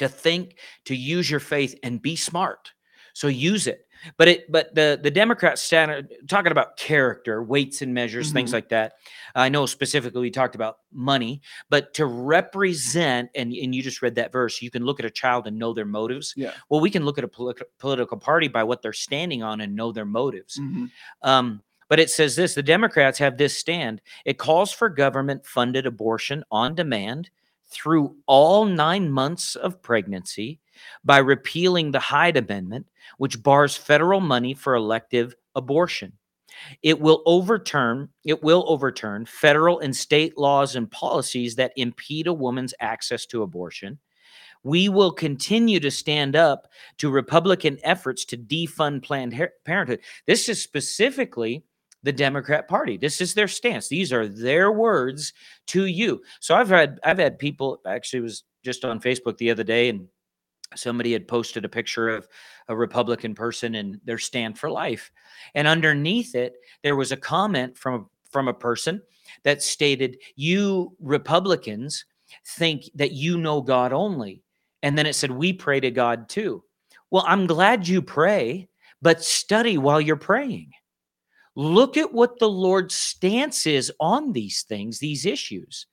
to 0.00 0.08
think 0.08 0.56
to 0.84 0.94
use 0.96 1.30
your 1.30 1.40
faith 1.40 1.74
and 1.82 2.02
be 2.02 2.16
smart 2.16 2.72
so 3.14 3.28
use 3.28 3.66
it 3.66 3.86
but 4.16 4.28
it 4.28 4.50
but 4.50 4.74
the 4.74 4.98
the 5.02 5.10
democrats 5.10 5.60
stand 5.62 6.08
talking 6.28 6.52
about 6.52 6.76
character 6.76 7.42
weights 7.42 7.82
and 7.82 7.92
measures 7.94 8.32
things 8.32 8.50
Mhm. 8.50 8.54
like 8.54 8.68
that 8.70 8.94
i 9.34 9.48
know 9.48 9.66
specifically 9.66 10.22
we 10.22 10.30
talked 10.30 10.54
about 10.54 10.78
money 10.92 11.40
but 11.68 11.92
to 11.94 12.06
represent 12.06 13.30
and, 13.34 13.52
and 13.52 13.74
you 13.74 13.82
just 13.82 14.02
read 14.02 14.14
that 14.16 14.32
verse 14.32 14.62
you 14.62 14.70
can 14.70 14.84
look 14.84 14.98
at 15.00 15.06
a 15.06 15.10
child 15.10 15.46
and 15.46 15.58
know 15.58 15.72
their 15.72 15.84
motives 15.84 16.32
Yeah. 16.36 16.52
well 16.68 16.80
we 16.80 16.90
can 16.90 17.04
look 17.04 17.18
at 17.18 17.24
a 17.24 17.28
politi- 17.28 17.62
political 17.78 18.16
party 18.16 18.48
by 18.48 18.64
what 18.64 18.80
they're 18.82 18.92
standing 18.92 19.42
on 19.42 19.60
and 19.60 19.76
know 19.76 19.92
their 19.92 20.06
motives 20.06 20.58
Mhm. 20.58 20.90
um, 21.22 21.62
but 21.88 21.98
it 22.00 22.08
says 22.10 22.36
this 22.36 22.54
the 22.54 22.62
Democrats 22.62 23.18
have 23.18 23.36
this 23.36 23.58
stand. 23.58 24.00
It 24.24 24.38
calls 24.38 24.72
for 24.72 24.88
government 24.88 25.44
funded 25.44 25.86
abortion 25.86 26.44
on 26.48 26.76
demand 26.76 27.30
through 27.70 28.16
all 28.26 28.64
nine 28.64 29.10
months 29.10 29.54
of 29.56 29.82
pregnancy 29.82 30.60
by 31.04 31.18
repealing 31.18 31.90
the 31.90 32.00
Hyde 32.00 32.36
Amendment, 32.36 32.86
which 33.18 33.42
bars 33.42 33.76
federal 33.76 34.20
money 34.20 34.54
for 34.54 34.74
elective 34.74 35.34
abortion. 35.54 36.12
It 36.82 37.00
will 37.00 37.22
overturn 37.26 38.08
it 38.24 38.42
will 38.42 38.64
overturn 38.66 39.24
federal 39.24 39.78
and 39.78 39.94
state 39.94 40.36
laws 40.36 40.76
and 40.76 40.90
policies 40.90 41.54
that 41.56 41.72
impede 41.76 42.26
a 42.26 42.32
woman's 42.32 42.74
access 42.80 43.24
to 43.26 43.42
abortion. 43.42 43.98
We 44.62 44.88
will 44.88 45.12
continue 45.12 45.80
to 45.80 45.90
stand 45.90 46.36
up 46.36 46.68
to 46.98 47.08
Republican 47.08 47.78
efforts 47.82 48.24
to 48.26 48.36
defund 48.36 49.02
Planned 49.02 49.34
Parenthood. 49.64 50.00
This 50.26 50.48
is 50.48 50.62
specifically 50.62 51.64
the 52.02 52.12
Democrat 52.12 52.68
Party. 52.68 52.96
This 52.96 53.20
is 53.20 53.34
their 53.34 53.48
stance. 53.48 53.88
These 53.88 54.12
are 54.12 54.26
their 54.26 54.72
words 54.72 55.32
to 55.68 55.86
you. 55.86 56.22
So 56.40 56.54
I've 56.54 56.68
had 56.68 56.98
I've 57.04 57.18
had 57.18 57.38
people 57.38 57.80
actually 57.86 58.20
was 58.20 58.44
just 58.64 58.84
on 58.84 59.00
Facebook 59.00 59.36
the 59.38 59.50
other 59.50 59.64
day 59.64 59.88
and 59.88 60.06
somebody 60.76 61.12
had 61.12 61.26
posted 61.26 61.64
a 61.64 61.68
picture 61.68 62.08
of 62.08 62.28
a 62.68 62.76
Republican 62.76 63.34
person 63.34 63.74
and 63.74 64.00
their 64.04 64.18
stand 64.18 64.58
for 64.58 64.70
life. 64.70 65.10
And 65.54 65.66
underneath 65.66 66.34
it 66.34 66.54
there 66.82 66.96
was 66.96 67.12
a 67.12 67.16
comment 67.16 67.76
from 67.76 68.08
from 68.30 68.48
a 68.48 68.54
person 68.54 69.02
that 69.42 69.62
stated 69.62 70.16
you 70.36 70.94
Republicans 71.00 72.04
think 72.46 72.84
that 72.94 73.12
you 73.12 73.38
know 73.38 73.60
God 73.60 73.92
only. 73.92 74.42
And 74.82 74.96
then 74.96 75.06
it 75.06 75.14
said 75.14 75.30
we 75.30 75.52
pray 75.52 75.80
to 75.80 75.90
God 75.90 76.28
too. 76.28 76.62
Well, 77.10 77.24
I'm 77.26 77.46
glad 77.46 77.88
you 77.88 78.00
pray, 78.00 78.68
but 79.02 79.22
study 79.22 79.78
while 79.78 80.00
you're 80.00 80.16
praying. 80.16 80.70
Look 81.56 81.96
at 81.96 82.12
what 82.12 82.38
the 82.38 82.48
Lord's 82.48 82.94
stance 82.94 83.66
is 83.66 83.92
on 84.00 84.32
these 84.32 84.62
things, 84.62 84.98
these 84.98 85.26
issues. 85.26 85.86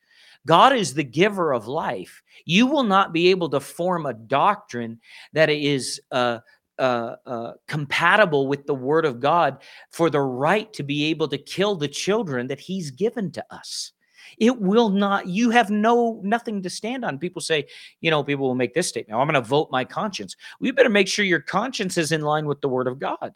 God 0.46 0.74
is 0.74 0.94
the 0.94 1.04
giver 1.04 1.54
of 1.54 1.68
life. 1.68 2.24
You 2.46 2.68
will 2.68 2.84
not 2.84 3.12
be 3.12 3.30
able 3.30 3.50
to 3.50 3.60
form 3.60 4.06
a 4.06 4.14
doctrine 4.14 5.00
that 5.34 5.50
is 5.50 6.00
uh, 6.12 6.40
uh, 6.80 7.16
uh, 7.26 7.54
compatible 7.68 8.48
with 8.48 8.66
the 8.66 8.76
Word 8.76 9.06
of 9.06 9.20
God 9.20 9.58
for 9.92 10.10
the 10.10 10.22
right 10.22 10.72
to 10.74 10.84
be 10.84 11.06
able 11.06 11.28
to 11.28 11.38
kill 11.38 11.76
the 11.76 11.88
children 11.88 12.48
that 12.48 12.60
He's 12.60 12.92
given 12.92 13.32
to 13.32 13.44
us. 13.52 13.92
It 14.38 14.60
will 14.62 14.90
not. 14.90 15.28
You 15.28 15.50
have 15.50 15.70
no 15.70 16.22
nothing 16.24 16.62
to 16.62 16.70
stand 16.70 17.04
on. 17.04 17.18
People 17.18 17.42
say, 17.42 17.66
you 18.02 18.12
know, 18.12 18.24
people 18.24 18.48
will 18.48 18.56
make 18.56 18.74
this 18.74 18.88
statement. 18.88 19.18
"Oh, 19.18 19.22
I'm 19.22 19.28
going 19.28 19.42
to 19.42 19.48
vote 19.48 19.70
my 19.72 19.84
conscience. 19.84 20.36
We 20.60 20.72
better 20.72 20.90
make 20.90 21.08
sure 21.08 21.26
your 21.26 21.40
conscience 21.40 21.98
is 21.98 22.12
in 22.12 22.22
line 22.22 22.46
with 22.46 22.62
the 22.62 22.70
Word 22.70 22.88
of 22.88 23.00
God. 23.00 23.34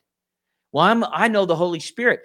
Well, 0.72 0.86
I'm, 0.86 1.03
I 1.03 1.28
know 1.28 1.45
the 1.45 1.55
Holy 1.55 1.80
Spirit, 1.80 2.22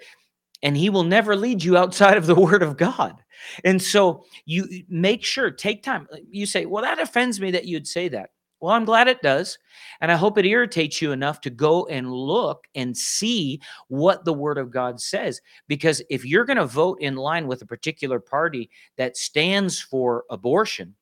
and 0.63 0.75
He 0.75 0.89
will 0.89 1.03
never 1.03 1.35
lead 1.35 1.63
you 1.63 1.77
outside 1.77 2.17
of 2.17 2.25
the 2.25 2.35
Word 2.39 2.63
of 2.63 2.77
God. 2.77 3.23
And 3.63 3.81
so 3.81 4.25
you 4.45 4.67
make 4.89 5.23
sure, 5.23 5.51
take 5.51 5.83
time. 5.83 6.07
You 6.29 6.45
say, 6.45 6.65
Well, 6.65 6.83
that 6.83 6.99
offends 6.99 7.39
me 7.39 7.51
that 7.51 7.65
you'd 7.65 7.87
say 7.87 8.07
that. 8.09 8.31
Well, 8.59 8.73
I'm 8.73 8.85
glad 8.85 9.07
it 9.07 9.21
does. 9.21 9.57
And 10.01 10.11
I 10.11 10.15
hope 10.15 10.37
it 10.37 10.45
irritates 10.45 11.01
you 11.01 11.11
enough 11.11 11.41
to 11.41 11.51
go 11.51 11.85
and 11.85 12.11
look 12.11 12.65
and 12.73 12.97
see 12.97 13.61
what 13.87 14.25
the 14.25 14.33
Word 14.33 14.57
of 14.57 14.71
God 14.71 14.99
says. 14.99 15.41
Because 15.67 16.01
if 16.09 16.25
you're 16.25 16.45
going 16.45 16.57
to 16.57 16.65
vote 16.65 16.97
in 16.99 17.15
line 17.15 17.47
with 17.47 17.61
a 17.61 17.67
particular 17.67 18.19
party 18.19 18.69
that 18.97 19.15
stands 19.15 19.79
for 19.79 20.23
abortion, 20.31 20.95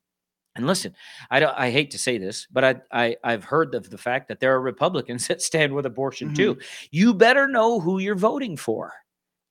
and 0.55 0.65
listen, 0.67 0.93
I 1.29 1.39
don't. 1.39 1.53
I 1.57 1.69
hate 1.71 1.91
to 1.91 1.97
say 1.97 2.17
this, 2.17 2.47
but 2.51 2.63
I, 2.63 2.75
I 2.91 3.17
I've 3.23 3.43
heard 3.43 3.75
of 3.75 3.89
the 3.89 3.97
fact 3.97 4.27
that 4.29 4.39
there 4.39 4.53
are 4.55 4.61
Republicans 4.61 5.27
that 5.29 5.41
stand 5.41 5.73
with 5.73 5.85
abortion 5.85 6.33
too. 6.33 6.55
Mm-hmm. 6.55 6.85
You 6.91 7.13
better 7.13 7.47
know 7.47 7.79
who 7.79 7.99
you're 7.99 8.15
voting 8.15 8.55
for. 8.57 8.93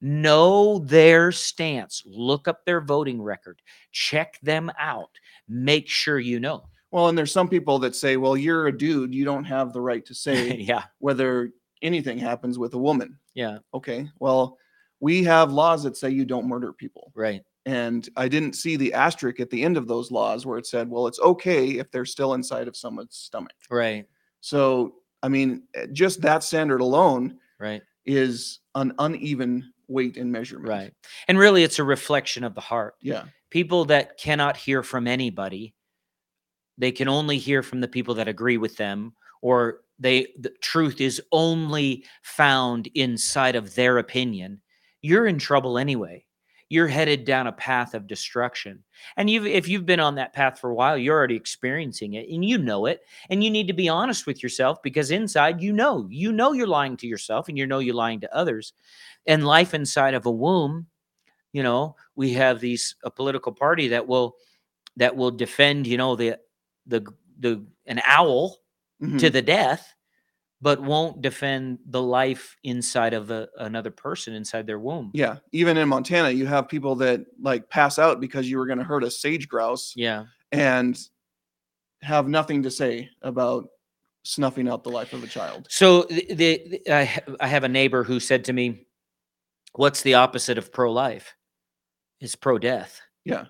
know 0.01 0.81
their 0.81 1.33
stance 1.33 2.03
look 2.05 2.47
up 2.49 2.65
their 2.65 2.81
voting 2.83 3.23
record 3.23 3.63
check 3.91 4.39
them 4.43 4.71
out 4.79 5.09
make 5.49 5.89
sure 5.89 6.19
you 6.19 6.39
know 6.39 6.69
Well, 6.91 7.09
and 7.09 7.17
there's 7.17 7.33
some 7.33 7.49
people 7.49 7.79
that 7.81 7.97
say, 7.97 8.17
well, 8.19 8.37
you're 8.37 8.67
a 8.67 8.77
dude. 8.77 9.15
You 9.15 9.25
don't 9.25 9.45
have 9.45 9.73
the 9.73 9.81
right 9.81 10.05
to 10.07 10.15
say 10.27 10.57
yeah 10.57 10.85
whether 10.99 11.51
anything 11.83 12.19
happens 12.19 12.59
with 12.59 12.75
a 12.75 12.79
woman. 12.79 13.19
yeah 13.35 13.59
Okay. 13.73 14.09
Well, 14.21 14.59
we 15.01 15.25
have 15.25 15.53
laws 15.53 15.83
that 15.85 15.97
say 15.97 16.11
you 16.11 16.25
don't 16.25 16.49
murder 16.49 16.73
people. 16.73 17.11
right 17.15 17.43
And 17.67 18.09
I 18.17 18.29
didn't 18.29 18.55
see 18.55 18.77
the 18.77 18.93
asterisk 18.93 19.41
at 19.41 19.49
the 19.51 19.63
end 19.63 19.77
of 19.77 19.89
those 19.89 20.11
laws 20.11 20.45
where 20.45 20.59
it 20.59 20.67
said, 20.67 20.91
well, 20.91 21.07
it's 21.07 21.19
okay 21.21 21.79
if 21.79 21.91
they're 21.91 22.05
still 22.05 22.35
inside 22.35 22.69
of 22.69 22.77
someone's 22.77 23.17
stomach. 23.17 23.55
right 23.71 24.07
So, 24.41 24.97
I 25.23 25.29
mean, 25.29 25.63
eh, 25.75 25.87
just 25.93 26.21
that 26.23 26.45
standard 26.45 26.81
alone 26.83 27.39
right 27.59 27.83
is 28.05 28.61
an 28.75 28.93
uneven 28.99 29.73
weight 29.89 30.17
and 30.19 30.31
measurement. 30.31 30.69
right 30.69 30.93
and 31.29 31.39
really 31.39 31.63
it's 31.63 31.79
a 31.79 31.85
reflection 31.85 32.45
of 32.45 32.55
the 32.55 32.61
heart 32.61 32.95
Yeah. 33.01 33.25
people 33.51 33.85
that 33.87 34.19
cannot 34.19 34.57
hear 34.59 34.83
from 34.83 35.07
anybody 35.07 35.75
they 36.77 36.91
can 36.93 37.09
only 37.09 37.39
hear 37.39 37.63
from 37.63 37.81
the 37.81 37.89
people 37.89 38.15
that 38.17 38.29
agree 38.29 38.57
with 38.59 38.77
them 38.77 39.15
or 39.43 39.81
they 39.99 40.27
the 40.41 40.51
truth 40.61 41.01
is 41.01 41.23
only 41.33 42.05
found 42.23 42.89
inside 42.95 43.57
of 43.57 43.75
their 43.75 43.99
opinion 43.99 44.61
you're 45.03 45.27
in 45.27 45.39
trouble 45.39 45.79
anyway 45.79 46.25
you're 46.71 46.89
headed 46.89 47.25
down 47.25 47.47
a 47.47 47.53
path 47.53 47.95
of 47.95 48.07
destruction 48.07 48.83
and 49.17 49.29
you've 49.31 49.47
if 49.47 49.69
you've 49.69 49.87
been 49.87 50.01
on 50.01 50.15
that 50.17 50.33
path 50.33 50.59
for 50.59 50.71
a 50.71 50.75
while 50.75 50.97
you're 50.97 51.17
already 51.17 51.37
experiencing 51.37 52.15
it 52.15 52.29
and 52.29 52.45
you 52.45 52.59
know 52.59 52.87
it 52.87 53.03
and 53.31 53.45
you 53.45 53.51
need 53.51 53.67
to 53.69 53.73
be 53.75 53.89
honest 53.89 54.27
with 54.27 54.43
yourself 54.43 54.83
because 54.83 55.11
inside 55.11 55.61
you 55.61 55.73
know 55.73 56.07
you 56.11 56.33
know 56.33 56.53
you're 56.53 56.67
lying 56.67 56.97
to 56.97 57.07
yourself 57.07 57.49
and 57.49 57.59
you 57.59 57.67
know 57.67 57.79
you're 57.81 57.95
lying 57.95 58.21
to 58.21 58.35
others 58.35 58.73
and 59.27 59.47
life 59.47 59.75
inside 59.75 60.15
of 60.15 60.27
a 60.27 60.31
womb 60.31 60.87
you 61.53 61.63
know 61.63 61.95
we 62.17 62.33
have 62.33 62.61
these 62.61 62.97
a 63.05 63.11
political 63.11 63.53
party 63.53 63.89
that 63.89 64.07
will 64.07 64.37
that 64.97 65.17
will 65.17 65.31
defend 65.31 65.87
you 65.87 65.97
know 65.99 66.17
the 66.17 66.39
the 66.87 67.05
the 67.41 67.65
an 67.87 68.01
owl 68.07 68.59
Mhm. 69.03 69.19
to 69.19 69.31
the 69.31 69.43
death 69.43 69.93
but 70.65 70.81
won't 70.81 71.21
defend 71.21 71.79
the 71.91 72.01
life 72.03 72.57
inside 72.65 73.13
of 73.13 73.31
a, 73.31 73.47
another 73.59 73.91
person 73.91 74.33
inside 74.35 74.67
their 74.67 74.79
womb 74.79 75.11
Yeah. 75.13 75.37
Even 75.53 75.77
in 75.77 75.89
Montana, 75.89 76.31
you 76.31 76.47
have 76.47 76.69
people 76.69 76.95
that 76.97 77.21
like 77.51 77.69
pass 77.69 77.99
out 77.99 78.19
because 78.21 78.49
you 78.51 78.57
were 78.59 78.67
going 78.67 78.79
to 78.79 78.85
hurt 78.93 79.05
a 79.05 79.11
sage 79.11 79.47
grouse 79.47 79.93
yeah 79.95 80.25
and 80.53 80.99
have 82.03 82.27
nothing 82.29 82.63
to 82.63 82.71
say 82.71 83.09
about 83.23 83.67
snuffing 84.25 84.69
out 84.69 84.83
the 84.85 84.91
life 84.91 85.13
of 85.13 85.23
a 85.23 85.27
child. 85.27 85.67
so 85.71 86.03
the, 86.05 86.27
the, 86.35 86.63
the- 86.71 86.95
I, 86.95 87.21
I 87.41 87.47
have 87.47 87.65
a 87.65 87.69
neighbor 87.69 88.03
who 88.05 88.19
said 88.21 88.45
to 88.47 88.53
me 88.55 88.87
what's 89.75 90.01
the 90.03 90.15
opposite 90.15 90.57
of 90.59 90.73
pro-life 90.73 91.35
it's 92.21 92.37
pro-death 92.37 93.01
Yeah. 93.25 93.47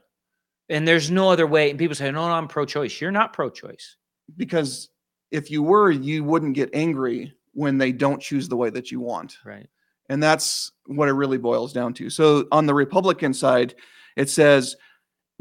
and 0.68 0.86
there's 0.88 1.10
no 1.10 1.30
other 1.30 1.46
way 1.46 1.70
and 1.70 1.78
people 1.78 1.94
say 1.94 2.10
no, 2.10 2.26
no 2.26 2.34
i'm 2.34 2.48
pro-choice 2.48 3.00
you're 3.00 3.12
not 3.20 3.32
pro-choice 3.34 3.96
Because 4.36 4.88
if 5.34 5.50
you 5.50 5.64
were, 5.64 5.90
you 5.90 6.22
wouldn't 6.22 6.54
get 6.54 6.70
angry 6.72 7.34
when 7.54 7.76
they 7.76 7.90
don't 7.90 8.22
choose 8.22 8.48
the 8.48 8.56
way 8.56 8.70
that 8.70 8.92
you 8.92 9.00
want. 9.00 9.36
right 9.44 9.68
And 10.08 10.22
that's 10.22 10.70
what 10.86 11.08
it 11.08 11.12
really 11.12 11.38
boils 11.38 11.72
down 11.72 11.92
to. 11.94 12.08
So 12.08 12.46
on 12.52 12.66
the 12.66 12.74
Republican 12.74 13.34
side, 13.34 13.74
it 14.16 14.30
says 14.30 14.76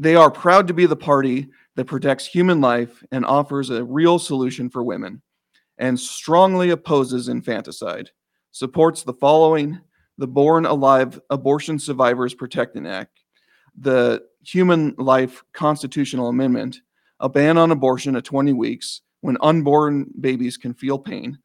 they 0.00 0.16
are 0.16 0.30
proud 0.30 0.66
to 0.66 0.74
be 0.74 0.86
the 0.86 0.96
party 0.96 1.48
that 1.76 1.84
protects 1.84 2.26
human 2.26 2.60
life 2.60 3.04
and 3.12 3.24
offers 3.24 3.70
a 3.70 3.84
real 3.84 4.18
solution 4.18 4.68
for 4.68 4.82
women 4.82 5.22
and 5.78 5.98
strongly 5.98 6.70
opposes 6.70 7.28
infanticide, 7.28 8.10
supports 8.50 9.04
the 9.04 9.14
following 9.14 9.80
the 10.18 10.26
Born 10.26 10.66
Alive 10.66 11.20
Abortion 11.30 11.78
Survivors 11.78 12.34
Protecting 12.34 12.86
Act, 12.86 13.20
the 13.76 14.22
Human 14.42 14.94
Life 14.98 15.44
Constitutional 15.52 16.28
Amendment, 16.28 16.80
a 17.20 17.28
ban 17.28 17.58
on 17.58 17.70
abortion 17.70 18.16
at 18.16 18.24
20 18.24 18.52
weeks 18.52 19.02
when 19.24 19.38
unborn 19.40 20.04
babies 20.20 20.58
can 20.58 20.74
feel 20.74 20.98
pain, 20.98 21.38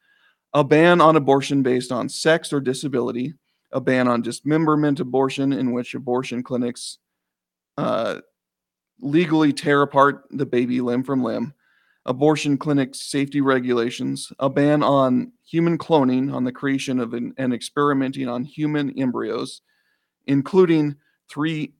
a 0.53 0.61
ban 0.65 0.99
on 0.99 1.15
abortion 1.15 1.63
based 1.63 1.93
on 1.93 2.09
sex 2.09 2.51
or 2.51 2.59
disability, 2.59 3.33
a 3.71 3.79
ban 3.79 4.05
on 4.05 4.21
dismemberment 4.21 4.99
abortion, 4.99 5.53
in 5.53 5.71
which 5.71 5.95
abortion 5.95 6.43
clinics 6.43 6.97
uh, 7.77 8.19
legally 8.99 9.53
tear 9.53 9.81
apart 9.81 10.25
the 10.31 10.45
baby 10.45 10.81
limb 10.81 11.05
from 11.05 11.23
limb, 11.23 11.53
abortion 12.05 12.57
clinic 12.57 12.93
safety 12.93 13.39
regulations, 13.39 14.29
a 14.39 14.49
ban 14.49 14.83
on 14.83 15.31
human 15.45 15.77
cloning, 15.77 16.33
on 16.33 16.43
the 16.43 16.51
creation 16.51 16.99
of 16.99 17.13
an, 17.13 17.33
and 17.37 17.53
experimenting 17.53 18.27
on 18.27 18.43
human 18.43 18.89
embryos, 18.99 19.61
including 20.27 20.97
three 21.29 21.71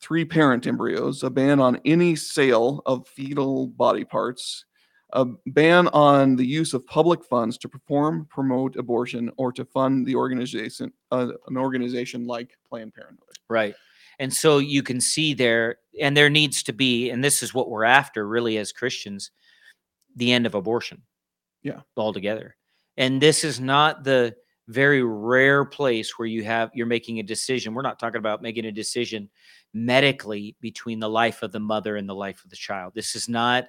three 0.00 0.24
parent 0.24 0.66
embryos, 0.66 1.22
a 1.22 1.28
ban 1.28 1.60
on 1.60 1.78
any 1.84 2.16
sale 2.16 2.80
of 2.86 3.06
fetal 3.06 3.66
body 3.66 4.04
parts, 4.04 4.64
a 5.12 5.26
ban 5.46 5.88
on 5.88 6.36
the 6.36 6.46
use 6.46 6.74
of 6.74 6.86
public 6.86 7.24
funds 7.24 7.58
to 7.58 7.68
perform, 7.68 8.26
promote 8.30 8.76
abortion, 8.76 9.30
or 9.36 9.52
to 9.52 9.64
fund 9.64 10.06
the 10.06 10.16
organization, 10.16 10.92
uh, 11.10 11.28
an 11.48 11.56
organization 11.56 12.26
like 12.26 12.56
Planned 12.68 12.94
Parenthood. 12.94 13.36
Right. 13.48 13.74
And 14.18 14.32
so 14.32 14.58
you 14.58 14.82
can 14.82 15.00
see 15.00 15.34
there, 15.34 15.76
and 16.00 16.16
there 16.16 16.30
needs 16.30 16.62
to 16.64 16.72
be, 16.72 17.10
and 17.10 17.22
this 17.22 17.42
is 17.42 17.52
what 17.54 17.68
we're 17.68 17.84
after 17.84 18.26
really 18.26 18.58
as 18.58 18.72
Christians, 18.72 19.30
the 20.16 20.32
end 20.32 20.46
of 20.46 20.54
abortion. 20.54 21.02
Yeah. 21.62 21.80
Altogether. 21.96 22.56
And 22.96 23.20
this 23.20 23.44
is 23.44 23.60
not 23.60 24.04
the 24.04 24.34
very 24.68 25.02
rare 25.02 25.64
place 25.64 26.18
where 26.18 26.28
you 26.28 26.44
have 26.44 26.70
you're 26.74 26.86
making 26.86 27.18
a 27.18 27.22
decision. 27.22 27.74
We're 27.74 27.82
not 27.82 27.98
talking 27.98 28.18
about 28.18 28.42
making 28.42 28.64
a 28.64 28.72
decision 28.72 29.28
medically 29.74 30.56
between 30.60 31.00
the 31.00 31.08
life 31.08 31.42
of 31.42 31.52
the 31.52 31.60
mother 31.60 31.96
and 31.96 32.08
the 32.08 32.14
life 32.14 32.44
of 32.44 32.50
the 32.50 32.56
child. 32.56 32.92
This 32.94 33.16
is 33.16 33.28
not 33.28 33.66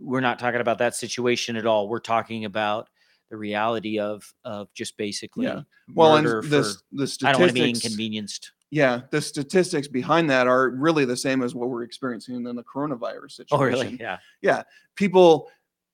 we're 0.00 0.20
not 0.20 0.38
talking 0.38 0.60
about 0.60 0.78
that 0.78 0.94
situation 0.94 1.56
at 1.56 1.66
all. 1.66 1.88
We're 1.88 2.00
talking 2.00 2.44
about 2.44 2.88
the 3.30 3.36
reality 3.36 3.98
of 4.00 4.24
of 4.44 4.72
just 4.74 4.96
basically 4.96 5.46
Yeah. 5.46 5.60
Well, 5.94 6.16
and 6.16 6.26
the, 6.26 6.42
for- 6.42 6.96
the 6.96 7.18
I 7.24 7.32
don't 7.32 7.40
want 7.42 7.50
to 7.50 7.54
be 7.54 7.68
inconvenienced. 7.70 8.52
yeah, 8.70 9.02
the 9.10 9.20
statistics 9.20 9.88
behind 9.88 10.30
that 10.30 10.46
are 10.46 10.70
really 10.70 11.04
the 11.04 11.16
same 11.16 11.42
as 11.42 11.54
what 11.54 11.68
we're 11.68 11.82
experiencing 11.82 12.34
in 12.36 12.42
the 12.56 12.64
coronavirus 12.64 13.32
situation. 13.32 13.48
Oh, 13.52 13.62
really? 13.62 13.96
Yeah. 14.00 14.18
Yeah. 14.42 14.62
People 14.96 15.48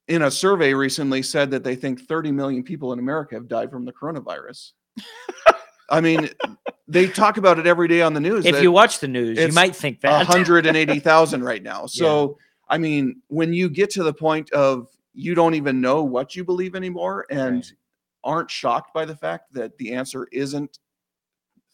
in 0.09 0.23
a 0.23 0.31
survey 0.31 0.73
recently 0.73 1.21
said 1.23 1.51
that 1.51 1.65
they 1.65 1.75
think 1.75 2.07
30 2.07 2.31
million 2.33 2.63
people 2.63 2.93
in 2.93 2.99
America 2.99 3.35
have 3.35 3.49
died 3.49 3.71
from 3.71 3.85
the 3.85 3.93
coronavirus. 3.93 4.73
I 5.91 6.01
mean, 6.01 6.29
they 6.89 7.07
talk 7.09 7.37
about 7.37 7.59
it 7.59 7.67
every 7.67 7.89
day 7.89 8.03
on 8.03 8.13
the 8.13 8.21
news. 8.21 8.45
If 8.45 8.61
you 8.63 8.73
watch 8.73 8.99
the 9.01 9.09
news, 9.09 9.39
you 9.39 9.49
might 9.53 9.75
think 9.75 10.01
that. 10.01 10.13
180,000 10.19 11.45
right 11.45 11.63
now. 11.63 11.87
So, 11.97 12.39
I 12.69 12.79
mean, 12.79 13.23
when 13.29 13.53
you 13.53 13.69
get 13.69 13.91
to 13.91 14.03
the 14.03 14.15
point 14.15 14.51
of 14.53 14.89
you 15.13 15.35
don't 15.35 15.55
even 15.55 15.81
know 15.81 16.03
what 16.05 16.37
you 16.37 16.45
believe 16.45 16.75
anymore 16.75 17.27
and 17.31 17.57
Right. 17.57 17.73
aren't 18.25 18.51
shocked 18.51 18.93
by 18.93 19.05
the 19.05 19.17
fact 19.17 19.53
that 19.55 19.79
the 19.79 19.93
answer 19.95 20.27
isn't 20.33 20.79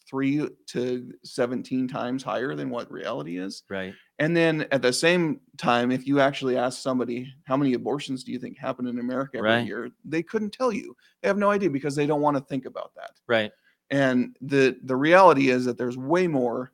three 0.07 0.47
to 0.66 1.12
17 1.24 1.88
times 1.88 2.22
higher 2.22 2.55
than 2.55 2.68
what 2.70 2.90
reality 2.90 3.38
is. 3.38 3.62
right. 3.70 3.95
And 4.18 4.36
then 4.36 4.66
at 4.70 4.82
the 4.82 4.93
same 4.93 5.40
time, 5.57 5.90
if 5.90 6.07
you 6.07 6.20
actually 6.20 6.57
ask 6.57 6.80
somebody, 6.80 7.32
how 7.45 7.57
many 7.57 7.72
abortions 7.74 8.22
do 8.22 8.30
you 8.30 8.38
think 8.38 8.59
happen 8.59 8.86
in 8.86 8.99
America 9.01 9.38
every 9.38 9.51
Right. 9.51 9.66
year? 9.66 9.90
They 10.05 10.22
couldn't 10.22 10.51
tell 10.53 10.70
you. 10.72 10.95
They 11.22 11.28
have 11.28 11.38
no 11.38 11.51
idea 11.51 11.70
because 11.70 11.97
they 11.97 12.07
don't 12.07 12.20
want 12.20 12.36
to 12.36 12.43
think 12.45 12.66
about 12.66 12.95
that. 12.95 13.18
Right. 13.26 13.51
And 13.90 14.36
the 14.40 14.78
the 14.84 14.97
reality 14.97 15.49
is 15.51 15.64
that 15.64 15.78
there's 15.78 15.97
way 15.97 16.26
more 16.28 16.72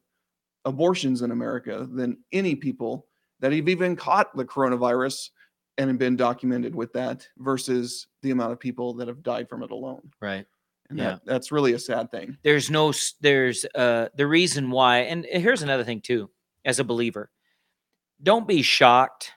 abortions 0.64 1.22
in 1.22 1.30
America 1.30 1.88
than 1.90 2.18
any 2.32 2.54
people 2.54 3.06
that 3.40 3.52
have 3.52 3.68
even 3.68 3.96
caught 3.96 4.34
the 4.36 4.44
coronavirus 4.44 5.30
and 5.78 5.88
have 5.88 5.98
been 5.98 6.16
documented 6.16 6.74
with 6.74 6.92
that 6.92 7.26
versus 7.38 8.08
the 8.22 8.30
amount 8.32 8.52
of 8.52 8.58
people 8.58 8.94
that 8.94 9.08
have 9.08 9.22
died 9.22 9.48
from 9.48 9.62
it 9.62 9.70
alone. 9.70 10.02
Right. 10.20 10.44
And 10.90 10.98
Yeah. 10.98 11.10
that, 11.12 11.24
that's 11.24 11.52
really 11.52 11.74
a 11.74 11.78
sad 11.78 12.10
thing. 12.10 12.36
There's 12.42 12.70
no, 12.70 12.92
there's 13.20 13.64
uh, 13.74 14.08
the 14.16 14.26
reason 14.26 14.70
why, 14.70 15.00
and 15.00 15.24
here's 15.30 15.62
another 15.62 15.84
thing 15.84 16.00
too, 16.00 16.30
as 16.64 16.80
a 16.80 16.84
believer, 16.84 17.30
don't 18.22 18.48
be 18.48 18.62
shocked 18.62 19.32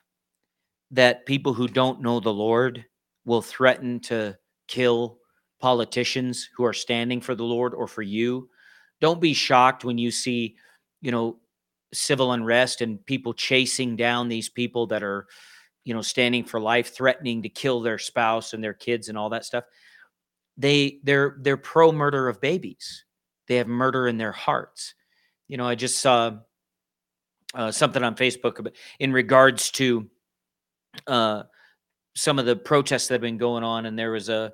that 0.90 1.24
people 1.26 1.54
who 1.54 1.68
don't 1.68 2.00
know 2.00 2.20
the 2.20 2.32
Lord 2.32 2.84
will 3.24 3.42
threaten 3.42 4.00
to 4.00 4.36
kill 4.66 5.18
politicians 5.60 6.48
who 6.56 6.64
are 6.64 6.72
standing 6.72 7.20
for 7.20 7.34
the 7.36 7.44
Lord 7.44 7.72
or 7.72 7.86
for 7.86 8.02
you. 8.02 8.48
Don't 9.00 9.20
be 9.20 9.32
shocked 9.32 9.84
when 9.84 9.96
you 9.96 10.10
see, 10.10 10.56
you 11.00 11.12
know, 11.12 11.38
civil 11.92 12.32
unrest 12.32 12.80
and 12.80 13.04
people 13.06 13.34
chasing 13.34 13.96
down 13.96 14.28
these 14.28 14.48
people 14.48 14.86
that 14.88 15.02
are, 15.02 15.26
you 15.84 15.94
know, 15.94 16.02
standing 16.02 16.44
for 16.44 16.60
life, 16.60 16.94
threatening 16.94 17.42
to 17.42 17.48
kill 17.48 17.80
their 17.80 17.98
spouse 17.98 18.52
and 18.52 18.62
their 18.62 18.74
kids 18.74 19.08
and 19.08 19.18
all 19.18 19.30
that 19.30 19.44
stuff. 19.44 19.64
They 20.56 21.00
they're 21.02 21.36
they're 21.40 21.56
pro 21.56 21.92
murder 21.92 22.28
of 22.28 22.40
babies. 22.40 23.04
They 23.48 23.56
have 23.56 23.68
murder 23.68 24.06
in 24.06 24.18
their 24.18 24.32
hearts. 24.32 24.94
You 25.48 25.56
know, 25.56 25.66
I 25.66 25.74
just 25.74 26.00
saw 26.00 26.38
uh, 27.54 27.70
something 27.70 28.02
on 28.02 28.14
Facebook 28.14 28.66
in 28.98 29.12
regards 29.12 29.70
to 29.72 30.08
uh, 31.06 31.42
some 32.14 32.38
of 32.38 32.46
the 32.46 32.56
protests 32.56 33.08
that 33.08 33.14
have 33.14 33.20
been 33.20 33.38
going 33.38 33.64
on, 33.64 33.86
and 33.86 33.98
there 33.98 34.12
was 34.12 34.28
a 34.28 34.52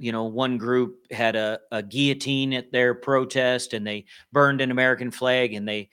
you 0.00 0.12
know, 0.12 0.24
one 0.24 0.56
group 0.56 0.96
had 1.10 1.36
a, 1.36 1.60
a 1.70 1.82
guillotine 1.82 2.54
at 2.54 2.72
their 2.72 2.94
protest 2.94 3.74
and 3.74 3.86
they 3.86 4.06
burned 4.32 4.62
an 4.62 4.70
American 4.70 5.10
flag 5.10 5.52
and 5.52 5.68
they, 5.68 5.90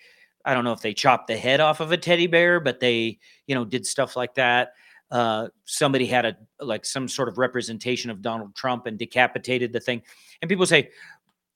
I 0.48 0.54
don't 0.54 0.64
know 0.64 0.72
if 0.72 0.80
they 0.82 0.94
chopped 0.94 1.28
the 1.28 1.38
head 1.38 1.60
off 1.60 1.82
of 1.82 1.92
a 1.92 1.98
teddy 1.98 2.26
bear, 2.26 2.62
but 2.62 2.80
they, 2.80 3.20
you 3.48 3.54
know, 3.54 3.66
did 3.66 3.86
stuff 3.86 4.16
like 4.16 4.34
that. 4.36 4.74
Uh, 5.12 5.50
somebody 5.66 6.06
had 6.06 6.26
a 6.26 6.38
like 6.62 6.86
some 6.86 7.10
sort 7.10 7.28
of 7.28 7.38
representation 7.38 8.10
of 8.10 8.22
Donald 8.22 8.56
Trump 8.56 8.86
and 8.86 8.98
decapitated 8.98 9.74
the 9.74 9.80
thing. 9.82 10.02
And 10.42 10.48
people 10.48 10.66
say, 10.66 10.92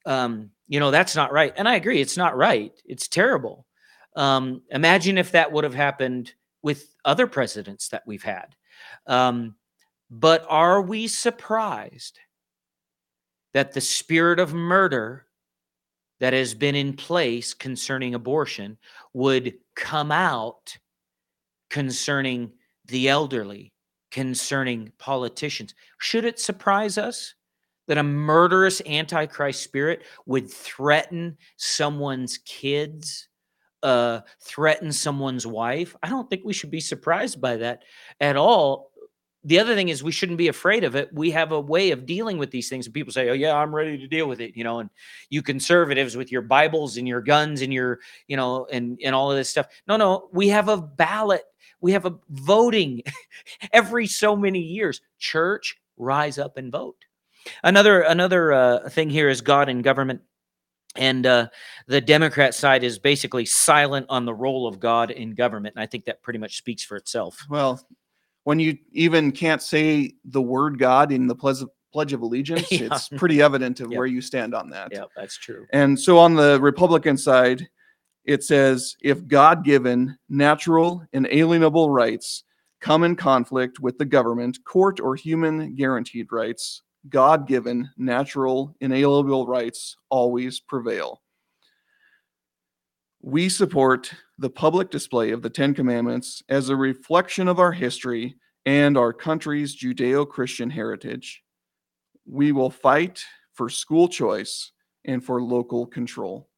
um, 0.06 0.52
you 0.68 0.82
know, 0.82 0.92
that's 0.92 1.16
not 1.16 1.32
right. 1.32 1.54
And 1.56 1.70
I 1.70 1.76
agree, 1.76 2.02
it's 2.02 2.18
not 2.18 2.36
right. 2.36 2.74
It's 2.86 3.08
terrible. 3.08 3.66
Um, 4.18 4.62
imagine 4.70 5.18
if 5.18 5.32
that 5.32 5.52
would 5.54 5.64
have 5.64 5.74
happened 5.74 6.34
with 6.62 6.94
other 7.06 7.28
presidents 7.28 7.88
that 7.90 8.04
we've 8.06 8.24
had. 8.24 8.56
Um, 9.08 9.56
but 10.10 10.46
are 10.50 10.82
we 10.82 11.08
surprised 11.08 12.20
that 13.54 13.72
the 13.72 13.82
spirit 13.82 14.40
of 14.40 14.54
murder 14.54 15.26
that 16.22 16.32
has 16.32 16.54
been 16.54 16.76
in 16.76 16.94
place 16.94 17.54
concerning 17.54 18.16
abortion 18.16 18.78
would 19.14 19.56
come 19.76 20.12
out 20.12 20.78
concerning 21.70 22.54
the 22.86 23.10
elderly, 23.10 23.74
concerning 24.12 24.94
politicians? 24.98 25.76
Should 26.00 26.24
it 26.24 26.40
surprise 26.40 26.98
us? 26.98 27.36
that 27.88 27.98
a 27.98 28.04
murderous 28.04 28.82
antichrist 28.86 29.64
spirit 29.64 30.04
would 30.26 30.50
threaten 30.50 31.38
someone's 31.58 32.38
kids 32.38 33.28
uh 33.84 34.22
threaten 34.40 34.92
someone's 34.92 35.48
wife 35.48 35.96
i 36.04 36.08
don't 36.08 36.30
think 36.30 36.44
we 36.46 36.54
should 36.54 36.70
be 36.70 36.80
surprised 36.80 37.42
by 37.42 37.58
that 37.58 37.84
at 38.20 38.38
all 38.38 38.91
the 39.44 39.60
other 39.60 39.74
thing 39.74 39.90
is 39.90 40.04
we 40.04 40.12
shouldn't 40.12 40.38
be 40.38 40.50
afraid 40.50 40.84
of 40.84 40.96
it. 40.96 41.10
We 41.12 41.32
have 41.32 41.52
a 41.52 41.60
way 41.60 41.92
of 41.92 42.06
dealing 42.06 42.38
with 42.38 42.52
these 42.52 42.70
things. 42.70 42.86
And 42.86 42.94
people 42.94 43.12
say, 43.12 43.30
"Oh 43.30 43.34
yeah, 43.34 43.56
I'm 43.56 43.74
ready 43.74 43.98
to 43.98 44.08
deal 44.08 44.28
with 44.28 44.40
it," 44.40 44.56
you 44.56 44.64
know. 44.64 44.80
And 44.80 44.90
you 45.30 45.42
conservatives 45.42 46.16
with 46.16 46.32
your 46.32 46.44
Bibles 46.44 46.98
and 46.98 47.08
your 47.08 47.22
guns 47.22 47.62
and 47.62 47.74
your, 47.74 48.00
you 48.28 48.38
know, 48.38 48.68
and 48.72 49.00
and 49.04 49.16
all 49.16 49.32
of 49.32 49.38
this 49.38 49.50
stuff. 49.50 49.68
No, 49.88 49.98
no, 49.98 50.30
we 50.32 50.50
have 50.50 50.70
a 50.70 50.78
ballot. 50.78 51.44
We 51.80 51.94
have 51.94 52.06
a 52.06 52.16
voting 52.30 53.02
every 53.74 54.06
so 54.06 54.36
many 54.36 54.60
years. 54.60 55.02
Church, 55.18 55.78
rise 55.98 56.38
up 56.38 56.58
and 56.58 56.72
vote. 56.72 56.98
Another 57.64 58.02
another 58.02 58.54
uh, 58.54 58.90
thing 58.90 59.10
here 59.10 59.30
is 59.30 59.42
God 59.42 59.70
and 59.70 59.84
government. 59.84 60.22
And 60.96 61.26
uh, 61.26 61.48
the 61.88 62.02
Democrat 62.02 62.54
side 62.54 62.84
is 62.84 63.00
basically 63.00 63.46
silent 63.46 64.08
on 64.10 64.26
the 64.26 64.34
role 64.34 64.68
of 64.68 64.80
God 64.80 65.10
in 65.10 65.36
government. 65.36 65.76
And 65.76 65.82
I 65.82 65.86
think 65.86 66.04
that 66.06 66.22
pretty 66.22 66.38
much 66.38 66.58
speaks 66.58 66.84
for 66.84 66.98
itself. 66.98 67.46
Well, 67.50 67.80
when 68.44 68.60
you 68.60 68.78
even 68.92 69.32
can't 69.32 69.62
say 69.62 70.14
the 70.26 70.42
word 70.42 70.80
God 70.80 71.12
in 71.12 71.28
the 71.28 71.36
Pledge 71.36 71.64
Pledge 71.94 72.14
of 72.14 72.22
Allegiance, 72.28 72.72
Yeah. 72.72 72.88
it's 72.92 73.10
pretty 73.10 73.42
evident 73.42 73.80
of 73.82 73.92
Yep. 73.92 73.98
where 73.98 74.08
you 74.08 74.22
stand 74.22 74.56
on 74.56 74.70
that. 74.70 74.90
Yeah, 74.92 75.06
that's 75.16 75.38
true. 75.38 75.66
And 75.72 76.00
so 76.00 76.18
on 76.18 76.36
the 76.36 76.60
Republican 76.62 77.18
side, 77.18 77.68
it 78.24 78.44
says 78.44 78.96
if 79.02 79.28
God 79.28 79.64
given 79.64 80.18
natural, 80.30 81.06
inalienable 81.12 81.90
rights 81.90 82.44
come 82.80 83.04
in 83.04 83.16
conflict 83.16 83.80
with 83.80 83.98
the 83.98 84.06
government, 84.06 84.58
court, 84.64 85.00
or 85.00 85.16
human 85.16 85.76
guaranteed 85.76 86.32
rights, 86.32 86.82
God 87.10 87.48
given 87.48 87.90
natural, 87.98 88.76
inalienable 88.80 89.46
rights 89.48 89.98
always 90.10 90.60
prevail. 90.60 91.22
We 93.22 93.50
support 93.50 94.12
the 94.42 94.50
public 94.50 94.90
display 94.90 95.30
of 95.30 95.44
the 95.44 95.50
Ten 95.52 95.72
Commandments 95.72 96.42
as 96.50 96.70
a 96.70 96.76
reflection 96.76 97.48
of 97.48 97.60
our 97.60 97.72
history 97.72 98.36
and 98.66 98.98
our 98.98 99.14
country's 99.14 99.80
Judeo 99.80 100.28
Christian 100.28 100.68
heritage. 100.68 101.44
We 102.26 102.52
will 102.52 102.72
fight 102.72 103.24
for 103.54 103.70
school 103.70 104.08
choice 104.08 104.72
and 105.06 105.24
for 105.24 105.44
local 105.44 105.86
control. 105.86 106.50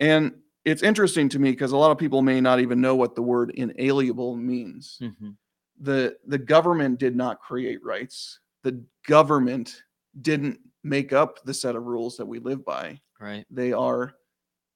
And 0.00 0.32
it's 0.64 0.82
interesting 0.82 1.28
to 1.30 1.38
me 1.38 1.50
because 1.50 1.72
a 1.72 1.76
lot 1.76 1.90
of 1.90 1.98
people 1.98 2.22
may 2.22 2.40
not 2.40 2.58
even 2.58 2.80
know 2.80 2.96
what 2.96 3.14
the 3.14 3.22
word 3.22 3.50
inalienable 3.50 4.36
means. 4.36 4.98
Mhm. 5.02 5.36
The 5.78 6.16
the 6.26 6.38
government 6.38 6.98
did 6.98 7.14
not 7.14 7.40
create 7.40 7.84
rights. 7.84 8.40
The 8.62 8.82
government 9.06 9.82
didn't 10.22 10.58
make 10.82 11.12
up 11.12 11.44
the 11.44 11.54
set 11.54 11.76
of 11.76 11.84
rules 11.84 12.16
that 12.16 12.26
we 12.26 12.38
live 12.38 12.64
by. 12.64 12.98
Right. 13.20 13.44
They 13.50 13.72
are 13.74 14.14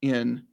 in 0.03 0.47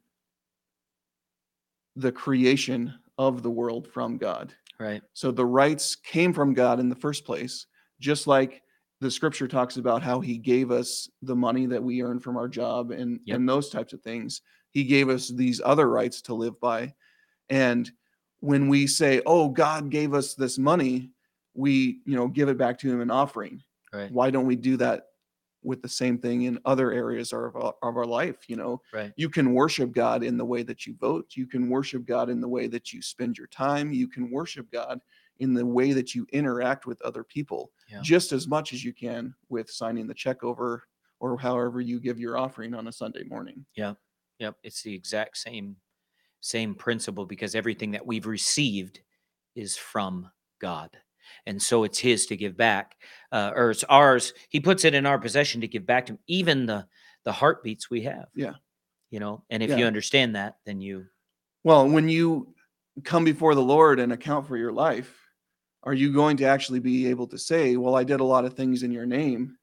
the 1.96 2.12
creation 2.12 2.94
of 3.18 3.44
the 3.44 3.52
world 3.52 3.88
from 3.88 4.18
God. 4.18 4.54
Right. 4.80 5.02
So 5.14 5.32
the 5.32 5.46
rights 5.46 5.96
came 5.96 6.34
from 6.34 6.54
God 6.54 6.80
in 6.80 6.90
the 6.90 6.96
first 6.96 7.26
place, 7.26 7.68
just 8.00 8.28
like 8.28 8.62
the 9.02 9.12
scripture 9.12 9.48
talks 9.48 9.78
about 9.78 10.02
how 10.02 10.20
he 10.20 10.38
gave 10.38 10.72
us 10.72 11.10
the 11.22 11.36
money 11.36 11.66
that 11.68 11.84
we 11.84 12.02
earn 12.02 12.20
from 12.20 12.38
our 12.38 12.48
job 12.48 12.92
and, 12.92 13.20
Yep. 13.26 13.36
and 13.38 13.50
those 13.50 13.70
types 13.70 13.94
of 13.94 14.02
things. 14.02 14.42
He 14.72 14.84
gave 14.86 15.10
us 15.10 15.30
these 15.30 15.62
other 15.64 15.90
rights 15.90 16.22
to 16.24 16.34
live 16.34 16.60
by. 16.60 16.94
And 17.50 17.92
when 18.40 18.68
we 18.68 18.88
say, 18.88 19.22
oh, 19.26 19.50
God 19.50 19.90
gave 19.90 20.14
us 20.14 20.34
this 20.34 20.58
money, 20.58 21.12
we, 21.54 22.02
you 22.06 22.16
know, 22.16 22.28
give 22.28 22.50
it 22.50 22.58
back 22.58 22.80
to 22.80 22.92
him 22.92 23.02
in 23.02 23.12
offering. 23.12 23.62
Right. 23.94 24.12
Why 24.12 24.32
don't 24.32 24.48
we 24.48 24.56
do 24.56 24.78
that 24.78 25.04
with 25.64 25.82
the 25.82 25.90
same 25.90 26.18
thing 26.18 26.44
in 26.44 26.60
other 26.66 26.92
areas 26.92 27.32
of 27.34 27.56
our, 27.56 27.74
of 27.82 27.98
our 27.98 28.06
life? 28.06 28.48
You 28.50 28.56
know, 28.58 28.82
Right. 28.94 29.14
you 29.16 29.30
can 29.30 29.54
worship 29.54 29.92
God 29.92 30.24
in 30.24 30.38
the 30.38 30.46
way 30.46 30.64
that 30.64 30.86
you 30.86 30.96
vote. 30.96 31.28
You 31.36 31.48
can 31.48 31.70
worship 31.70 32.06
God 32.06 32.30
in 32.30 32.42
the 32.42 32.48
way 32.48 32.68
that 32.68 32.94
you 32.94 33.02
spend 33.02 33.38
your 33.38 33.48
time. 33.48 33.94
You 33.94 34.08
can 34.08 34.30
worship 34.32 34.72
God 34.72 35.00
in 35.40 35.54
the 35.54 35.66
way 35.66 35.94
that 35.94 36.14
you 36.14 36.28
interact 36.32 36.86
with 36.86 37.02
other 37.02 37.24
people 37.24 37.72
Yeah. 37.90 38.02
just 38.02 38.32
as 38.32 38.48
much 38.48 38.72
as 38.74 38.84
you 38.84 38.94
can 38.94 39.34
with 39.50 39.70
signing 39.70 40.08
the 40.08 40.14
check 40.14 40.44
over 40.44 40.84
or 41.20 41.38
however 41.40 41.82
you 41.82 42.00
give 42.00 42.20
your 42.20 42.38
offering 42.38 42.74
on 42.74 42.88
a 42.88 42.92
Sunday 42.92 43.24
morning. 43.24 43.66
Yeah. 43.76 43.96
Yep. 44.40 44.58
It's 44.64 44.82
the 44.84 44.94
exact 44.94 45.38
same 45.38 45.78
same 46.42 46.76
principle 46.76 47.26
because 47.26 47.56
everything 47.56 47.92
that 47.92 48.06
we've 48.06 48.26
received 48.28 49.00
is 49.56 49.78
from 49.78 50.30
God. 50.60 50.90
And 51.46 51.62
so 51.62 51.84
it's 51.84 52.00
his 52.00 52.26
to 52.28 52.38
give 52.38 52.58
back. 52.58 52.96
Uh, 53.32 53.52
or 53.56 53.72
it's 53.72 53.84
ours. 53.86 54.34
He 54.50 54.60
puts 54.60 54.86
it 54.86 54.94
in 54.94 55.06
our 55.06 55.20
possession 55.20 55.62
to 55.62 55.68
give 55.68 55.86
back 55.86 56.06
to 56.06 56.14
him, 56.14 56.20
even 56.28 56.66
the 56.66 56.86
the 57.24 57.32
heartbeats 57.32 57.90
we 57.90 58.02
have. 58.02 58.28
Yeah. 58.36 58.54
You 59.10 59.20
know, 59.20 59.44
and 59.50 59.62
if 59.62 59.78
you 59.78 59.86
understand 59.86 60.36
that, 60.36 60.58
then 60.66 60.82
you 60.82 61.06
Well, 61.64 61.88
when 61.88 62.10
you 62.10 62.54
come 63.04 63.24
before 63.24 63.56
the 63.56 63.62
Lord 63.62 64.00
and 64.00 64.12
account 64.12 64.48
for 64.48 64.58
your 64.58 64.72
life, 64.72 65.16
are 65.84 65.94
you 65.94 66.12
going 66.12 66.38
to 66.38 66.46
actually 66.46 66.80
be 66.80 67.08
able 67.08 67.28
to 67.28 67.38
say, 67.38 67.78
Well, 67.78 67.96
I 67.96 68.04
did 68.04 68.20
a 68.20 68.26
lot 68.26 68.46
of 68.46 68.54
things 68.54 68.84
in 68.84 68.92
your 68.92 69.06
name 69.06 69.58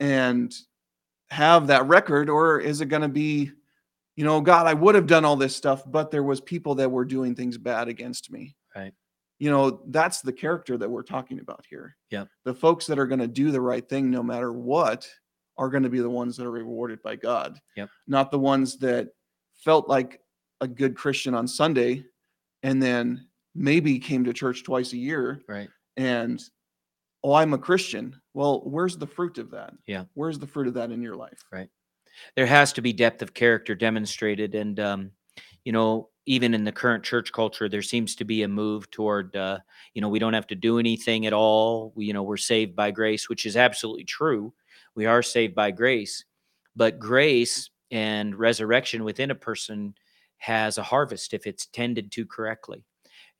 and 0.00 0.54
have 1.30 1.68
that 1.68 1.86
record? 1.86 2.28
Or 2.28 2.60
is 2.60 2.80
it 2.80 2.86
going 2.86 3.02
to 3.02 3.08
be, 3.08 3.50
you 4.16 4.24
know, 4.24 4.40
God, 4.40 4.66
I 4.66 4.74
would 4.74 4.94
have 4.94 5.06
done 5.06 5.24
all 5.24 5.36
this 5.36 5.54
stuff, 5.54 5.82
but 5.86 6.10
there 6.10 6.22
was 6.22 6.40
people 6.40 6.74
that 6.76 6.90
were 6.90 7.04
doing 7.04 7.34
things 7.34 7.58
bad 7.58 7.88
against 7.88 8.30
me. 8.30 8.56
Right. 8.74 8.92
You 9.44 9.50
know, 9.50 9.82
that's 9.88 10.20
the 10.22 10.32
character 10.32 10.78
that 10.78 10.88
we're 10.94 11.02
talking 11.16 11.38
about 11.40 11.64
here. 11.68 11.96
yeah 12.10 12.24
The 12.46 12.54
folks 12.54 12.86
that 12.86 12.98
are 12.98 13.06
going 13.06 13.20
to 13.20 13.26
do 13.42 13.50
the 13.50 13.60
right 13.60 13.86
thing 13.92 14.10
no 14.10 14.22
matter 14.22 14.52
what 14.52 15.06
are 15.58 15.68
going 15.68 15.82
to 15.82 15.90
be 15.96 16.00
the 16.00 16.08
ones 16.22 16.36
that 16.36 16.46
are 16.46 16.50
rewarded 16.50 17.02
by 17.02 17.16
God. 17.16 17.50
Yep. 17.76 17.88
Not 18.06 18.30
the 18.30 18.38
ones 18.38 18.78
that 18.78 19.08
felt 19.66 19.86
like 19.88 20.20
a 20.62 20.68
good 20.68 20.94
Christian 20.96 21.34
on 21.34 21.46
Sunday 21.46 22.04
and 22.62 22.82
then 22.82 23.26
maybe 23.54 23.98
came 23.98 24.24
to 24.24 24.32
church 24.32 24.64
twice 24.64 24.92
a 24.94 24.96
year 24.96 25.40
right. 25.48 25.68
and 25.96 26.42
oh 27.22 27.34
i'm 27.34 27.52
a 27.54 27.58
christian 27.58 28.06
well 28.32 28.62
where's 28.64 28.96
the 28.96 29.06
fruit 29.06 29.38
of 29.38 29.48
that 29.52 29.72
Yeah. 29.86 30.04
where's 30.14 30.38
the 30.40 30.46
fruit 30.46 30.66
of 30.66 30.74
that 30.74 30.90
in 30.90 31.00
your 31.02 31.14
life 31.14 31.40
Right. 31.52 31.68
there 32.34 32.46
has 32.46 32.72
to 32.72 32.82
be 32.82 32.92
depth 32.92 33.22
of 33.22 33.32
character 33.32 33.74
demonstrated 33.76 34.54
and 34.56 34.80
um, 34.80 35.10
you 35.64 35.72
know 35.72 36.08
even 36.26 36.54
in 36.54 36.64
the 36.64 36.72
current 36.72 37.04
church 37.04 37.32
culture 37.32 37.68
there 37.68 37.82
seems 37.82 38.14
to 38.16 38.24
be 38.24 38.42
a 38.42 38.48
move 38.48 38.90
toward 38.90 39.34
uh, 39.36 39.58
you 39.92 40.00
know 40.00 40.08
we 40.08 40.18
don't 40.18 40.34
have 40.34 40.46
to 40.46 40.54
do 40.54 40.78
anything 40.78 41.26
at 41.26 41.32
all. 41.32 41.92
We, 41.94 42.06
you 42.06 42.12
know 42.12 42.22
we're 42.22 42.36
saved 42.36 42.74
by 42.74 42.90
grace 42.90 43.28
which 43.28 43.46
is 43.46 43.56
absolutely 43.56 44.04
true. 44.04 44.52
We 44.94 45.06
are 45.06 45.22
saved 45.22 45.54
by 45.54 45.70
grace 45.70 46.24
but 46.76 46.98
grace 46.98 47.70
and 47.90 48.34
resurrection 48.34 49.04
within 49.04 49.30
a 49.30 49.36
person 49.36 49.94
has 50.38 50.78
a 50.78 50.82
harvest 50.82 51.32
if 51.32 51.46
it's 51.46 51.66
tended 51.66 52.10
to 52.12 52.26
correctly. 52.26 52.84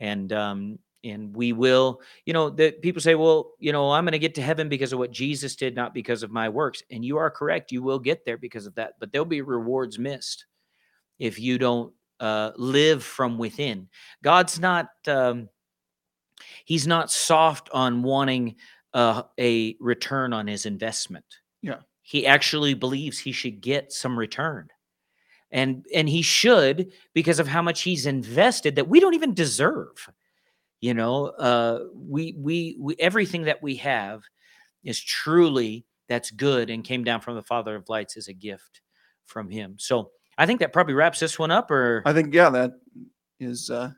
And 0.00 0.32
um 0.32 0.78
and 1.02 1.36
we 1.36 1.52
will 1.52 2.00
you 2.24 2.32
know 2.32 2.48
that 2.48 2.80
people 2.80 3.00
say 3.02 3.14
well 3.14 3.52
you 3.58 3.72
know 3.72 3.92
i'm 3.92 4.04
going 4.04 4.12
to 4.12 4.18
get 4.18 4.34
to 4.34 4.40
heaven 4.42 4.70
because 4.70 4.94
of 4.94 4.98
what 4.98 5.10
jesus 5.10 5.54
did 5.54 5.74
not 5.74 5.92
because 5.94 6.22
of 6.22 6.30
my 6.30 6.48
works. 6.48 6.82
And 6.90 7.04
you 7.04 7.18
are 7.18 7.30
correct 7.30 7.72
you 7.72 7.82
will 7.82 7.98
get 7.98 8.24
there 8.24 8.38
because 8.38 8.66
of 8.66 8.74
that 8.76 8.94
but 8.98 9.12
there'll 9.12 9.26
be 9.26 9.42
rewards 9.42 9.98
missed 9.98 10.46
if 11.18 11.38
you 11.38 11.58
don't 11.58 11.92
uh, 12.20 12.52
live 12.56 13.02
from 13.02 13.38
within 13.38 13.88
god's 14.22 14.60
not 14.60 14.88
um, 15.08 15.48
he's 16.64 16.86
not 16.86 17.10
soft 17.10 17.68
on 17.72 18.02
wanting 18.02 18.56
uh, 18.92 19.22
a 19.38 19.76
return 19.80 20.32
on 20.32 20.46
his 20.46 20.66
investment 20.66 21.24
Yeah. 21.62 21.80
he 22.02 22.26
actually 22.26 22.74
believes 22.74 23.18
he 23.18 23.32
should 23.32 23.60
get 23.60 23.92
some 23.92 24.18
return 24.18 24.68
and 25.50 25.84
and 25.94 26.08
he 26.08 26.22
should 26.22 26.92
because 27.12 27.38
of 27.38 27.48
how 27.48 27.62
much 27.62 27.82
he's 27.82 28.06
invested 28.06 28.76
that 28.76 28.88
we 28.88 29.00
don't 29.00 29.14
even 29.14 29.34
deserve 29.34 30.08
you 30.80 30.94
know 30.94 31.26
uh 31.26 31.80
we 31.94 32.34
we, 32.38 32.76
we 32.78 32.94
everything 32.98 33.42
that 33.44 33.62
we 33.62 33.76
have 33.76 34.22
is 34.84 35.00
truly 35.02 35.84
that's 36.08 36.30
good 36.30 36.70
and 36.70 36.84
came 36.84 37.04
down 37.04 37.20
from 37.20 37.34
the 37.34 37.42
Father 37.42 37.74
of 37.74 37.88
lights 37.88 38.16
as 38.16 38.28
a 38.28 38.32
gift 38.34 38.82
from 39.24 39.48
him. 39.50 39.76
So 39.78 40.10
I 40.38 40.46
think 40.46 40.60
that 40.60 40.72
probably 40.72 40.94
wraps 40.94 41.20
this 41.20 41.38
one 41.38 41.50
up 41.50 41.70
or 41.70 42.02
I 42.04 42.12
think 42.12 42.34
yeah, 42.34 42.50
that 42.50 42.72
is 43.40 43.70
uh, 43.70 43.90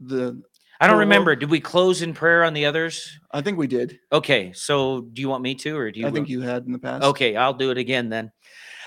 the. 0.00 0.42
I 0.80 0.88
don't 0.88 0.98
remember. 0.98 1.36
Did 1.36 1.50
we 1.50 1.60
close 1.60 2.02
in 2.02 2.12
prayer 2.12 2.44
on 2.44 2.52
the 2.52 2.66
others? 2.66 3.18
I 3.30 3.40
think 3.40 3.56
we 3.56 3.68
did. 3.68 3.98
Okay. 4.12 4.52
So 4.52 5.02
do 5.12 5.22
you 5.22 5.28
want 5.28 5.42
me 5.42 5.54
to 5.54 5.76
or 5.76 5.90
do 5.90 6.00
you 6.00 6.06
I 6.06 6.10
think 6.10 6.28
you 6.28 6.40
had 6.40 6.66
in 6.66 6.72
the 6.72 6.78
past. 6.78 7.04
Okay, 7.04 7.36
I'll 7.36 7.54
do 7.54 7.70
it 7.70 7.78
again 7.78 8.08
then. 8.08 8.32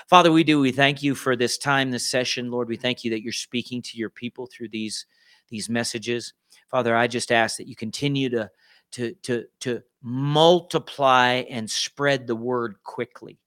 Father, 0.08 0.30
we 0.30 0.44
do. 0.44 0.60
We 0.60 0.72
thank 0.72 1.02
you 1.02 1.14
for 1.14 1.36
this 1.36 1.58
time, 1.58 1.90
this 1.90 2.10
session. 2.10 2.50
Lord, 2.50 2.68
we 2.68 2.76
thank 2.76 3.04
you 3.04 3.10
that 3.10 3.22
you're 3.22 3.32
speaking 3.32 3.82
to 3.82 3.98
your 3.98 4.10
people 4.10 4.46
through 4.46 4.68
these 4.68 5.06
these 5.48 5.68
messages. 5.68 6.34
Father, 6.70 6.94
I 6.94 7.06
just 7.06 7.32
ask 7.32 7.56
that 7.56 7.68
you 7.68 7.76
continue 7.76 8.28
to 8.30 8.50
to 8.92 9.14
to 9.22 9.44
to 9.60 9.82
multiply 10.02 11.44
and 11.50 11.70
spread 11.70 12.26
the 12.26 12.36
word 12.36 12.76
quickly 12.84 13.38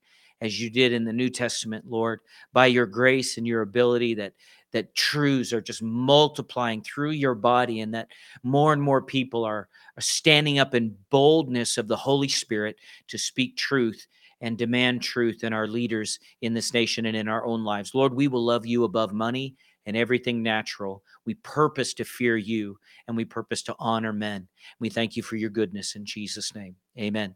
as 0.41 0.59
you 0.59 0.69
did 0.69 0.91
in 0.91 1.05
the 1.05 1.13
New 1.13 1.29
Testament, 1.29 1.85
Lord, 1.87 2.19
by 2.51 2.65
your 2.65 2.87
grace 2.87 3.37
and 3.37 3.47
your 3.47 3.61
ability 3.61 4.15
that 4.15 4.33
that 4.71 4.95
truths 4.95 5.51
are 5.53 5.61
just 5.61 5.83
multiplying 5.83 6.81
through 6.81 7.11
your 7.11 7.35
body 7.35 7.81
and 7.81 7.93
that 7.93 8.07
more 8.43 8.73
and 8.73 8.81
more 8.81 9.01
people 9.01 9.43
are, 9.43 9.67
are 9.97 10.01
standing 10.01 10.59
up 10.59 10.73
in 10.73 10.95
boldness 11.09 11.77
of 11.77 11.87
the 11.89 11.95
Holy 11.95 12.29
Spirit 12.29 12.77
to 13.09 13.17
speak 13.17 13.57
truth 13.57 14.07
and 14.39 14.57
demand 14.57 15.01
truth 15.01 15.43
in 15.43 15.53
our 15.53 15.67
leaders 15.67 16.19
in 16.41 16.53
this 16.53 16.73
nation 16.73 17.05
and 17.05 17.15
in 17.15 17.27
our 17.27 17.45
own 17.45 17.63
lives. 17.63 17.93
Lord, 17.93 18.13
we 18.13 18.27
will 18.27 18.43
love 18.43 18.65
you 18.65 18.83
above 18.83 19.13
money 19.13 19.55
and 19.85 19.97
everything 19.97 20.41
natural. 20.41 21.03
We 21.25 21.35
purpose 21.35 21.93
to 21.95 22.05
fear 22.05 22.37
you 22.37 22.77
and 23.07 23.17
we 23.17 23.25
purpose 23.25 23.61
to 23.63 23.75
honor 23.77 24.13
men. 24.13 24.47
We 24.79 24.89
thank 24.89 25.15
you 25.15 25.23
for 25.23 25.35
your 25.35 25.49
goodness 25.49 25.95
in 25.95 26.05
Jesus' 26.05 26.55
name. 26.55 26.75
Amen. 26.97 27.35